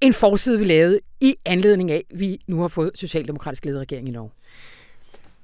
en 0.00 0.12
forside, 0.12 0.58
vi 0.58 0.64
lavede 0.64 1.00
i 1.20 1.34
anledning 1.46 1.90
af, 1.90 2.04
at 2.10 2.20
vi 2.20 2.40
nu 2.48 2.60
har 2.60 2.68
fået 2.68 2.90
socialdemokratisk 2.94 3.64
ledet 3.64 3.80
regering 3.80 4.08
i 4.08 4.10
Norge. 4.10 4.30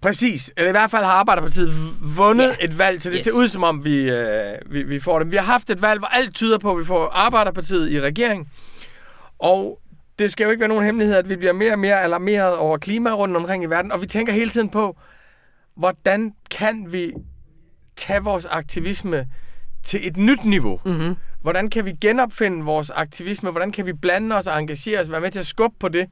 Præcis. 0.00 0.52
Eller 0.56 0.68
i 0.68 0.72
hvert 0.72 0.90
fald 0.90 1.04
har 1.04 1.12
Arbejderpartiet 1.12 1.74
vundet 2.16 2.46
yeah. 2.46 2.70
et 2.70 2.78
valg, 2.78 3.02
så 3.02 3.11
det 3.11 3.16
yes. 3.16 3.24
ser 3.24 3.32
ud 3.32 3.48
som 3.48 3.62
om, 3.62 3.85
vi, 3.85 4.11
øh, 4.11 4.52
vi, 4.66 4.82
vi 4.82 5.00
får 5.00 5.18
det. 5.18 5.30
Vi 5.30 5.37
har 5.37 5.44
haft 5.44 5.70
et 5.70 5.82
valg, 5.82 5.98
hvor 5.98 6.09
alt 6.09 6.35
tyder 6.35 6.59
på, 6.59 6.72
at 6.72 6.78
vi 6.78 6.85
får 6.85 7.09
Arbejderpartiet 7.09 7.90
i 7.90 8.00
regering. 8.00 8.50
Og 9.38 9.80
det 10.18 10.32
skal 10.32 10.44
jo 10.44 10.50
ikke 10.50 10.61
være 10.61 10.68
nogen 10.68 10.85
hemmelighed, 10.85 11.16
at 11.16 11.28
vi 11.28 11.37
bliver 11.37 11.52
mere 11.52 11.72
og 11.72 11.78
mere 11.78 12.02
alarmeret 12.02 12.56
over 12.56 12.78
klima 12.78 13.11
rundt 13.11 13.37
omkring 13.37 13.62
i 13.62 13.66
verden. 13.66 13.92
Og 13.92 14.02
vi 14.02 14.06
tænker 14.06 14.32
hele 14.32 14.50
tiden 14.50 14.68
på, 14.68 14.98
hvordan 15.76 16.32
kan 16.50 16.92
vi 16.92 17.12
tage 17.96 18.24
vores 18.24 18.46
aktivisme 18.46 19.26
til 19.82 20.06
et 20.06 20.16
nyt 20.16 20.44
niveau? 20.44 20.80
Mm-hmm. 20.85 21.16
Hvordan 21.40 21.70
kan 21.70 21.85
vi 21.85 21.92
genopfinde 22.00 22.64
vores 22.64 22.90
aktivisme? 22.90 23.50
Hvordan 23.50 23.72
kan 23.72 23.87
vi 23.87 23.92
blande 23.92 24.37
os 24.37 24.46
og 24.46 24.59
engagere 24.59 25.00
os? 25.00 25.11
Være 25.11 25.20
med 25.20 25.30
til 25.30 25.40
at 25.40 25.46
skubbe 25.46 25.76
på 25.80 25.88
det, 25.88 26.06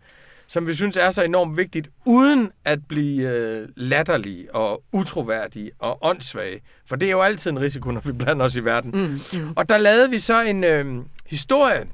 som 0.46 0.66
vi 0.66 0.74
synes 0.74 0.96
er 0.96 1.10
så 1.10 1.22
enormt 1.22 1.56
vigtigt, 1.56 1.90
uden 2.04 2.50
at 2.64 2.78
blive 2.88 3.28
øh, 3.28 3.68
latterlige 3.76 4.54
og 4.54 4.82
utroværdige 4.92 5.70
og 5.78 5.98
åndssvage. 6.04 6.60
For 6.86 6.96
det 6.96 7.06
er 7.06 7.10
jo 7.10 7.22
altid 7.22 7.50
en 7.50 7.60
risiko, 7.60 7.90
når 7.90 8.00
vi 8.00 8.12
blander 8.24 8.44
os 8.44 8.56
i 8.56 8.64
verden. 8.64 8.90
Mm, 8.90 9.38
mm. 9.38 9.52
Og 9.56 9.68
der 9.68 9.78
lavede 9.78 10.10
vi 10.10 10.18
så 10.18 10.42
en 10.42 10.64
øh, 10.64 11.02
historie 11.26 11.86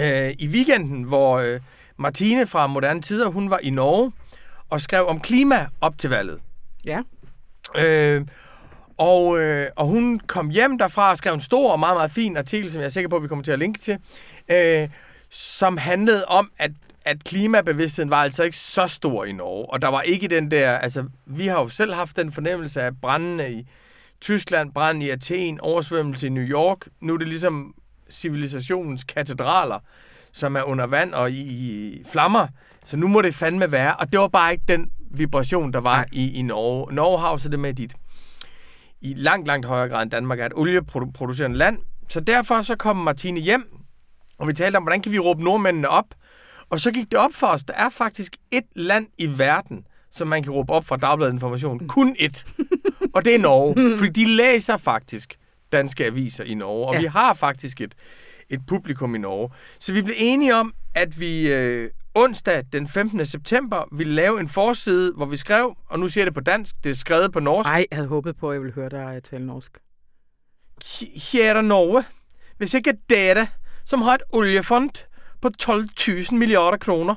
øh, 0.00 0.34
i 0.38 0.48
weekenden, 0.48 1.02
hvor 1.02 1.38
øh, 1.38 1.60
Martine 1.96 2.46
fra 2.46 2.66
Moderne 2.66 3.02
Tider, 3.02 3.28
hun 3.28 3.50
var 3.50 3.58
i 3.58 3.70
Norge 3.70 4.12
og 4.70 4.80
skrev 4.80 5.06
om 5.06 5.20
klima 5.20 5.66
op 5.80 5.98
til 5.98 6.10
valget. 6.10 6.40
Ja. 6.84 7.00
Øh, 7.76 8.26
og, 8.98 9.38
øh, 9.38 9.70
og 9.76 9.86
hun 9.86 10.20
kom 10.26 10.50
hjem 10.50 10.78
derfra 10.78 11.10
og 11.10 11.16
skrev 11.16 11.34
en 11.34 11.40
stor 11.40 11.72
og 11.72 11.78
meget, 11.78 11.96
meget 11.96 12.10
fin 12.10 12.36
artikel, 12.36 12.70
som 12.70 12.80
jeg 12.80 12.86
er 12.86 12.90
sikker 12.90 13.08
på, 13.08 13.16
at 13.16 13.22
vi 13.22 13.28
kommer 13.28 13.44
til 13.44 13.52
at 13.52 13.58
linke 13.58 13.80
til, 13.80 13.98
øh, 14.48 14.88
som 15.30 15.76
handlede 15.76 16.24
om, 16.24 16.50
at 16.58 16.70
at 17.04 17.24
klimabevidstheden 17.24 18.10
var 18.10 18.22
altså 18.22 18.42
ikke 18.42 18.56
så 18.56 18.86
stor 18.86 19.24
i 19.24 19.32
Norge, 19.32 19.72
og 19.72 19.82
der 19.82 19.88
var 19.88 20.02
ikke 20.02 20.28
den 20.28 20.50
der, 20.50 20.70
altså 20.70 21.04
vi 21.26 21.46
har 21.46 21.60
jo 21.60 21.68
selv 21.68 21.94
haft 21.94 22.16
den 22.16 22.32
fornemmelse 22.32 22.82
af 22.82 23.00
brændende 23.00 23.52
i 23.52 23.66
Tyskland, 24.20 24.72
branden 24.72 25.02
i 25.02 25.10
Athen, 25.10 25.60
oversvømmelse 25.60 26.26
i 26.26 26.30
New 26.30 26.44
York. 26.44 26.88
Nu 27.00 27.14
er 27.14 27.18
det 27.18 27.28
ligesom 27.28 27.74
civilisationens 28.10 29.04
katedraler, 29.04 29.78
som 30.32 30.56
er 30.56 30.62
under 30.62 30.86
vand 30.86 31.14
og 31.14 31.30
i, 31.30 31.40
i 31.40 32.02
flammer. 32.12 32.46
Så 32.84 32.96
nu 32.96 33.08
må 33.08 33.22
det 33.22 33.34
fandme 33.34 33.72
være. 33.72 33.96
Og 33.96 34.12
det 34.12 34.20
var 34.20 34.28
bare 34.28 34.52
ikke 34.52 34.64
den 34.68 34.90
vibration, 35.10 35.72
der 35.72 35.80
var 35.80 36.06
i, 36.12 36.38
i 36.38 36.42
Norge. 36.42 36.94
Norge 36.94 37.18
har 37.18 37.28
også 37.28 37.48
det 37.48 37.60
med 37.60 37.74
dit 37.74 37.94
i 39.00 39.14
langt, 39.16 39.46
langt 39.46 39.66
højere 39.66 39.88
grad 39.88 40.02
end 40.02 40.10
Danmark 40.10 40.40
er 40.40 40.46
et 40.46 40.52
olieproducerende 40.54 41.56
land. 41.56 41.78
Så 42.08 42.20
derfor 42.20 42.62
så 42.62 42.76
kom 42.76 42.96
Martine 42.96 43.40
hjem, 43.40 43.66
og 44.38 44.48
vi 44.48 44.52
talte 44.52 44.76
om, 44.76 44.82
hvordan 44.82 45.02
kan 45.02 45.12
vi 45.12 45.18
råbe 45.18 45.44
nordmændene 45.44 45.88
op, 45.88 46.06
og 46.70 46.80
så 46.80 46.92
gik 46.92 47.10
det 47.10 47.18
op 47.18 47.34
for 47.34 47.46
os, 47.46 47.64
der 47.64 47.74
er 47.74 47.88
faktisk 47.88 48.36
et 48.50 48.64
land 48.76 49.06
i 49.18 49.38
verden, 49.38 49.86
som 50.10 50.28
man 50.28 50.42
kan 50.42 50.52
råbe 50.52 50.72
op 50.72 50.84
fra 50.84 50.96
Dagbladet 50.96 51.32
Information. 51.32 51.78
Mm. 51.80 51.88
Kun 51.88 52.16
et. 52.18 52.46
og 53.14 53.24
det 53.24 53.34
er 53.34 53.38
Norge. 53.38 53.74
Fordi 53.98 54.10
de 54.10 54.36
læser 54.36 54.76
faktisk 54.76 55.36
danske 55.72 56.04
aviser 56.04 56.44
i 56.44 56.54
Norge. 56.54 56.86
Og 56.86 56.94
ja. 56.94 57.00
vi 57.00 57.06
har 57.06 57.34
faktisk 57.34 57.80
et, 57.80 57.94
et 58.50 58.60
publikum 58.66 59.14
i 59.14 59.18
Norge. 59.18 59.50
Så 59.80 59.92
vi 59.92 60.02
blev 60.02 60.14
enige 60.18 60.54
om, 60.54 60.74
at 60.94 61.20
vi 61.20 61.52
øh, 61.52 61.90
onsdag 62.14 62.64
den 62.72 62.88
15. 62.88 63.26
september 63.26 63.84
ville 63.92 64.14
lave 64.14 64.40
en 64.40 64.48
forside, 64.48 65.12
hvor 65.16 65.26
vi 65.26 65.36
skrev, 65.36 65.76
og 65.86 65.98
nu 65.98 66.08
siger 66.08 66.22
jeg 66.22 66.26
det 66.26 66.34
på 66.34 66.40
dansk, 66.40 66.74
det 66.84 66.90
er 66.90 66.94
skrevet 66.94 67.32
på 67.32 67.40
norsk. 67.40 67.68
Nej, 67.68 67.86
jeg 67.90 67.96
havde 67.96 68.08
håbet 68.08 68.36
på, 68.36 68.50
at 68.50 68.54
jeg 68.54 68.62
ville 68.62 68.74
høre 68.74 68.88
dig 68.88 69.22
tale 69.30 69.46
norsk. 69.46 69.78
Kære 71.30 71.62
Norge, 71.62 72.04
hvis 72.56 72.74
ikke 72.74 72.92
dere, 73.10 73.46
som 73.84 74.02
har 74.02 74.14
et 74.14 74.22
oliefond, 74.32 74.90
på 75.40 75.50
12.000 75.62 76.34
milliarder 76.34 76.78
kroner 76.78 77.14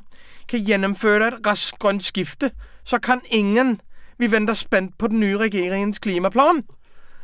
kan 0.47 0.65
gennemføre 0.65 1.27
et 1.27 1.47
raskt 1.47 1.79
grønt 1.79 2.03
skifte, 2.03 2.51
så 2.83 2.99
kan 2.99 3.21
ingen, 3.29 3.81
vi 4.17 4.31
venter 4.31 4.53
spændt 4.53 4.97
på 4.97 5.07
den 5.07 5.19
nye 5.19 5.37
regeringens 5.37 5.99
klimaplan. 5.99 6.63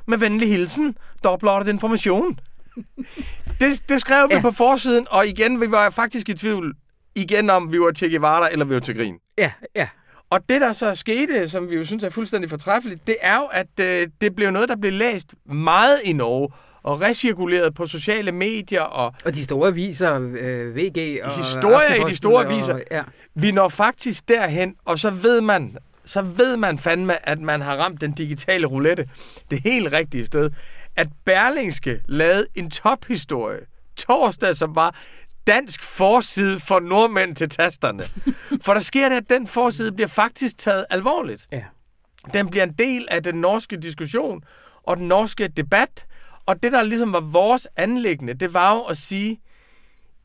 Med 0.08 0.18
venlig 0.18 0.50
hilsen, 0.50 0.98
Dagbladet 1.24 1.68
Information. 1.68 2.40
det, 3.60 3.90
det 3.90 4.02
skrev 4.02 4.30
vi 4.30 4.36
ja. 4.36 4.42
på 4.42 4.52
forsiden, 4.52 5.08
og 5.10 5.28
igen, 5.28 5.62
vi 5.62 5.72
var 5.72 5.90
faktisk 5.90 6.30
i 6.30 6.34
tvivl 6.34 6.76
igen 7.16 7.50
om, 7.50 7.72
vi 7.72 7.80
var 7.80 7.92
til 7.92 8.12
Guevara 8.12 8.52
eller 8.52 8.66
vi 8.66 8.74
var 8.74 8.80
til 8.80 8.96
Grin. 8.96 9.16
Ja, 9.38 9.52
ja. 9.76 9.88
Og 10.30 10.50
det, 10.50 10.62
der 10.62 10.74
så 10.74 10.96
skete, 10.96 11.50
som 11.50 11.70
vi 11.70 11.76
jo 11.76 11.86
synes 11.86 12.04
er 12.04 12.10
fuldstændig 12.10 12.50
fortræffeligt, 12.50 13.08
det 13.08 13.16
er 13.22 13.38
jo, 13.38 13.46
at 13.46 13.80
øh, 13.80 14.08
det 14.22 14.36
blev 14.36 14.52
noget, 14.52 14.70
der 14.70 14.76
blev 14.76 14.94
læst 14.94 15.36
meget 15.46 16.00
i 16.06 16.14
Norge 16.14 16.50
og 16.88 17.02
recirkuleret 17.02 17.74
på 17.74 17.88
sociale 17.88 18.32
medier. 18.32 18.82
Og, 18.82 19.14
og 19.26 19.36
de 19.36 19.44
store 19.44 19.68
aviser, 19.68 20.16
øh, 20.40 20.76
VG 20.76 21.20
og 21.24 21.38
Historier 21.38 22.08
i 22.08 22.10
de 22.10 22.16
store 22.16 22.46
aviser. 22.46 22.74
Og, 22.74 22.82
ja. 22.92 23.04
Vi 23.36 23.52
når 23.52 23.70
faktisk 23.70 24.28
derhen, 24.28 24.76
og 24.86 25.00
så 25.00 25.10
ved 25.10 25.42
man, 25.42 25.78
så 26.06 26.22
ved 26.22 26.58
man 26.58 26.80
fandme, 26.80 27.30
at 27.30 27.40
man 27.40 27.62
har 27.62 27.76
ramt 27.76 28.02
den 28.02 28.12
digitale 28.12 28.68
roulette 28.68 29.10
det 29.52 29.60
helt 29.64 29.92
rigtige 29.92 30.26
sted. 30.26 30.52
At 30.96 31.08
Berlingske 31.26 32.00
lavede 32.08 32.46
en 32.56 32.72
tophistorie 32.72 33.60
torsdag, 33.98 34.56
som 34.56 34.76
var 34.76 34.96
dansk 35.48 35.84
forside 35.84 36.60
for 36.60 36.80
nordmænd 36.80 37.36
til 37.36 37.50
tasterne. 37.50 38.04
For 38.66 38.74
der 38.74 38.82
sker 38.82 39.10
det, 39.10 39.16
at 39.16 39.30
den 39.30 39.48
forside 39.48 39.92
bliver 39.92 40.08
faktisk 40.08 40.58
taget 40.58 40.86
alvorligt. 40.90 41.48
Ja. 41.52 41.64
Den 42.34 42.50
bliver 42.50 42.64
en 42.64 42.74
del 42.74 43.08
af 43.12 43.24
den 43.24 43.36
norske 43.36 43.78
diskussion 43.78 44.44
og 44.84 44.98
den 44.98 45.08
norske 45.08 45.48
debat. 45.48 46.06
Og 46.48 46.64
det, 46.64 46.72
der 46.72 46.84
ligesom 46.84 47.14
var 47.14 47.20
vores 47.20 47.68
anlæggende, 47.76 48.34
det 48.34 48.54
var 48.54 48.76
jo 48.76 48.82
at 48.82 48.98
sige, 48.98 49.42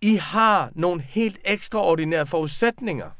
I 0.00 0.14
har 0.16 0.70
nogle 0.74 1.02
helt 1.02 1.38
ekstraordinære 1.44 2.26
forudsætninger 2.26 3.10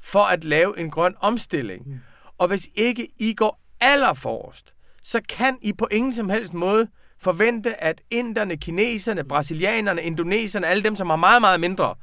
for 0.00 0.22
at 0.22 0.44
lave 0.44 0.78
en 0.78 0.90
grøn 0.90 1.14
omstilling. 1.20 1.88
Mm. 1.88 2.00
Og 2.38 2.48
hvis 2.48 2.68
ikke 2.74 3.08
I 3.18 3.34
går 3.34 3.60
allerforrest, 3.80 4.74
så 5.02 5.20
kan 5.28 5.58
I 5.62 5.72
på 5.72 5.88
ingen 5.90 6.14
som 6.14 6.28
helst 6.28 6.54
måde 6.54 6.88
forvente, 7.18 7.84
at 7.84 8.00
inderne, 8.10 8.56
kineserne, 8.56 9.24
brasilianerne, 9.24 10.02
indoneserne, 10.02 10.66
alle 10.66 10.82
dem, 10.82 10.96
som 10.96 11.10
har 11.10 11.16
meget, 11.16 11.40
meget 11.40 11.60
mindre, 11.60 11.94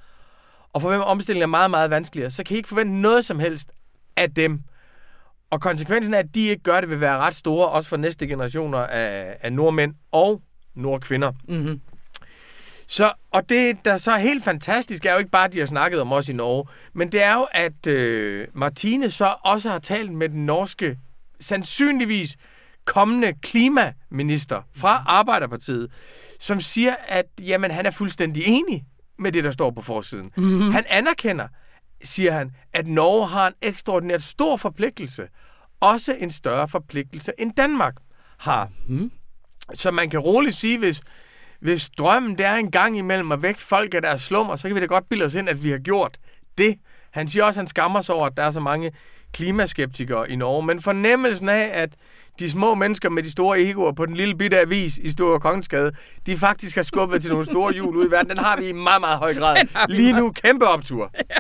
og 0.74 0.82
for 0.82 0.90
hvem 0.90 1.02
omstillingen 1.02 1.44
er 1.44 1.48
meget, 1.48 1.72
meget 1.72 1.90
vanskeligere, 1.90 2.32
så 2.32 2.44
kan 2.44 2.54
I 2.54 2.58
ikke 2.58 2.70
forvente 2.70 2.94
noget 2.94 3.26
som 3.26 3.40
helst 3.40 3.72
af 4.18 4.34
dem. 4.34 4.64
Og 5.52 5.62
konsekvensen 5.62 6.14
af, 6.14 6.20
at 6.20 6.36
de 6.36 6.48
ikke 6.48 6.64
gør 6.64 6.82
det, 6.82 6.90
vil 6.90 7.02
være 7.02 7.18
ret 7.18 7.36
store, 7.36 7.70
også 7.70 7.90
for 7.90 7.98
næste 7.98 8.28
generationer 8.28 8.78
af, 8.78 9.38
af 9.42 9.54
nordmænd 9.54 9.94
og 10.12 10.42
nordkvinder. 10.76 11.32
Mm-hmm. 11.48 11.82
Så, 12.88 13.12
og 13.32 13.50
det, 13.50 13.86
der 13.86 13.98
så 13.98 14.12
er 14.12 14.18
helt 14.18 14.44
fantastisk, 14.44 15.06
er 15.06 15.12
jo 15.12 15.18
ikke 15.18 15.32
bare, 15.32 15.46
at 15.46 15.54
de 15.54 15.60
har 15.60 15.66
snakket 15.66 16.02
om 16.02 16.12
os 16.12 16.30
i 16.30 16.34
Norge, 16.34 16.66
men 16.94 17.12
det 17.12 17.24
er 17.24 17.34
jo, 17.34 17.48
at 17.52 17.88
øh, 17.88 18.48
Martine 18.54 19.12
så 19.12 19.36
også 19.44 19.70
har 19.70 19.80
talt 19.80 20.14
med 20.14 20.30
den 20.30 20.46
norske, 20.46 20.98
sandsynligvis 21.40 22.38
kommende 22.86 23.34
klimaminister 23.42 24.62
fra 24.76 25.04
Arbejderpartiet, 25.08 25.92
som 26.40 26.62
siger, 26.62 26.96
at 27.08 27.26
jamen, 27.42 27.72
han 27.72 27.86
er 27.86 27.92
fuldstændig 27.92 28.44
enig 28.46 28.86
med 29.20 29.32
det, 29.32 29.44
der 29.44 29.52
står 29.52 29.72
på 29.72 29.82
forsiden. 29.82 30.32
Mm-hmm. 30.38 30.72
Han 30.72 30.84
anerkender, 30.90 31.48
siger 32.04 32.32
han, 32.32 32.52
at 32.74 32.88
Norge 32.88 33.28
har 33.28 33.48
en 33.48 33.54
ekstraordinært 33.62 34.24
stor 34.24 34.58
forpligtelse. 34.58 35.28
Også 35.80 36.16
en 36.20 36.30
større 36.30 36.68
forpligtelse, 36.68 37.32
end 37.38 37.54
Danmark 37.58 37.96
har. 38.38 38.70
Mm. 38.88 39.12
Så 39.74 39.92
man 39.92 40.10
kan 40.10 40.20
roligt 40.20 40.56
sige, 40.56 40.80
hvis, 40.80 41.02
hvis 41.60 41.90
drømmen 41.90 42.38
der 42.38 42.48
er 42.48 42.58
en 42.58 42.72
gang 42.72 42.98
imellem 42.98 43.32
at 43.32 43.42
væk 43.42 43.58
folk 43.58 43.94
af 43.94 44.02
deres 44.02 44.22
slummer, 44.22 44.56
så 44.56 44.68
kan 44.68 44.76
vi 44.76 44.82
da 44.82 44.86
godt 44.86 45.10
bilde 45.10 45.26
os 45.26 45.34
ind, 45.34 45.50
at 45.50 45.64
vi 45.64 45.72
har 45.72 45.78
gjort 45.78 46.18
det. 46.58 46.76
Han 47.12 47.30
siger 47.30 47.44
også, 47.44 47.60
at 47.60 47.62
han 47.62 47.68
skammer 47.68 48.02
sig 48.02 48.16
over, 48.16 48.26
at 48.26 48.38
der 48.38 48.44
er 48.44 48.52
så 48.52 48.60
mange 48.60 48.92
klimaskeptikere 49.34 50.32
i 50.32 50.36
Norge. 50.36 50.66
Men 50.66 50.82
fornemmelsen 50.82 51.50
af, 51.50 51.70
at 51.74 51.94
de 52.40 52.52
små 52.52 52.76
mennesker 52.76 53.10
med 53.10 53.24
de 53.24 53.32
store 53.32 53.62
egoer 53.62 53.92
på 53.92 54.06
den 54.06 54.16
lille 54.16 54.36
bitte 54.36 54.60
avis 54.60 54.98
i 54.98 55.12
Store 55.12 55.40
Kongensgade, 55.40 55.92
de 56.26 56.38
faktisk 56.38 56.76
har 56.76 56.84
skubbet 56.84 57.22
til 57.22 57.32
nogle 57.32 57.46
store 57.46 57.74
hjul 57.74 57.96
ud 57.96 58.08
i 58.08 58.12
verden, 58.12 58.30
den 58.30 58.38
har 58.38 58.58
vi 58.58 58.70
i 58.70 58.72
meget, 58.72 59.02
meget 59.02 59.18
høj 59.18 59.34
grad. 59.34 59.58
Lige 59.98 60.14
nu 60.14 60.32
kæmpe 60.32 60.68
optur. 60.68 61.12
Ja. 61.30 61.36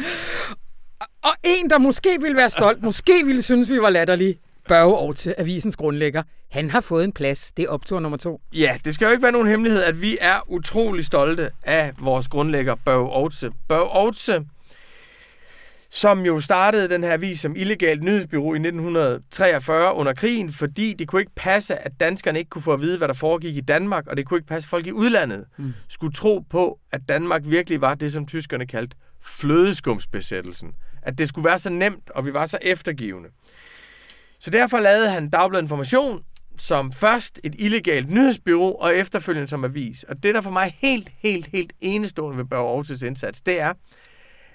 Og 1.28 1.32
en, 1.44 1.70
der 1.70 1.78
måske 1.78 2.20
ville 2.20 2.36
være 2.36 2.50
stolt, 2.50 2.82
måske 2.82 3.24
ville 3.24 3.42
synes, 3.42 3.70
vi 3.70 3.80
var 3.80 3.90
latterlige, 3.90 4.38
Børge 4.68 4.96
over 4.96 5.12
til 5.12 5.34
avisens 5.38 5.76
grundlægger. 5.76 6.22
Han 6.50 6.70
har 6.70 6.80
fået 6.80 7.04
en 7.04 7.12
plads. 7.12 7.52
Det 7.56 7.64
er 7.64 7.68
optur 7.68 8.00
nummer 8.00 8.18
to. 8.18 8.40
Ja, 8.52 8.78
det 8.84 8.94
skal 8.94 9.04
jo 9.06 9.10
ikke 9.10 9.22
være 9.22 9.32
nogen 9.32 9.48
hemmelighed, 9.48 9.82
at 9.82 10.00
vi 10.00 10.18
er 10.20 10.40
utrolig 10.50 11.04
stolte 11.04 11.50
af 11.62 11.92
vores 12.00 12.28
grundlægger, 12.28 12.74
Børge 12.84 13.12
Aarhus. 13.12 13.44
Børge 13.68 13.90
Aarhus, 13.90 14.30
som 15.90 16.26
jo 16.26 16.40
startede 16.40 16.88
den 16.88 17.04
her 17.04 17.12
avis 17.12 17.40
som 17.40 17.56
illegalt 17.56 18.02
nyhedsbyrå 18.02 18.54
i 18.54 18.56
1943 18.56 19.94
under 19.94 20.12
krigen, 20.12 20.52
fordi 20.52 20.94
det 20.98 21.08
kunne 21.08 21.20
ikke 21.20 21.34
passe, 21.36 21.74
at 21.86 21.92
danskerne 22.00 22.38
ikke 22.38 22.48
kunne 22.48 22.62
få 22.62 22.72
at 22.72 22.80
vide, 22.80 22.98
hvad 22.98 23.08
der 23.08 23.14
foregik 23.14 23.56
i 23.56 23.60
Danmark, 23.60 24.06
og 24.06 24.16
det 24.16 24.26
kunne 24.26 24.38
ikke 24.38 24.48
passe, 24.48 24.66
at 24.66 24.70
folk 24.70 24.86
i 24.86 24.92
udlandet 24.92 25.44
mm. 25.56 25.72
skulle 25.88 26.12
tro 26.12 26.44
på, 26.50 26.78
at 26.92 27.00
Danmark 27.08 27.42
virkelig 27.44 27.80
var 27.80 27.94
det, 27.94 28.12
som 28.12 28.26
tyskerne 28.26 28.66
kaldte 28.66 28.96
flødeskumsbesættelsen. 29.22 30.72
At 31.02 31.18
det 31.18 31.28
skulle 31.28 31.44
være 31.44 31.58
så 31.58 31.70
nemt, 31.70 32.10
og 32.10 32.26
vi 32.26 32.32
var 32.32 32.46
så 32.46 32.58
eftergivende. 32.62 33.28
Så 34.38 34.50
derfor 34.50 34.80
lavede 34.80 35.10
han 35.10 35.30
Dagbladet 35.30 35.62
Information 35.62 36.22
som 36.58 36.92
først 36.92 37.40
et 37.44 37.54
illegalt 37.58 38.10
nyhedsbyrå 38.10 38.70
og 38.70 38.96
efterfølgende 38.96 39.48
som 39.48 39.64
avis. 39.64 40.02
Og 40.02 40.22
det, 40.22 40.34
der 40.34 40.40
for 40.40 40.50
mig 40.50 40.74
helt, 40.78 41.12
helt, 41.18 41.46
helt 41.46 41.72
enestående 41.80 42.38
ved 42.38 42.44
Børge 42.44 42.80
Aarhus' 42.80 43.06
indsats, 43.06 43.42
det 43.42 43.60
er, 43.60 43.72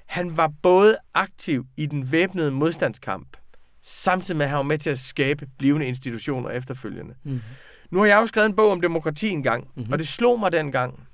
han 0.06 0.38
var 0.38 0.52
både 0.62 0.98
aktiv 1.14 1.66
i 1.78 1.86
den 1.86 2.12
væbnede 2.12 2.52
modstandskamp, 2.52 3.38
samtidig 3.82 4.38
med 4.38 4.46
at 4.46 4.50
han 4.50 4.58
var 4.58 4.64
med 4.64 4.78
til 4.78 4.90
at 4.90 5.00
skabe 5.00 5.48
blivende 5.58 5.88
institutioner 5.88 6.50
efterfølgende. 6.50 7.14
Mm-hmm. 7.24 7.42
Nu 7.92 8.00
har 8.00 8.06
jeg 8.06 8.22
jo 8.22 8.28
skrevet 8.28 8.46
en 8.46 8.56
bog 8.56 8.72
om 8.72 8.82
demokrati 8.82 9.30
engang, 9.30 9.68
mm-hmm. 9.76 9.94
og 9.94 10.00
det 10.00 10.08
slog 10.08 10.40
mig 10.40 10.52
dengang, 10.52 11.08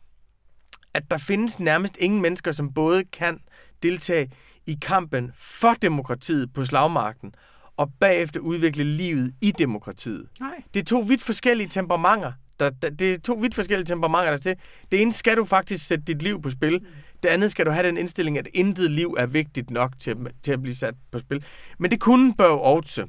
at 0.94 1.04
der 1.12 1.18
findes 1.18 1.60
nærmest 1.60 1.98
ingen 2.00 2.22
mennesker, 2.22 2.52
som 2.52 2.74
både 2.74 3.04
kan 3.04 3.40
deltage 3.84 4.32
i 4.66 4.78
kampen 4.82 5.32
for 5.36 5.74
demokratiet 5.74 6.54
på 6.54 6.66
slagmarken, 6.66 7.36
og 7.78 7.92
bagefter 8.00 8.40
udvikle 8.40 8.84
livet 8.84 9.34
i 9.42 9.52
demokratiet. 9.52 10.28
Nej. 10.40 10.64
Det 10.74 10.80
er 10.80 10.84
to 10.84 11.00
vidt 11.00 11.22
forskellige 11.22 11.70
temperamenter. 11.70 12.32
Der, 12.60 12.70
der, 12.70 12.90
det 12.90 13.14
er 13.14 13.20
to 13.20 13.34
vidt 13.34 13.56
forskellige 13.56 13.86
temperamenter, 13.86 14.30
der 14.32 14.38
til. 14.38 14.56
Det 14.92 15.02
ene 15.02 15.12
skal 15.12 15.38
du 15.38 15.46
faktisk 15.46 15.88
sætte 15.88 16.06
dit 16.06 16.22
liv 16.22 16.42
på 16.42 16.50
spil. 16.50 16.86
Det 17.24 17.30
andet 17.30 17.52
skal 17.52 17.66
du 17.66 17.72
have 17.72 17.88
den 17.88 17.98
indstilling, 17.98 18.38
at 18.38 18.48
intet 18.54 18.92
liv 18.92 19.16
er 19.18 19.26
vigtigt 19.26 19.70
nok 19.70 19.92
til, 20.00 20.18
til 20.44 20.52
at 20.52 20.62
blive 20.62 20.76
sat 20.76 20.96
på 21.12 21.20
spil. 21.20 21.44
Men 21.78 21.92
det 21.92 22.00
kunne 22.00 22.36
Børge 22.36 22.66
Aarhus. 22.66 23.00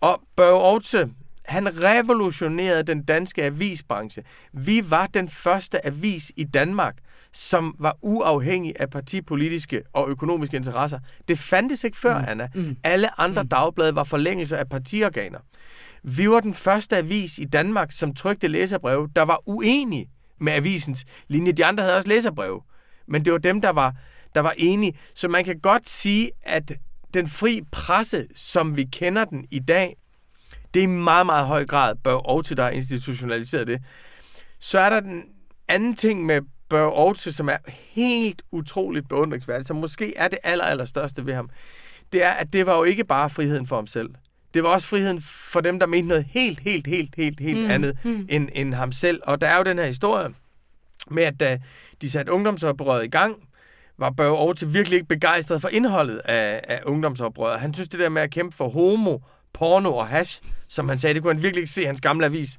Og 0.00 0.20
Børge 0.36 0.66
Aarhus, 0.66 0.94
han 1.44 1.82
revolutionerede 1.82 2.82
den 2.82 3.04
danske 3.04 3.42
avisbranche. 3.42 4.22
Vi 4.52 4.90
var 4.90 5.06
den 5.06 5.28
første 5.28 5.86
avis 5.86 6.32
i 6.36 6.44
Danmark, 6.44 6.96
som 7.32 7.74
var 7.78 7.96
uafhængig 8.02 8.74
af 8.80 8.90
partipolitiske 8.90 9.82
og 9.92 10.08
økonomiske 10.08 10.56
interesser. 10.56 10.98
Det 11.28 11.38
fandtes 11.38 11.84
ikke 11.84 11.96
før, 11.96 12.18
mm. 12.18 12.24
Anna. 12.28 12.48
Mm. 12.54 12.76
Alle 12.84 13.20
andre 13.20 13.42
mm. 13.42 13.48
dagblade 13.48 13.94
var 13.94 14.04
forlængelser 14.04 14.56
af 14.56 14.68
partiorganer. 14.68 15.38
Vi 16.02 16.30
var 16.30 16.40
den 16.40 16.54
første 16.54 16.96
avis 16.96 17.38
i 17.38 17.44
Danmark, 17.44 17.92
som 17.92 18.14
trykte 18.14 18.48
læserbreve, 18.48 19.08
der 19.16 19.22
var 19.22 19.42
uenige 19.46 20.08
med 20.40 20.52
avisens 20.52 21.04
linje. 21.28 21.52
De 21.52 21.64
andre 21.64 21.82
havde 21.82 21.96
også 21.96 22.08
læserbreve, 22.08 22.60
men 23.08 23.24
det 23.24 23.32
var 23.32 23.38
dem, 23.38 23.60
der 23.60 23.70
var, 23.70 23.94
der 24.34 24.40
var 24.40 24.54
enige. 24.56 24.98
Så 25.14 25.28
man 25.28 25.44
kan 25.44 25.60
godt 25.60 25.88
sige, 25.88 26.30
at 26.42 26.72
den 27.14 27.28
fri 27.28 27.60
presse, 27.72 28.26
som 28.34 28.76
vi 28.76 28.84
kender 28.84 29.24
den 29.24 29.44
i 29.50 29.58
dag, 29.58 29.96
det 30.74 30.80
er 30.80 30.84
i 30.84 30.86
meget, 30.86 31.26
meget 31.26 31.46
høj 31.46 31.66
grad 31.66 31.96
bør 32.04 32.12
og 32.14 32.44
til 32.44 32.56
der 32.56 32.68
institutionaliseret 32.68 33.66
det. 33.66 33.82
Så 34.58 34.78
er 34.78 34.90
der 34.90 35.00
den 35.00 35.22
anden 35.68 35.96
ting 35.96 36.26
med 36.26 36.40
Børge 36.72 36.96
Aarhus, 36.98 37.20
som 37.20 37.48
er 37.48 37.56
helt 37.90 38.42
utroligt 38.50 39.08
beundringsværdigt, 39.08 39.68
som 39.68 39.76
måske 39.76 40.16
er 40.16 40.28
det 40.28 40.38
aller, 40.42 40.64
aller 40.64 40.84
største 40.84 41.26
ved 41.26 41.34
ham, 41.34 41.50
det 42.12 42.24
er, 42.24 42.30
at 42.30 42.52
det 42.52 42.66
var 42.66 42.76
jo 42.76 42.84
ikke 42.84 43.04
bare 43.04 43.30
friheden 43.30 43.66
for 43.66 43.76
ham 43.76 43.86
selv. 43.86 44.10
Det 44.54 44.62
var 44.62 44.68
også 44.68 44.88
friheden 44.88 45.22
for 45.22 45.60
dem, 45.60 45.80
der 45.80 45.86
mente 45.86 46.08
noget 46.08 46.26
helt, 46.28 46.60
helt, 46.60 46.86
helt, 46.86 47.14
helt, 47.16 47.40
helt 47.40 47.60
mm. 47.60 47.70
andet 47.70 47.98
mm. 48.04 48.26
End, 48.30 48.48
end 48.52 48.74
ham 48.74 48.92
selv. 48.92 49.20
Og 49.26 49.40
der 49.40 49.46
er 49.46 49.56
jo 49.56 49.62
den 49.62 49.78
her 49.78 49.86
historie 49.86 50.28
med, 51.10 51.22
at 51.22 51.40
da 51.40 51.58
de 52.02 52.10
satte 52.10 52.32
ungdomsoprøret 52.32 53.04
i 53.04 53.08
gang, 53.08 53.36
var 53.98 54.10
Børge 54.10 54.38
Aarhus 54.38 54.64
virkelig 54.66 54.96
ikke 54.96 55.08
begejstret 55.08 55.60
for 55.60 55.68
indholdet 55.68 56.18
af, 56.24 56.60
af 56.68 56.80
ungdomsoprøret. 56.86 57.60
Han 57.60 57.74
synes, 57.74 57.88
det 57.88 58.00
der 58.00 58.08
med 58.08 58.22
at 58.22 58.30
kæmpe 58.30 58.56
for 58.56 58.68
homo, 58.68 59.18
porno 59.52 59.94
og 59.94 60.06
hash, 60.06 60.42
som 60.68 60.88
han 60.88 60.98
sagde, 60.98 61.14
det 61.14 61.22
kunne 61.22 61.34
han 61.34 61.42
virkelig 61.42 61.62
ikke 61.62 61.72
se 61.72 61.86
hans 61.86 62.00
gamle 62.00 62.26
avis 62.26 62.58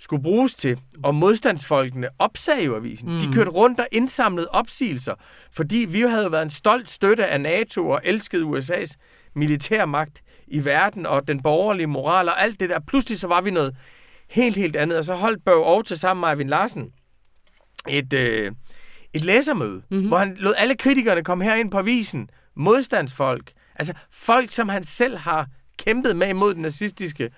skulle 0.00 0.22
bruges 0.22 0.54
til. 0.54 0.80
Og 1.02 1.14
modstandsfolkene 1.14 2.08
opsagde 2.18 2.64
jo 2.64 2.76
avisen. 2.76 3.12
Mm. 3.12 3.20
De 3.20 3.32
kørte 3.32 3.50
rundt 3.50 3.80
og 3.80 3.86
indsamlede 3.92 4.48
opsigelser, 4.50 5.14
fordi 5.52 5.86
vi 5.88 6.00
jo 6.00 6.08
havde 6.08 6.32
været 6.32 6.42
en 6.42 6.50
stolt 6.50 6.90
støtte 6.90 7.26
af 7.26 7.40
NATO 7.40 7.88
og 7.88 8.00
elskede 8.04 8.44
USA's 8.44 8.94
militærmagt 9.34 10.22
i 10.46 10.64
verden 10.64 11.06
og 11.06 11.28
den 11.28 11.42
borgerlige 11.42 11.86
moral 11.86 12.28
og 12.28 12.42
alt 12.42 12.60
det 12.60 12.70
der. 12.70 12.80
Pludselig 12.86 13.20
så 13.20 13.28
var 13.28 13.40
vi 13.40 13.50
noget 13.50 13.76
helt, 14.30 14.56
helt 14.56 14.76
andet. 14.76 14.98
Og 14.98 15.04
så 15.04 15.14
holdt 15.14 15.44
Børge 15.44 15.66
Aarhus 15.66 15.88
sammen 15.88 16.20
med 16.20 16.28
Eivind 16.28 16.48
Larsen 16.48 16.90
et, 17.88 18.12
øh, 18.12 18.52
et 19.12 19.24
læsermøde, 19.24 19.82
mm-hmm. 19.90 20.08
hvor 20.08 20.18
han 20.18 20.36
lod 20.38 20.54
alle 20.56 20.74
kritikerne 20.74 21.24
komme 21.24 21.44
herind 21.44 21.70
på 21.70 21.78
avisen. 21.78 22.30
Modstandsfolk. 22.56 23.52
Altså 23.76 23.94
folk, 24.10 24.52
som 24.52 24.68
han 24.68 24.84
selv 24.84 25.16
har 25.16 25.46
kæmpet 25.78 26.16
med 26.16 26.28
imod 26.28 26.54
den 26.54 26.62
nazistiske 26.62 27.30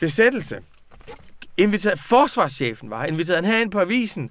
besættelse 0.00 0.60
inviteret, 1.56 1.98
forsvarschefen 1.98 2.90
var, 2.90 3.04
inviteret 3.04 3.44
han 3.44 3.54
herind 3.54 3.70
på 3.70 3.80
avisen, 3.80 4.30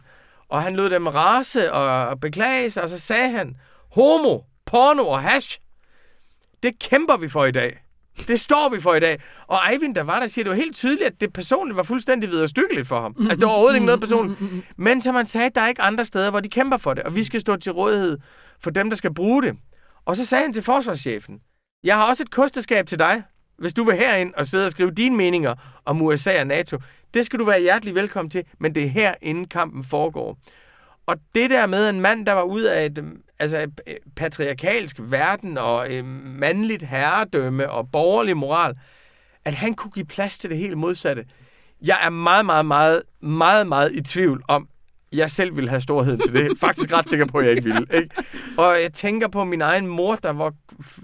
og 0.49 0.63
han 0.63 0.75
lod 0.75 0.89
dem 0.89 1.07
rase 1.07 1.73
og 1.73 2.19
beklage 2.19 2.71
sig, 2.71 2.83
og 2.83 2.89
så 2.89 2.99
sagde 2.99 3.29
han, 3.29 3.55
homo, 3.91 4.39
porno 4.65 5.07
og 5.07 5.21
hash, 5.21 5.59
det 6.63 6.79
kæmper 6.79 7.17
vi 7.17 7.29
for 7.29 7.45
i 7.45 7.51
dag. 7.51 7.77
Det 8.27 8.39
står 8.39 8.69
vi 8.75 8.81
for 8.81 8.93
i 8.93 8.99
dag. 8.99 9.21
Og 9.47 9.59
Eivind, 9.71 9.95
der 9.95 10.03
var 10.03 10.19
der, 10.19 10.27
siger 10.27 10.43
det 10.43 10.49
var 10.49 10.57
helt 10.57 10.75
tydeligt, 10.75 11.07
at 11.07 11.21
det 11.21 11.33
personligt 11.33 11.77
var 11.77 11.83
fuldstændig 11.83 12.29
viderestykkeligt 12.29 12.87
for 12.87 13.01
ham. 13.01 13.15
Altså, 13.19 13.35
det 13.35 13.45
var 13.45 13.49
overhovedet 13.51 13.75
ikke 13.75 13.85
noget 13.85 13.99
personligt. 13.99 14.39
Men 14.77 15.01
som 15.01 15.15
han 15.15 15.25
sagde, 15.25 15.49
der 15.55 15.61
er 15.61 15.67
ikke 15.67 15.81
andre 15.81 16.05
steder, 16.05 16.29
hvor 16.29 16.39
de 16.39 16.49
kæmper 16.49 16.77
for 16.77 16.93
det, 16.93 17.03
og 17.03 17.15
vi 17.15 17.23
skal 17.23 17.41
stå 17.41 17.55
til 17.55 17.71
rådighed 17.71 18.17
for 18.59 18.71
dem, 18.71 18.89
der 18.89 18.97
skal 18.97 19.13
bruge 19.13 19.43
det. 19.43 19.55
Og 20.05 20.17
så 20.17 20.25
sagde 20.25 20.43
han 20.43 20.53
til 20.53 20.63
forsvarschefen, 20.63 21.39
jeg 21.83 21.95
har 21.95 22.09
også 22.09 22.23
et 22.23 22.31
kosteskab 22.31 22.87
til 22.87 22.99
dig, 22.99 23.23
hvis 23.57 23.73
du 23.73 23.83
vil 23.83 23.95
herind 23.95 24.33
og 24.33 24.45
sidde 24.45 24.65
og 24.65 24.71
skrive 24.71 24.91
dine 24.91 25.17
meninger 25.17 25.55
om 25.85 26.01
USA 26.01 26.39
og 26.39 26.47
NATO. 26.47 26.77
Det 27.13 27.25
skal 27.25 27.39
du 27.39 27.45
være 27.45 27.61
hjertelig 27.61 27.95
velkommen 27.95 28.29
til, 28.29 28.43
men 28.59 28.75
det 28.75 28.83
er 28.83 28.87
her, 28.87 29.13
inden 29.21 29.47
kampen 29.47 29.83
foregår. 29.83 30.37
Og 31.05 31.17
det 31.35 31.49
der 31.49 31.65
med 31.65 31.89
en 31.89 32.01
mand, 32.01 32.25
der 32.25 32.33
var 32.33 32.43
ud 32.43 32.61
af 32.61 32.85
et, 32.85 33.05
altså, 33.39 33.57
øh, 33.87 33.95
patriarkalsk 34.15 34.95
verden 34.99 35.57
og 35.57 35.93
øh, 35.93 36.05
mandligt 36.25 36.83
herredømme 36.83 37.69
og 37.69 37.91
borgerlig 37.91 38.37
moral, 38.37 38.75
at 39.45 39.53
han 39.53 39.73
kunne 39.73 39.91
give 39.91 40.05
plads 40.05 40.37
til 40.37 40.49
det 40.49 40.57
helt 40.57 40.77
modsatte. 40.77 41.25
Jeg 41.85 41.97
er 42.03 42.09
meget, 42.09 42.45
meget, 42.45 42.65
meget, 42.65 43.01
meget, 43.21 43.67
meget 43.67 43.91
i 43.91 44.01
tvivl 44.01 44.43
om, 44.47 44.67
jeg 45.13 45.31
selv 45.31 45.55
ville 45.55 45.69
have 45.69 45.81
storheden 45.81 46.19
til 46.19 46.33
det. 46.33 46.57
Faktisk 46.59 46.93
ret 46.93 47.09
sikker 47.09 47.25
på, 47.25 47.37
at 47.37 47.45
jeg 47.45 47.51
ikke 47.51 47.63
ville. 47.63 47.87
Ikke? 47.93 48.15
Og 48.57 48.81
jeg 48.81 48.93
tænker 48.93 49.27
på 49.27 49.43
min 49.43 49.61
egen 49.61 49.87
mor, 49.87 50.15
der 50.15 50.29
var 50.29 50.53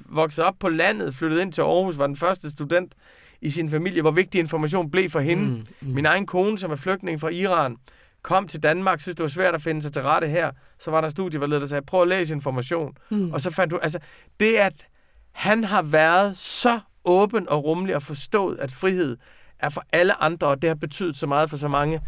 vokset 0.09 0.43
op 0.43 0.55
på 0.59 0.69
landet, 0.69 1.15
flyttede 1.15 1.41
ind 1.41 1.53
til 1.53 1.61
Aarhus, 1.61 1.97
var 1.97 2.07
den 2.07 2.15
første 2.15 2.51
student 2.51 2.93
i 3.41 3.49
sin 3.49 3.69
familie, 3.69 4.01
hvor 4.01 4.11
vigtig 4.11 4.39
information 4.39 4.91
blev 4.91 5.09
for 5.09 5.19
hende. 5.19 5.43
Mm, 5.43 5.65
mm. 5.81 5.93
Min 5.93 6.05
egen 6.05 6.25
kone, 6.25 6.57
som 6.57 6.71
er 6.71 6.75
flygtning 6.75 7.19
fra 7.21 7.29
Iran, 7.29 7.77
kom 8.21 8.47
til 8.47 8.63
Danmark, 8.63 8.99
synes 8.99 9.15
det 9.15 9.23
var 9.23 9.29
svært 9.29 9.55
at 9.55 9.61
finde 9.61 9.81
sig 9.81 9.93
til 9.93 10.01
rette 10.01 10.27
her. 10.27 10.51
Så 10.79 10.91
var 10.91 11.01
der 11.01 11.09
studievejleder, 11.09 11.59
der 11.59 11.67
sagde, 11.67 11.85
prøv 11.85 12.01
at 12.01 12.07
læse 12.07 12.33
information. 12.33 12.97
Mm. 13.09 13.31
Og 13.31 13.41
så 13.41 13.51
fandt 13.51 13.71
du, 13.71 13.77
altså, 13.77 13.99
det 14.39 14.55
at 14.55 14.85
han 15.31 15.63
har 15.63 15.81
været 15.81 16.37
så 16.37 16.79
åben 17.05 17.49
og 17.49 17.63
rummelig 17.63 17.95
og 17.95 18.03
forstået, 18.03 18.57
at 18.59 18.71
frihed 18.71 19.17
er 19.59 19.69
for 19.69 19.83
alle 19.91 20.21
andre, 20.23 20.47
og 20.47 20.61
det 20.61 20.67
har 20.67 20.75
betydet 20.75 21.17
så 21.17 21.27
meget 21.27 21.49
for 21.49 21.57
så 21.57 21.67
mange. 21.67 22.01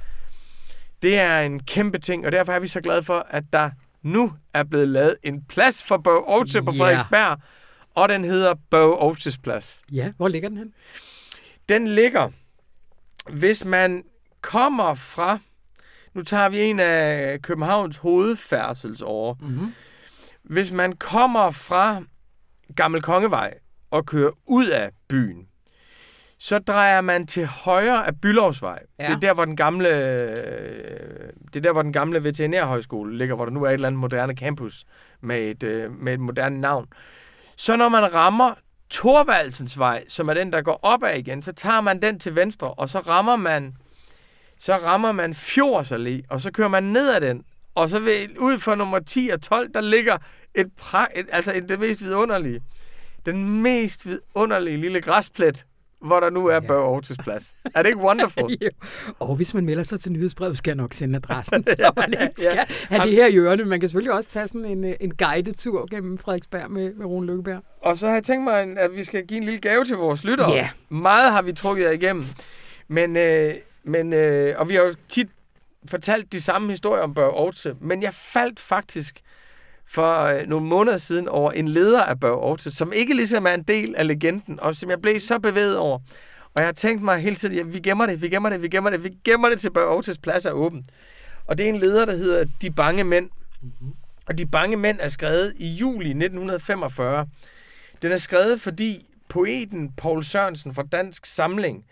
Det 1.02 1.20
er 1.20 1.40
en 1.40 1.60
kæmpe 1.60 1.98
ting, 1.98 2.26
og 2.26 2.32
derfor 2.32 2.54
er 2.54 2.60
vi 2.60 2.68
så 2.68 2.82
glade 2.82 3.04
for, 3.04 3.28
at 3.30 3.44
der 3.54 3.70
nu 4.02 4.34
er 4.54 4.64
blevet 4.64 4.88
lavet 4.88 5.16
en 5.24 5.42
plads 5.42 5.84
for 5.84 5.98
Børge 5.98 6.24
Oates 6.28 6.58
på 6.66 6.72
Frederiksberg, 6.78 7.40
og 7.96 8.10
den 8.10 8.24
hedder 8.24 8.54
Børge 8.70 8.98
Oates 8.98 9.38
Plads. 9.38 9.82
Ja, 9.92 10.12
hvor 10.18 10.28
ligger 10.28 10.50
den 10.50 10.58
hen? 10.58 10.74
Den 11.70 11.88
ligger, 11.88 12.30
hvis 13.30 13.66
man 13.66 14.04
kommer 14.42 14.94
fra, 14.94 15.40
nu 16.14 16.24
tager 16.24 16.50
vi 16.50 16.62
en 16.62 16.80
af 16.80 17.42
Københavns 17.42 17.98
hovedfærdselsårer. 17.98 19.36
Mm-hmm. 19.40 19.74
Hvis 20.44 20.72
man 20.72 20.94
kommer 20.94 21.52
fra 21.52 22.04
Gammel 22.76 23.02
Kongevej 23.02 23.54
og 23.92 24.06
kører 24.06 24.32
ud 24.46 24.68
af 24.68 24.92
byen, 25.08 25.48
så 26.40 26.60
drejer 26.60 27.02
man 27.02 27.28
til 27.28 27.46
højre 27.46 28.08
af 28.08 28.22
Bylovsvej. 28.22 28.84
Ja. 29.00 29.06
Det 29.06 29.14
er 29.14 29.20
der, 29.20 29.34
hvor 29.34 29.46
den 29.46 29.56
gamle, 29.56 29.90
det 29.90 31.56
er 31.56 31.60
der, 31.62 31.72
hvor 31.72 31.82
den 31.82 31.94
gamle 31.94 32.24
veterinærhøjskole 32.24 33.18
ligger, 33.18 33.36
hvor 33.36 33.46
der 33.46 33.52
nu 33.52 33.64
er 33.64 33.70
et 33.70 33.74
eller 33.74 33.88
andet 33.88 34.00
moderne 34.00 34.34
campus 34.34 34.86
med 35.22 35.52
et, 35.52 35.64
øh, 35.64 35.92
med 35.92 36.14
et 36.14 36.20
moderne 36.20 36.62
navn. 36.62 36.88
Så 37.58 37.76
når 37.76 37.90
man 37.90 38.14
rammer 38.14 38.54
Torvaldsens 38.90 39.80
vej, 39.80 40.04
som 40.08 40.30
er 40.30 40.34
den, 40.34 40.54
der 40.54 40.62
går 40.62 40.80
opad 40.82 41.18
igen, 41.18 41.42
så 41.42 41.52
tager 41.52 41.82
man 41.82 42.02
den 42.02 42.20
til 42.20 42.36
venstre, 42.36 42.74
og 42.74 42.90
så 42.90 43.00
rammer 43.00 43.36
man 43.36 43.76
så 44.62 44.76
rammer 44.76 45.12
man 45.12 45.34
Fjords 45.34 45.92
Allé, 45.92 46.22
og 46.30 46.42
så 46.42 46.52
kører 46.52 46.68
man 46.68 46.84
ned 46.84 47.10
ad 47.10 47.22
den, 47.22 47.44
og 47.76 47.90
så 47.90 48.00
ved, 48.00 48.28
ud 48.40 48.60
for 48.60 48.76
nummer 48.76 49.00
10 49.00 49.30
og 49.34 49.42
12, 49.42 49.74
der 49.74 49.82
ligger 49.82 50.18
et, 50.56 50.68
pra, 50.78 51.08
et 51.16 51.26
altså 51.32 51.54
et, 51.56 51.70
det 51.70 51.80
mest 51.80 52.04
vidunderlige, 52.04 52.62
den 53.26 53.62
mest 53.62 54.06
vidunderlige 54.06 54.78
lille 54.78 55.02
græsplet, 55.02 55.66
hvor 56.02 56.20
der 56.20 56.30
nu 56.30 56.48
er 56.48 56.54
ja. 56.54 56.60
Børge 56.60 56.84
Aarhus 56.84 57.12
plads. 57.24 57.54
Er 57.76 57.84
det 57.84 57.90
ikke 57.90 58.02
wonderful? 58.02 58.58
og 59.20 59.36
hvis 59.36 59.54
man 59.54 59.66
melder 59.66 59.84
sig 59.84 60.00
til 60.00 60.12
nyhedsbrevet, 60.12 60.58
skal 60.58 60.72
jeg 60.72 60.76
nok 60.76 60.94
sende 60.94 61.16
adressen, 61.16 61.66
så 61.80 61.92
man 61.98 62.14
ikke 62.22 62.34
skal 62.38 62.54
ja. 62.56 62.66
have 62.96 63.08
det 63.08 63.12
her 63.12 63.28
i 63.28 63.38
ørene. 63.38 63.66
Man 63.66 63.80
kan 63.80 63.90
selvfølgelig 63.90 64.14
også 64.14 64.30
tage 64.30 64.48
sådan 64.48 64.66
en, 64.66 64.86
øh, 64.86 64.96
en 65.00 65.16
guidetur 65.16 65.88
gennem 65.92 66.18
Frederiksberg 66.18 66.72
med, 66.72 66.94
med 66.94 67.06
Rune 67.06 67.28
Lykkeberg. 67.28 67.64
Og 67.82 67.98
så 67.98 68.08
har 68.08 68.14
jeg 68.14 68.24
tænkt 68.24 68.44
mig, 68.44 68.78
at 68.78 68.96
vi 68.96 69.04
skal 69.04 69.28
give 69.28 69.38
en 69.38 69.44
lille 69.44 69.60
gave 69.60 69.86
til 69.86 69.96
vores 69.96 70.24
lyttere. 70.24 70.52
Ja. 70.52 70.70
Meget 70.90 71.32
har 71.32 71.42
vi 71.42 71.54
trukket 71.54 71.84
jer 71.84 71.92
igennem. 71.92 72.24
Men, 72.88 73.18
øh, 73.18 73.54
men 73.84 74.14
øh, 74.14 74.56
og 74.58 74.70
vi 74.70 74.76
har 74.76 74.82
jo 74.82 74.96
tit 75.10 75.30
fortalt 75.86 76.32
de 76.32 76.42
samme 76.42 76.70
historier 76.70 77.04
om 77.04 77.14
Børge 77.14 77.38
Aarhus, 77.38 77.68
men 77.82 78.04
jeg 78.04 78.14
faldt 78.14 78.60
faktisk 78.60 79.22
for 79.92 80.24
øh, 80.24 80.48
nogle 80.48 80.66
måneder 80.68 80.98
siden 80.98 81.28
over 81.28 81.52
en 81.52 81.68
leder 81.68 82.04
af 82.04 82.20
Børge 82.20 82.44
Aarhus, 82.44 82.62
som 82.62 82.94
ikke 82.94 83.16
ligesom 83.16 83.46
er 83.46 83.54
en 83.54 83.64
del 83.64 83.96
af 83.96 84.08
legenden, 84.08 84.60
og 84.60 84.76
som 84.76 84.90
jeg 84.90 85.02
blev 85.02 85.20
så 85.20 85.40
bevæget 85.40 85.78
over. 85.78 86.00
Og 86.56 86.62
jeg 86.62 86.66
har 86.66 86.74
tænkt 86.74 87.04
mig 87.04 87.20
hele 87.20 87.36
tiden, 87.36 87.60
at 87.60 87.74
vi 87.74 87.80
gemmer 87.80 88.06
det, 88.06 88.22
vi 88.22 88.30
gemmer 88.30 88.50
det, 88.50 88.62
vi 88.62 88.68
gemmer 88.68 88.90
det, 88.90 89.04
vi 89.04 89.18
gemmer 89.26 89.50
det 89.50 89.60
til 89.60 89.72
Børge 89.72 89.88
Aarhus 89.88 90.18
plads 90.24 90.46
er 90.46 90.52
åben. 90.52 90.86
Og 91.46 91.58
det 91.58 91.66
er 91.66 91.70
en 91.70 91.78
leder, 91.78 92.06
der 92.06 92.16
hedder 92.16 92.46
De 92.62 92.72
Bange 92.72 93.04
Mænd. 93.04 93.30
Mm-hmm. 93.62 93.94
Og 94.26 94.38
De 94.38 94.46
Bange 94.46 94.78
Mænd 94.78 94.98
er 95.02 95.08
skrevet 95.08 95.54
i 95.58 95.68
juli 95.68 96.10
1945. 96.10 97.28
Den 98.02 98.12
er 98.12 98.18
skrevet, 98.18 98.62
fordi 98.62 99.06
poeten 99.30 99.92
Paul 99.98 100.24
Sørensen 100.24 100.74
fra 100.74 100.84
Dansk 100.92 101.26
Samling, 101.26 101.86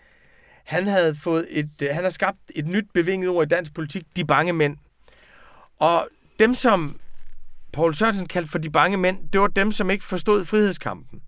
han 0.64 0.86
havde 0.86 1.16
fået 1.22 1.46
et, 1.50 1.70
øh, 1.82 1.88
han 1.92 2.02
har 2.02 2.10
skabt 2.10 2.38
et 2.54 2.66
nyt 2.66 2.86
bevinget 2.94 3.30
ord 3.30 3.46
i 3.46 3.48
dansk 3.48 3.74
politik, 3.74 4.02
de 4.16 4.24
bange 4.24 4.52
mænd. 4.52 4.76
Og 5.78 6.08
dem, 6.38 6.54
som 6.54 6.96
Paul 7.78 7.94
Sørensen 7.94 8.26
kaldte 8.26 8.50
for 8.50 8.58
de 8.58 8.70
bange 8.70 8.96
mænd, 8.96 9.18
det 9.32 9.40
var 9.40 9.46
dem, 9.46 9.72
som 9.72 9.90
ikke 9.90 10.04
forstod 10.04 10.44
frihedskampen. 10.44 11.20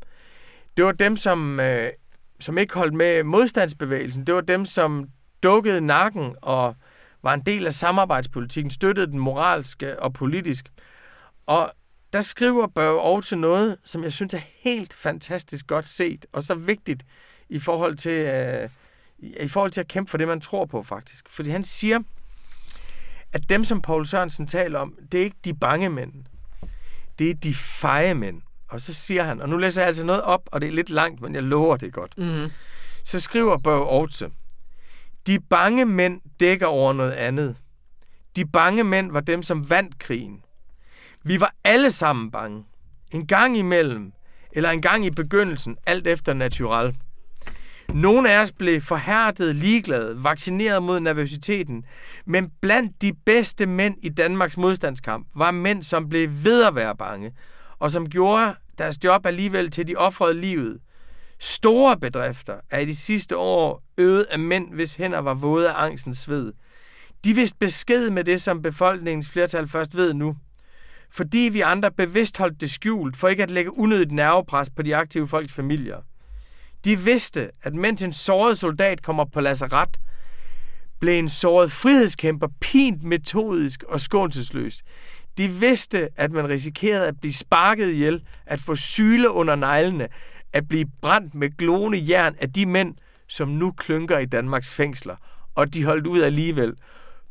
Det 0.76 0.84
var 0.84 0.92
dem, 0.92 1.16
som, 1.16 1.60
øh, 1.60 1.90
som 2.40 2.58
ikke 2.58 2.74
holdt 2.74 2.94
med 2.94 3.22
modstandsbevægelsen. 3.22 4.26
Det 4.26 4.34
var 4.34 4.40
dem, 4.40 4.64
som 4.64 5.08
dukkede 5.42 5.80
nakken 5.80 6.34
og 6.42 6.76
var 7.22 7.34
en 7.34 7.40
del 7.40 7.66
af 7.66 7.72
samarbejdspolitikken, 7.72 8.70
støttede 8.70 9.06
den 9.06 9.18
moralske 9.18 10.00
og 10.00 10.12
politisk. 10.12 10.72
Og 11.46 11.72
der 12.12 12.20
skriver 12.20 12.66
Børge 12.66 13.00
over 13.00 13.20
til 13.20 13.38
noget, 13.38 13.76
som 13.84 14.02
jeg 14.04 14.12
synes 14.12 14.34
er 14.34 14.42
helt 14.64 14.94
fantastisk 14.94 15.66
godt 15.66 15.86
set, 15.86 16.26
og 16.32 16.42
så 16.42 16.54
vigtigt 16.54 17.02
i 17.48 17.58
forhold 17.58 17.96
til, 17.96 18.26
øh, 18.26 18.70
i 19.18 19.48
forhold 19.48 19.70
til 19.70 19.80
at 19.80 19.88
kæmpe 19.88 20.10
for 20.10 20.18
det, 20.18 20.28
man 20.28 20.40
tror 20.40 20.64
på 20.64 20.82
faktisk. 20.82 21.28
Fordi 21.28 21.50
han 21.50 21.64
siger, 21.64 22.00
at 23.32 23.42
dem, 23.48 23.64
som 23.64 23.82
Paul 23.82 24.06
Sørensen 24.06 24.46
taler 24.46 24.78
om, 24.78 24.98
det 25.12 25.20
er 25.20 25.24
ikke 25.24 25.40
de 25.44 25.54
bange 25.54 25.90
mænd 25.90 26.12
det 27.20 27.30
er 27.30 27.34
de 27.34 27.54
feje 27.54 28.14
mænd. 28.14 28.42
Og 28.68 28.80
så 28.80 28.94
siger 28.94 29.22
han, 29.22 29.40
og 29.40 29.48
nu 29.48 29.56
læser 29.56 29.80
jeg 29.80 29.86
altså 29.86 30.04
noget 30.04 30.22
op, 30.22 30.40
og 30.46 30.60
det 30.60 30.68
er 30.68 30.72
lidt 30.72 30.90
langt, 30.90 31.20
men 31.20 31.34
jeg 31.34 31.42
lover 31.42 31.76
det 31.76 31.92
godt. 31.92 32.18
Mm. 32.18 32.50
Så 33.04 33.20
skriver 33.20 33.58
Børge 33.58 33.90
Aarhus, 33.90 34.22
de 35.26 35.40
bange 35.40 35.84
mænd 35.84 36.20
dækker 36.40 36.66
over 36.66 36.92
noget 36.92 37.12
andet. 37.12 37.56
De 38.36 38.46
bange 38.46 38.84
mænd 38.84 39.12
var 39.12 39.20
dem, 39.20 39.42
som 39.42 39.70
vandt 39.70 39.98
krigen. 39.98 40.42
Vi 41.24 41.40
var 41.40 41.54
alle 41.64 41.90
sammen 41.90 42.30
bange. 42.30 42.64
En 43.10 43.26
gang 43.26 43.56
imellem, 43.56 44.12
eller 44.52 44.70
en 44.70 44.82
gang 44.82 45.06
i 45.06 45.10
begyndelsen, 45.10 45.76
alt 45.86 46.06
efter 46.06 46.34
natural. 46.34 46.96
Nogle 47.94 48.32
af 48.32 48.42
os 48.42 48.52
blev 48.52 48.80
forhærdet, 48.80 49.56
ligeglade, 49.56 50.24
vaccineret 50.24 50.82
mod 50.82 51.00
nervøsiteten, 51.00 51.84
men 52.26 52.50
blandt 52.60 53.02
de 53.02 53.12
bedste 53.26 53.66
mænd 53.66 53.94
i 54.02 54.08
Danmarks 54.08 54.56
modstandskamp 54.56 55.26
var 55.36 55.50
mænd, 55.50 55.82
som 55.82 56.08
blev 56.08 56.28
ved 56.44 56.64
at 56.64 56.74
være 56.74 56.96
bange, 56.96 57.32
og 57.78 57.90
som 57.90 58.08
gjorde 58.08 58.54
deres 58.78 59.04
job 59.04 59.26
alligevel 59.26 59.70
til 59.70 59.88
de 59.88 59.96
offrede 59.96 60.40
livet. 60.40 60.78
Store 61.38 61.96
bedrifter 61.96 62.54
er 62.70 62.78
i 62.78 62.84
de 62.84 62.96
sidste 62.96 63.36
år 63.36 63.82
øget 63.98 64.26
af 64.30 64.38
mænd, 64.38 64.74
hvis 64.74 64.94
hænder 64.94 65.18
var 65.18 65.34
våde 65.34 65.70
af 65.70 65.84
angstens 65.84 66.18
sved. 66.18 66.52
De 67.24 67.34
vidste 67.34 67.58
besked 67.58 68.10
med 68.10 68.24
det, 68.24 68.42
som 68.42 68.62
befolkningens 68.62 69.30
flertal 69.30 69.68
først 69.68 69.96
ved 69.96 70.14
nu. 70.14 70.36
Fordi 71.10 71.48
vi 71.52 71.60
andre 71.60 71.90
bevidst 71.90 72.38
holdt 72.38 72.60
det 72.60 72.70
skjult, 72.70 73.16
for 73.16 73.28
ikke 73.28 73.42
at 73.42 73.50
lægge 73.50 73.78
unødigt 73.78 74.12
nervepres 74.12 74.70
på 74.70 74.82
de 74.82 74.96
aktive 74.96 75.28
folks 75.28 75.52
familier. 75.52 75.96
De 76.84 76.98
vidste, 76.98 77.50
at 77.62 77.74
mens 77.74 78.02
en 78.02 78.12
såret 78.12 78.58
soldat 78.58 79.02
kommer 79.02 79.24
på 79.24 79.40
lazaret, 79.40 80.00
blev 81.00 81.18
en 81.18 81.28
såret 81.28 81.72
frihedskæmper 81.72 82.48
pint 82.60 83.02
metodisk 83.02 83.82
og 83.82 84.00
skånselsløs. 84.00 84.82
De 85.38 85.48
vidste, 85.48 86.08
at 86.16 86.32
man 86.32 86.48
risikerede 86.48 87.06
at 87.06 87.20
blive 87.20 87.32
sparket 87.32 87.90
ihjel, 87.90 88.24
at 88.46 88.60
få 88.60 88.76
syle 88.76 89.30
under 89.30 89.56
neglene, 89.56 90.08
at 90.52 90.68
blive 90.68 90.86
brændt 91.02 91.34
med 91.34 91.56
glående 91.56 92.04
jern 92.08 92.34
af 92.40 92.52
de 92.52 92.66
mænd, 92.66 92.94
som 93.28 93.48
nu 93.48 93.72
klynker 93.72 94.18
i 94.18 94.26
Danmarks 94.26 94.70
fængsler. 94.70 95.16
Og 95.54 95.74
de 95.74 95.84
holdt 95.84 96.06
ud 96.06 96.22
alligevel. 96.22 96.74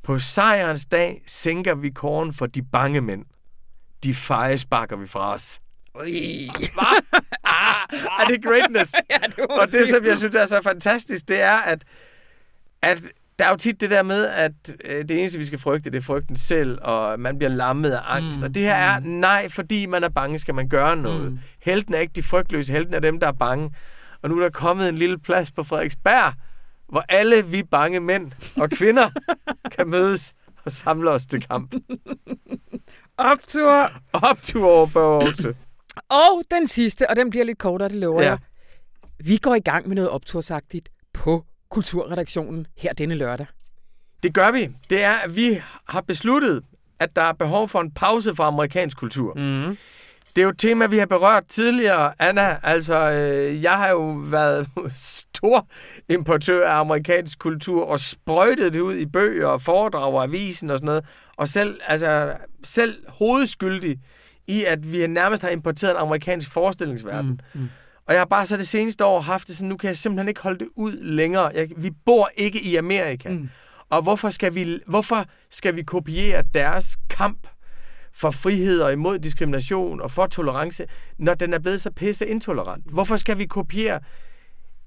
På 0.03 0.19
sejrens 0.19 0.85
dag 0.85 1.21
sænker 1.27 1.75
vi 1.75 1.89
korn 1.89 2.33
for 2.33 2.45
de 2.45 2.61
bange 2.63 3.01
mænd. 3.01 3.25
De 4.03 4.13
feje 4.13 4.57
sparker 4.57 4.95
vi 4.95 5.07
fra 5.07 5.33
os. 5.33 5.59
Hvad? 6.03 7.19
Ah, 7.43 8.19
er 8.19 8.25
det 8.27 8.43
greatness? 8.43 8.93
ja, 9.11 9.17
det 9.25 9.39
og 9.39 9.71
det, 9.71 9.87
som 9.87 10.05
jeg 10.05 10.17
synes 10.17 10.35
er 10.35 10.45
så 10.45 10.61
fantastisk, 10.63 11.27
det 11.27 11.41
er, 11.41 11.57
at, 11.57 11.83
at 12.81 12.97
der 13.39 13.45
er 13.45 13.49
jo 13.49 13.55
tit 13.55 13.81
det 13.81 13.89
der 13.89 14.03
med, 14.03 14.25
at 14.25 14.51
øh, 14.85 15.09
det 15.09 15.19
eneste, 15.19 15.39
vi 15.39 15.45
skal 15.45 15.59
frygte, 15.59 15.89
det 15.89 15.97
er 15.97 16.01
frygten 16.01 16.37
selv, 16.37 16.77
og 16.81 17.19
man 17.19 17.37
bliver 17.37 17.49
lammet 17.49 17.91
af 17.91 18.01
angst. 18.05 18.39
Mm. 18.39 18.43
Og 18.43 18.55
det 18.55 18.63
her 18.63 18.75
er, 18.75 18.99
mm. 18.99 19.05
nej, 19.05 19.49
fordi 19.49 19.85
man 19.85 20.03
er 20.03 20.09
bange, 20.09 20.39
skal 20.39 20.55
man 20.55 20.69
gøre 20.69 20.97
noget. 20.97 21.31
Mm. 21.31 21.39
Helten 21.61 21.93
er 21.93 21.99
ikke 21.99 22.13
de 22.15 22.23
frygtløse, 22.23 22.73
helten 22.73 22.93
er 22.93 22.99
dem, 22.99 23.19
der 23.19 23.27
er 23.27 23.31
bange. 23.31 23.71
Og 24.21 24.29
nu 24.29 24.37
er 24.37 24.43
der 24.43 24.49
kommet 24.49 24.89
en 24.89 24.95
lille 24.97 25.19
plads 25.19 25.51
på 25.51 25.63
Frederiksberg, 25.63 26.33
hvor 26.89 27.05
alle 27.09 27.45
vi 27.45 27.63
bange 27.63 27.99
mænd 27.99 28.31
og 28.57 28.69
kvinder 28.69 29.09
kan 29.77 29.87
mødes 29.87 30.33
og 30.65 30.71
samle 30.71 31.11
os 31.11 31.25
til 31.25 31.47
kamp. 31.47 31.75
Optur! 33.17 33.85
Optur 34.13 34.67
over 34.67 34.87
Børge 34.93 35.55
og 36.09 36.43
den 36.51 36.67
sidste, 36.67 37.09
og 37.09 37.15
den 37.15 37.29
bliver 37.29 37.45
lidt 37.45 37.57
kortere, 37.57 37.89
det 37.89 37.97
lover 37.97 38.21
ja. 38.21 38.29
jeg. 38.29 38.37
Vi 39.19 39.37
går 39.37 39.55
i 39.55 39.59
gang 39.59 39.87
med 39.87 39.95
noget 39.95 40.09
optursagtigt 40.09 40.89
på 41.13 41.45
Kulturredaktionen 41.69 42.67
her 42.77 42.93
denne 42.93 43.15
lørdag. 43.15 43.47
Det 44.23 44.33
gør 44.33 44.51
vi. 44.51 44.69
Det 44.89 45.03
er, 45.03 45.13
at 45.13 45.35
vi 45.35 45.61
har 45.87 46.01
besluttet, 46.01 46.63
at 46.99 47.15
der 47.15 47.21
er 47.21 47.33
behov 47.33 47.67
for 47.67 47.81
en 47.81 47.91
pause 47.91 48.35
fra 48.35 48.47
amerikansk 48.47 48.97
kultur. 48.97 49.33
Mm. 49.33 49.77
Det 50.35 50.41
er 50.41 50.43
jo 50.43 50.49
et 50.49 50.59
tema, 50.59 50.85
vi 50.85 50.97
har 50.97 51.05
berørt 51.05 51.43
tidligere, 51.47 52.13
Anna. 52.19 52.57
Altså, 52.63 53.11
øh, 53.11 53.63
jeg 53.63 53.71
har 53.71 53.89
jo 53.89 54.23
været 54.25 54.69
stor 54.97 55.67
importør 56.09 56.69
af 56.69 56.79
amerikansk 56.79 57.39
kultur 57.39 57.85
og 57.85 57.99
sprøjtet 57.99 58.73
det 58.73 58.79
ud 58.79 58.95
i 58.95 59.05
bøger 59.05 59.47
og 59.47 59.61
foredrag 59.61 60.13
og 60.13 60.23
avisen 60.23 60.69
og 60.69 60.77
sådan 60.77 60.85
noget. 60.85 61.05
Og 61.37 61.47
selv, 61.47 61.79
altså, 61.87 62.37
selv 62.63 63.03
hovedskyldig 63.07 63.97
i, 64.49 64.63
at 64.63 64.91
vi 64.91 65.07
nærmest 65.07 65.43
har 65.43 65.49
importeret 65.49 65.91
en 65.91 65.97
amerikansk 65.97 66.51
forestillingsverden. 66.51 67.41
Mm. 67.53 67.61
Mm. 67.61 67.69
Og 68.05 68.13
jeg 68.13 68.21
har 68.21 68.25
bare 68.25 68.45
så 68.45 68.57
det 68.57 68.67
seneste 68.67 69.05
år 69.05 69.19
haft 69.19 69.47
det 69.47 69.57
sådan, 69.57 69.69
nu 69.69 69.77
kan 69.77 69.87
jeg 69.87 69.97
simpelthen 69.97 70.27
ikke 70.27 70.41
holde 70.41 70.59
det 70.59 70.67
ud 70.75 70.91
længere. 70.91 71.51
Jeg, 71.55 71.69
vi 71.77 71.91
bor 72.05 72.29
ikke 72.37 72.63
i 72.63 72.75
Amerika. 72.75 73.29
Mm. 73.29 73.49
Og 73.89 74.01
hvorfor 74.01 74.29
skal, 74.29 74.55
vi, 74.55 74.79
hvorfor 74.87 75.25
skal 75.49 75.75
vi 75.75 75.81
kopiere 75.81 76.43
deres 76.53 76.97
kamp 77.09 77.47
for 78.13 78.31
frihed 78.31 78.81
og 78.81 78.93
imod 78.93 79.19
diskrimination 79.19 80.01
og 80.01 80.11
for 80.11 80.25
tolerance, 80.25 80.85
når 81.17 81.33
den 81.33 81.53
er 81.53 81.59
blevet 81.59 81.81
så 81.81 81.91
pisse 81.91 82.27
intolerant? 82.27 82.91
Hvorfor 82.91 83.17
skal 83.17 83.37
vi 83.37 83.45
kopiere 83.45 83.99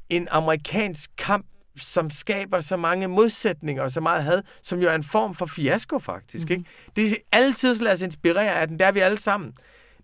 en 0.08 0.28
amerikansk 0.30 1.10
kamp, 1.18 1.46
som 1.76 2.10
skaber 2.10 2.60
så 2.60 2.76
mange 2.76 3.08
modsætninger 3.08 3.82
og 3.82 3.90
så 3.90 4.00
meget 4.00 4.24
had, 4.24 4.42
som 4.62 4.80
jo 4.80 4.88
er 4.88 4.94
en 4.94 5.04
form 5.04 5.34
for 5.34 5.46
fiasko 5.46 5.98
faktisk. 5.98 6.48
Mm. 6.48 6.52
Ikke? 6.52 6.64
Det 6.96 7.10
er 7.10 7.16
altid 7.32 7.74
lad 7.74 7.92
os 7.92 8.02
inspirere 8.02 8.60
af 8.60 8.68
den, 8.68 8.78
der 8.78 8.86
er 8.86 8.92
vi 8.92 9.00
alle 9.00 9.18
sammen. 9.18 9.52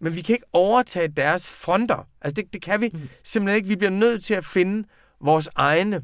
Men 0.01 0.15
vi 0.15 0.23
kan 0.23 0.35
ikke 0.35 0.47
overtage 0.53 1.09
deres 1.09 1.51
fronter. 1.51 2.09
Altså 2.21 2.35
det, 2.35 2.53
det 2.53 2.63
kan 2.63 2.81
vi 2.81 2.91
mm. 2.93 3.09
simpelthen 3.25 3.57
ikke. 3.57 3.69
Vi 3.69 3.77
bliver 3.77 3.91
nødt 3.91 4.25
til 4.25 4.35
at 4.35 4.45
finde 4.45 4.89
vores 5.21 5.49
egne. 5.55 6.03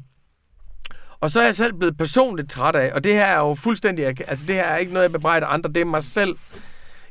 Og 1.19 1.31
så 1.31 1.39
er 1.39 1.43
jeg 1.45 1.55
selv 1.55 1.73
blevet 1.73 1.97
personligt 1.97 2.51
træt 2.51 2.75
af, 2.75 2.91
og 2.93 3.03
det 3.03 3.13
her 3.13 3.25
er 3.25 3.39
jo 3.39 3.55
fuldstændig, 3.55 4.05
altså 4.05 4.45
det 4.45 4.55
her 4.55 4.63
er 4.63 4.77
ikke 4.77 4.93
noget, 4.93 5.03
jeg 5.03 5.11
bebrejder 5.11 5.47
andre, 5.47 5.69
det 5.69 5.81
er 5.81 5.85
mig 5.85 6.03
selv. 6.03 6.35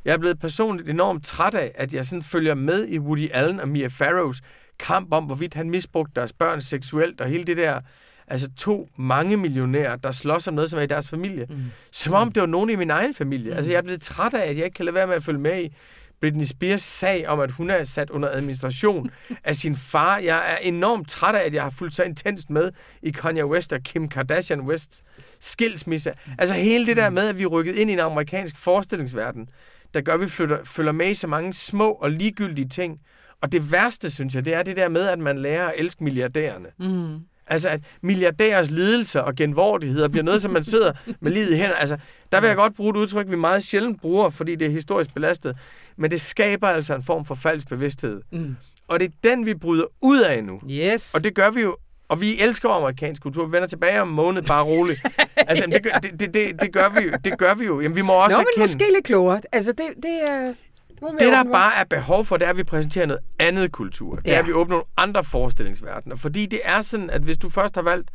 Jeg 0.05 0.13
er 0.13 0.19
blevet 0.19 0.41
personligt 0.41 0.89
enormt 0.89 1.25
træt 1.25 1.55
af, 1.55 1.73
at 1.75 1.95
jeg 1.95 2.07
sådan 2.07 2.23
følger 2.23 2.55
med 2.55 2.89
i 2.89 2.99
Woody 2.99 3.31
Allen 3.33 3.61
og 3.61 3.69
Mia 3.69 3.87
Farrows 3.87 4.41
kamp 4.79 5.13
om, 5.13 5.25
hvorvidt 5.25 5.55
han 5.55 5.71
misbrugte 5.71 6.13
deres 6.15 6.33
børn 6.33 6.61
seksuelt, 6.61 7.21
og 7.21 7.29
hele 7.29 7.45
det 7.45 7.57
der, 7.57 7.81
altså 8.29 8.49
to 8.57 8.89
mange 8.97 9.37
millionærer, 9.37 9.97
der 9.97 10.13
slås 10.13 10.49
om 10.49 10.55
noget, 10.55 10.71
som 10.71 10.79
er 10.79 10.83
i 10.83 10.87
deres 10.87 11.09
familie. 11.09 11.47
Mm. 11.49 11.65
Som 11.93 12.15
om 12.15 12.33
det 12.33 12.41
var 12.41 12.47
nogen 12.47 12.71
i 12.71 12.77
min 12.77 12.91
egen 12.91 13.15
familie. 13.15 13.51
Mm. 13.51 13.57
Altså 13.57 13.71
jeg 13.71 13.79
er 13.79 13.83
blevet 13.83 14.03
træt 14.03 14.35
af, 14.35 14.51
at 14.51 14.57
jeg 14.57 14.65
ikke 14.65 14.75
kan 14.75 14.85
lade 14.85 14.95
være 14.95 15.07
med 15.07 15.15
at 15.15 15.25
følge 15.25 15.41
med 15.41 15.63
i 15.65 15.75
Britney 16.21 16.45
Spears 16.45 16.83
sag 16.83 17.29
om, 17.29 17.41
at 17.41 17.51
hun 17.51 17.71
er 17.71 17.85
sat 17.85 18.11
under 18.11 18.29
administration 18.29 19.11
af 19.45 19.57
sin 19.57 19.77
far. 19.77 20.19
Jeg 20.19 20.53
er 20.53 20.57
enormt 20.57 21.09
træt 21.09 21.35
af, 21.35 21.47
at 21.47 21.55
jeg 21.55 21.63
har 21.63 21.71
fulgt 21.71 21.95
så 21.95 22.03
intenst 22.03 22.51
med 22.51 22.71
i 23.03 23.11
Kanye 23.11 23.47
West 23.47 23.73
og 23.73 23.81
Kim 23.81 24.09
Kardashian 24.09 24.61
West 24.61 25.05
skilsmisse. 25.41 26.13
Altså 26.39 26.55
hele 26.55 26.87
det 26.87 26.97
der 26.97 27.11
med, 27.11 27.29
at 27.29 27.39
vi 27.39 27.43
er 27.43 27.47
rykket 27.47 27.77
ind 27.77 27.91
i 27.91 27.93
en 27.93 27.99
amerikansk 27.99 28.57
forestillingsverden, 28.57 29.49
der 29.95 30.01
gør, 30.01 30.15
at 30.15 30.21
vi 30.21 30.29
flytter, 30.29 30.65
følger 30.65 30.93
med 30.93 31.11
i 31.11 31.15
så 31.15 31.27
mange 31.27 31.55
små 31.55 31.91
og 31.91 32.11
ligegyldige 32.11 32.69
ting. 32.69 33.01
Og 33.41 33.53
det 33.53 33.73
værste, 33.73 34.11
synes 34.11 34.35
jeg, 34.35 34.45
det 34.45 34.55
er 34.55 34.63
det 34.63 34.77
der 34.77 34.89
med, 34.89 35.07
at 35.07 35.19
man 35.19 35.39
lærer 35.39 35.69
at 35.69 35.75
elske 35.77 36.05
milliardærerne. 36.05 36.69
Mm. 36.79 37.21
Altså, 37.47 37.69
at 37.69 37.81
milliardærers 38.03 38.71
lidelser 38.71 39.21
og 39.21 39.35
genvordigheder 39.35 40.09
bliver 40.09 40.25
noget, 40.25 40.43
som 40.43 40.53
man 40.53 40.65
sidder 40.65 40.93
med 41.21 41.33
livet 41.33 41.51
i 41.51 41.57
hænder. 41.57 41.75
Altså, 41.75 41.97
der 42.33 42.41
vil 42.41 42.47
jeg 42.47 42.57
godt 42.57 42.75
bruge 42.75 42.91
et 42.91 42.97
udtryk, 42.97 43.31
vi 43.31 43.37
meget 43.37 43.65
sjældent 43.65 44.01
bruger, 44.01 44.31
fordi 44.31 44.55
det 44.55 44.67
er 44.67 44.71
historisk 44.71 45.15
belastet. 45.15 45.57
Men 45.97 46.11
det 46.11 46.21
skaber 46.21 46.69
altså 46.69 46.95
en 46.95 47.03
form 47.03 47.25
for 47.25 47.35
falsk 47.35 47.69
bevidsthed. 47.69 48.23
Mm. 48.33 48.57
Og 48.89 49.01
det 49.01 49.07
er 49.07 49.29
den, 49.31 49.47
vi 49.47 49.55
bryder 49.55 49.85
ud 50.01 50.21
af 50.21 50.45
nu. 50.45 50.61
Yes. 50.71 51.15
Og 51.15 51.25
det 51.25 51.35
gør 51.35 51.51
vi 51.51 51.61
jo 51.61 51.77
og 52.09 52.21
vi 52.21 52.41
elsker 52.41 52.69
amerikansk 52.69 53.23
kultur. 53.23 53.47
Vi 53.47 53.53
vender 53.53 53.69
tilbage 53.69 54.01
om 54.01 54.09
en 54.09 54.15
måned, 54.15 54.43
bare 54.43 54.65
roligt. 54.65 55.01
altså, 55.37 55.67
det, 55.67 55.83
gør, 55.83 55.91
det, 55.91 56.21
det, 56.21 56.35
det, 56.35 56.61
det, 56.63 56.73
gør 56.73 56.89
vi 56.89 57.01
jo. 57.01 57.13
Det 57.25 57.39
gør 57.39 57.55
vi 57.55 57.65
jo. 57.65 57.81
Jamen, 57.81 57.97
vi 57.97 58.03
må 58.03 58.13
også 58.13 58.37
Nå, 58.37 58.41
erkende... 58.41 58.53
men 58.57 58.63
måske 58.63 58.93
lidt 58.95 59.05
klogere. 59.05 59.41
Altså, 59.53 59.73
det, 59.73 59.87
det 60.03 60.23
er... 60.29 60.55
Det, 61.01 61.21
der 61.21 61.45
bare 61.53 61.77
er 61.77 61.85
behov 61.85 62.25
for, 62.25 62.37
det 62.37 62.47
er, 62.47 62.51
at 62.51 62.57
vi 62.57 62.65
præsenterer 62.65 63.07
noget 63.07 63.21
andet 63.39 63.73
kultur. 63.73 64.17
Det 64.17 64.35
er, 64.35 64.39
at 64.39 64.47
vi 64.47 64.53
åbner 64.53 64.75
nogle 64.75 64.85
andre 64.97 65.25
forestillingsverdener. 65.25 66.17
Fordi 66.17 66.47
det 66.47 66.61
er 66.65 66.83
sådan, 66.83 67.11
at 67.11 67.23
hvis 67.23 67.39
du 67.39 67.51
først 67.51 67.75
har 67.75 67.83
valgt 67.83 68.11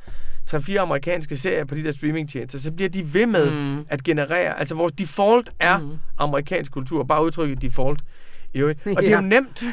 3-4 0.51 0.77
amerikanske 0.77 1.37
serier 1.37 1.65
på 1.65 1.75
de 1.75 1.83
der 1.83 1.91
streamingtjenester, 1.91 2.59
så 2.59 2.71
bliver 2.71 2.89
de 2.89 3.13
ved 3.13 3.25
med 3.25 3.51
mm. 3.51 3.85
at 3.89 4.03
generere. 4.03 4.59
Altså, 4.59 4.75
vores 4.75 4.93
default 4.93 5.49
er 5.59 5.77
mm. 5.77 5.97
amerikansk 6.17 6.71
kultur. 6.71 7.03
Bare 7.03 7.25
udtrykket 7.25 7.61
default. 7.61 8.01
I 8.53 8.59
øvrigt. 8.59 8.79
Og 8.85 9.01
det 9.01 9.11
er 9.11 9.15
jo 9.15 9.21
nemt. 9.35 9.63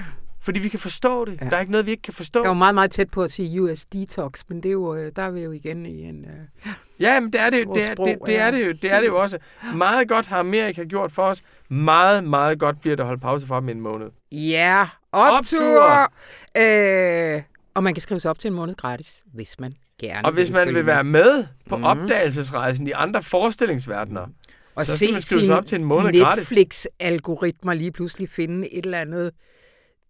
Fordi 0.47 0.61
vi 0.61 0.69
kan 0.69 0.79
forstå 0.79 1.25
det. 1.25 1.41
Ja. 1.41 1.47
Der 1.47 1.57
er 1.57 1.61
ikke 1.61 1.73
noget, 1.73 1.87
vi 1.87 1.91
ikke 1.91 2.03
kan 2.03 2.15
forstå. 2.15 2.41
Jeg 2.43 2.49
var 2.49 2.55
meget, 2.55 2.75
meget 2.75 2.91
tæt 2.91 3.11
på 3.11 3.23
at 3.23 3.31
sige 3.31 3.63
US 3.63 3.85
Detox, 3.85 4.43
men 4.49 4.63
det 4.63 4.69
er 4.69 4.73
jo, 4.73 4.95
øh, 4.95 5.13
der 5.17 5.23
er 5.23 5.31
vi 5.31 5.41
jo 5.41 5.53
igen 5.53 5.87
i 5.87 6.03
en... 6.03 6.25
Uh, 6.25 6.71
ja, 7.01 7.21
men 7.21 7.33
det 7.33 7.41
er 7.41 7.51
det, 7.51 7.65
jo, 7.65 7.75
det, 7.75 7.91
er, 7.91 7.95
det, 7.95 8.19
det, 8.27 8.39
er 8.39 8.51
det, 8.51 8.67
jo, 8.67 8.73
det 8.73 8.93
er 8.93 9.01
det 9.01 9.07
jo 9.07 9.21
også. 9.21 9.39
Meget 9.75 10.09
godt 10.09 10.27
har 10.27 10.39
Amerika 10.39 10.85
gjort 10.85 11.13
for 11.13 11.23
os. 11.23 11.43
Meget, 11.69 12.29
meget 12.29 12.59
godt 12.59 12.81
bliver 12.81 12.97
det 12.97 13.03
at 13.03 13.07
holde 13.07 13.21
pause 13.21 13.47
for 13.47 13.61
dem 13.61 13.69
en 13.69 13.81
måned. 13.81 14.07
Ja, 14.33 14.89
optur! 15.13 15.83
optur. 15.83 16.13
Øh, 16.57 17.43
og 17.75 17.83
man 17.83 17.95
kan 17.95 18.01
skrive 18.01 18.21
sig 18.21 18.31
op 18.31 18.39
til 18.39 18.49
en 18.49 18.55
måned 18.55 18.75
gratis, 18.75 19.25
hvis 19.35 19.61
man 19.61 19.75
gerne 20.01 20.25
Og 20.25 20.33
hvis 20.33 20.51
man 20.51 20.75
vil 20.75 20.87
være 20.87 21.05
med 21.05 21.47
på 21.69 21.77
mm. 21.77 21.85
opdagelsesrejsen 21.85 22.87
i 22.87 22.91
andre 22.91 23.23
forestillingsverdener, 23.23 24.27
og 24.75 24.87
så 24.87 24.99
se 24.99 25.21
sin 25.21 25.51
op 25.51 25.67
til 25.67 25.79
en 25.79 25.85
måned 25.85 26.13
Netflix-algoritmer 26.13 27.75
lige 27.75 27.93
pludselig 27.93 28.29
finde 28.29 28.75
et 28.75 28.85
eller 28.85 28.99
andet 28.99 29.33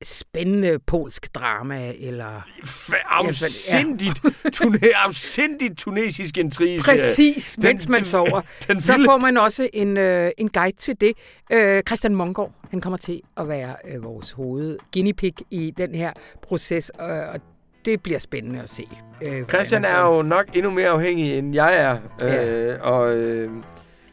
spændende 0.02 0.78
polsk 0.78 1.34
drama, 1.34 1.92
eller... 1.98 2.48
Afsindigt, 3.04 4.20
tune, 4.52 4.78
afsindigt 4.94 5.78
tunesisk 5.78 6.38
intrige. 6.38 6.80
Præcis, 6.80 7.52
den, 7.54 7.64
mens 7.64 7.88
man 7.88 8.04
sover. 8.04 8.40
Den, 8.40 8.44
den 8.68 8.80
så 8.80 9.02
får 9.04 9.18
man 9.18 9.36
også 9.36 9.68
en, 9.72 9.96
øh, 9.96 10.30
en 10.38 10.48
guide 10.48 10.76
til 10.76 11.00
det. 11.00 11.12
Øh, 11.52 11.82
Christian 11.82 12.14
Mongård, 12.14 12.52
han 12.70 12.80
kommer 12.80 12.96
til 12.96 13.22
at 13.36 13.48
være 13.48 13.76
øh, 13.84 14.04
vores 14.04 14.32
hoved 14.32 14.78
guinea 14.92 15.12
pig 15.12 15.34
i 15.50 15.72
den 15.78 15.94
her 15.94 16.12
proces, 16.42 16.92
øh, 17.00 17.06
og 17.08 17.40
det 17.84 18.02
bliver 18.02 18.18
spændende 18.18 18.62
at 18.62 18.70
se. 18.70 18.88
Øh, 19.28 19.44
Christian 19.44 19.84
er 19.84 20.00
jo 20.00 20.22
nok 20.22 20.46
endnu 20.54 20.70
mere 20.70 20.88
afhængig, 20.88 21.38
end 21.38 21.54
jeg 21.54 21.76
er. 21.76 21.98
Øh, 22.22 22.30
ja. 22.30 22.80
og, 22.80 23.16
øh, 23.16 23.50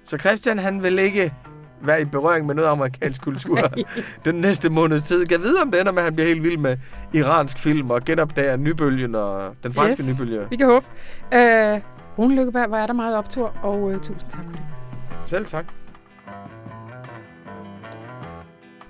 så 0.06 0.18
Christian, 0.18 0.60
han 0.60 0.84
vil 0.84 1.00
ikke 1.00 1.34
være 1.84 2.02
i 2.02 2.06
berøring 2.06 2.46
med 2.46 2.56
noget 2.56 2.70
amerikansk 2.70 3.22
kultur 3.22 3.60
den 4.26 4.36
næste 4.36 4.70
måneds 4.70 5.04
tid. 5.04 5.26
Kan 5.26 5.42
vide, 5.42 5.62
om 5.62 5.72
det 5.72 5.80
ender 5.80 5.92
med, 5.92 6.00
at 6.00 6.04
han 6.04 6.16
bliver 6.16 6.28
helt 6.28 6.44
vild 6.44 6.58
med 6.58 6.78
iransk 7.14 7.60
film 7.60 7.92
og 7.92 8.04
genopdager 8.06 8.56
nybølgen 8.58 9.16
og 9.16 9.56
den 9.64 9.74
franske 9.74 10.04
yes, 10.04 10.20
nybølge. 10.20 10.50
vi 10.50 10.56
kan 10.56 10.68
håbe. 10.68 10.86
Uh, 11.32 11.82
Rune 12.20 12.36
Lykkeberg, 12.36 12.68
hvor 12.68 12.78
er 12.78 12.88
der 12.88 12.94
meget 12.94 13.18
optur, 13.18 13.56
og 13.62 13.82
uh, 13.82 13.96
tusind 13.96 14.32
tak 14.32 14.44
for 14.46 14.52
det. 14.52 14.62
Selv 15.26 15.46
tak. 15.46 15.66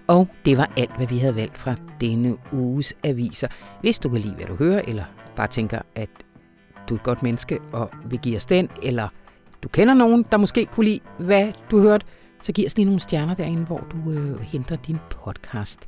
Og 0.07 0.27
det 0.45 0.57
var 0.57 0.71
alt, 0.77 0.95
hvad 0.97 1.07
vi 1.07 1.17
havde 1.17 1.35
valgt 1.35 1.57
fra 1.57 1.75
denne 2.01 2.37
uges 2.51 2.93
aviser. 3.03 3.47
Hvis 3.81 3.99
du 3.99 4.09
kan 4.09 4.21
lide, 4.21 4.33
hvad 4.33 4.45
du 4.45 4.55
hører, 4.55 4.81
eller 4.87 5.03
bare 5.35 5.47
tænker, 5.47 5.79
at 5.95 6.09
du 6.89 6.93
er 6.93 6.97
et 6.97 7.03
godt 7.03 7.23
menneske 7.23 7.59
og 7.71 7.89
vil 8.05 8.19
give 8.19 8.35
os 8.35 8.45
den, 8.45 8.69
eller 8.81 9.07
du 9.63 9.69
kender 9.69 9.93
nogen, 9.93 10.25
der 10.31 10.37
måske 10.37 10.65
kunne 10.65 10.85
lide, 10.85 10.99
hvad 11.17 11.51
du 11.71 11.81
hørte, 11.81 12.05
så 12.43 12.51
giv 12.51 12.65
os 12.65 12.75
lige 12.75 12.85
nogle 12.85 12.99
stjerner 12.99 13.33
derinde, 13.33 13.65
hvor 13.65 13.87
du 13.91 14.11
øh, 14.11 14.39
henter 14.39 14.75
din 14.75 14.97
podcast. 15.09 15.79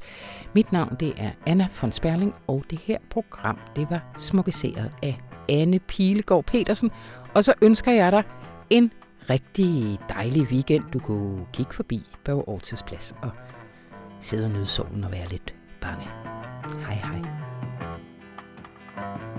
Mit 0.54 0.72
navn 0.72 0.96
det 1.00 1.14
er 1.18 1.32
Anna 1.46 1.68
von 1.82 1.92
Sperling, 1.92 2.36
og 2.48 2.64
det 2.70 2.80
her 2.80 2.98
program 3.10 3.60
det 3.76 3.88
var 3.90 4.14
smukkeseret 4.18 4.92
af 5.04 5.20
Anne 5.50 5.80
Pilegaard 5.80 6.46
Petersen. 6.46 6.92
Og 7.34 7.44
så 7.44 7.54
ønsker 7.62 7.92
jeg 7.92 8.12
dig 8.12 8.24
en 8.70 8.92
rigtig 9.30 10.00
dejlig 10.10 10.42
weekend. 10.42 10.84
Du 10.94 11.00
kunne 11.00 11.46
kigge 11.54 11.74
forbi 11.74 12.02
på 12.26 12.44
Årtidsplads 12.48 13.16
og 13.22 13.32
sidde 14.22 14.46
og 14.46 14.52
nyde 14.52 14.66
solen 14.66 15.04
og 15.04 15.12
være 15.12 15.30
lidt 15.30 15.56
bange. 15.82 16.06
Hej 16.86 16.94
hej. 16.94 17.22
thank 18.96 19.22
you 19.22 19.35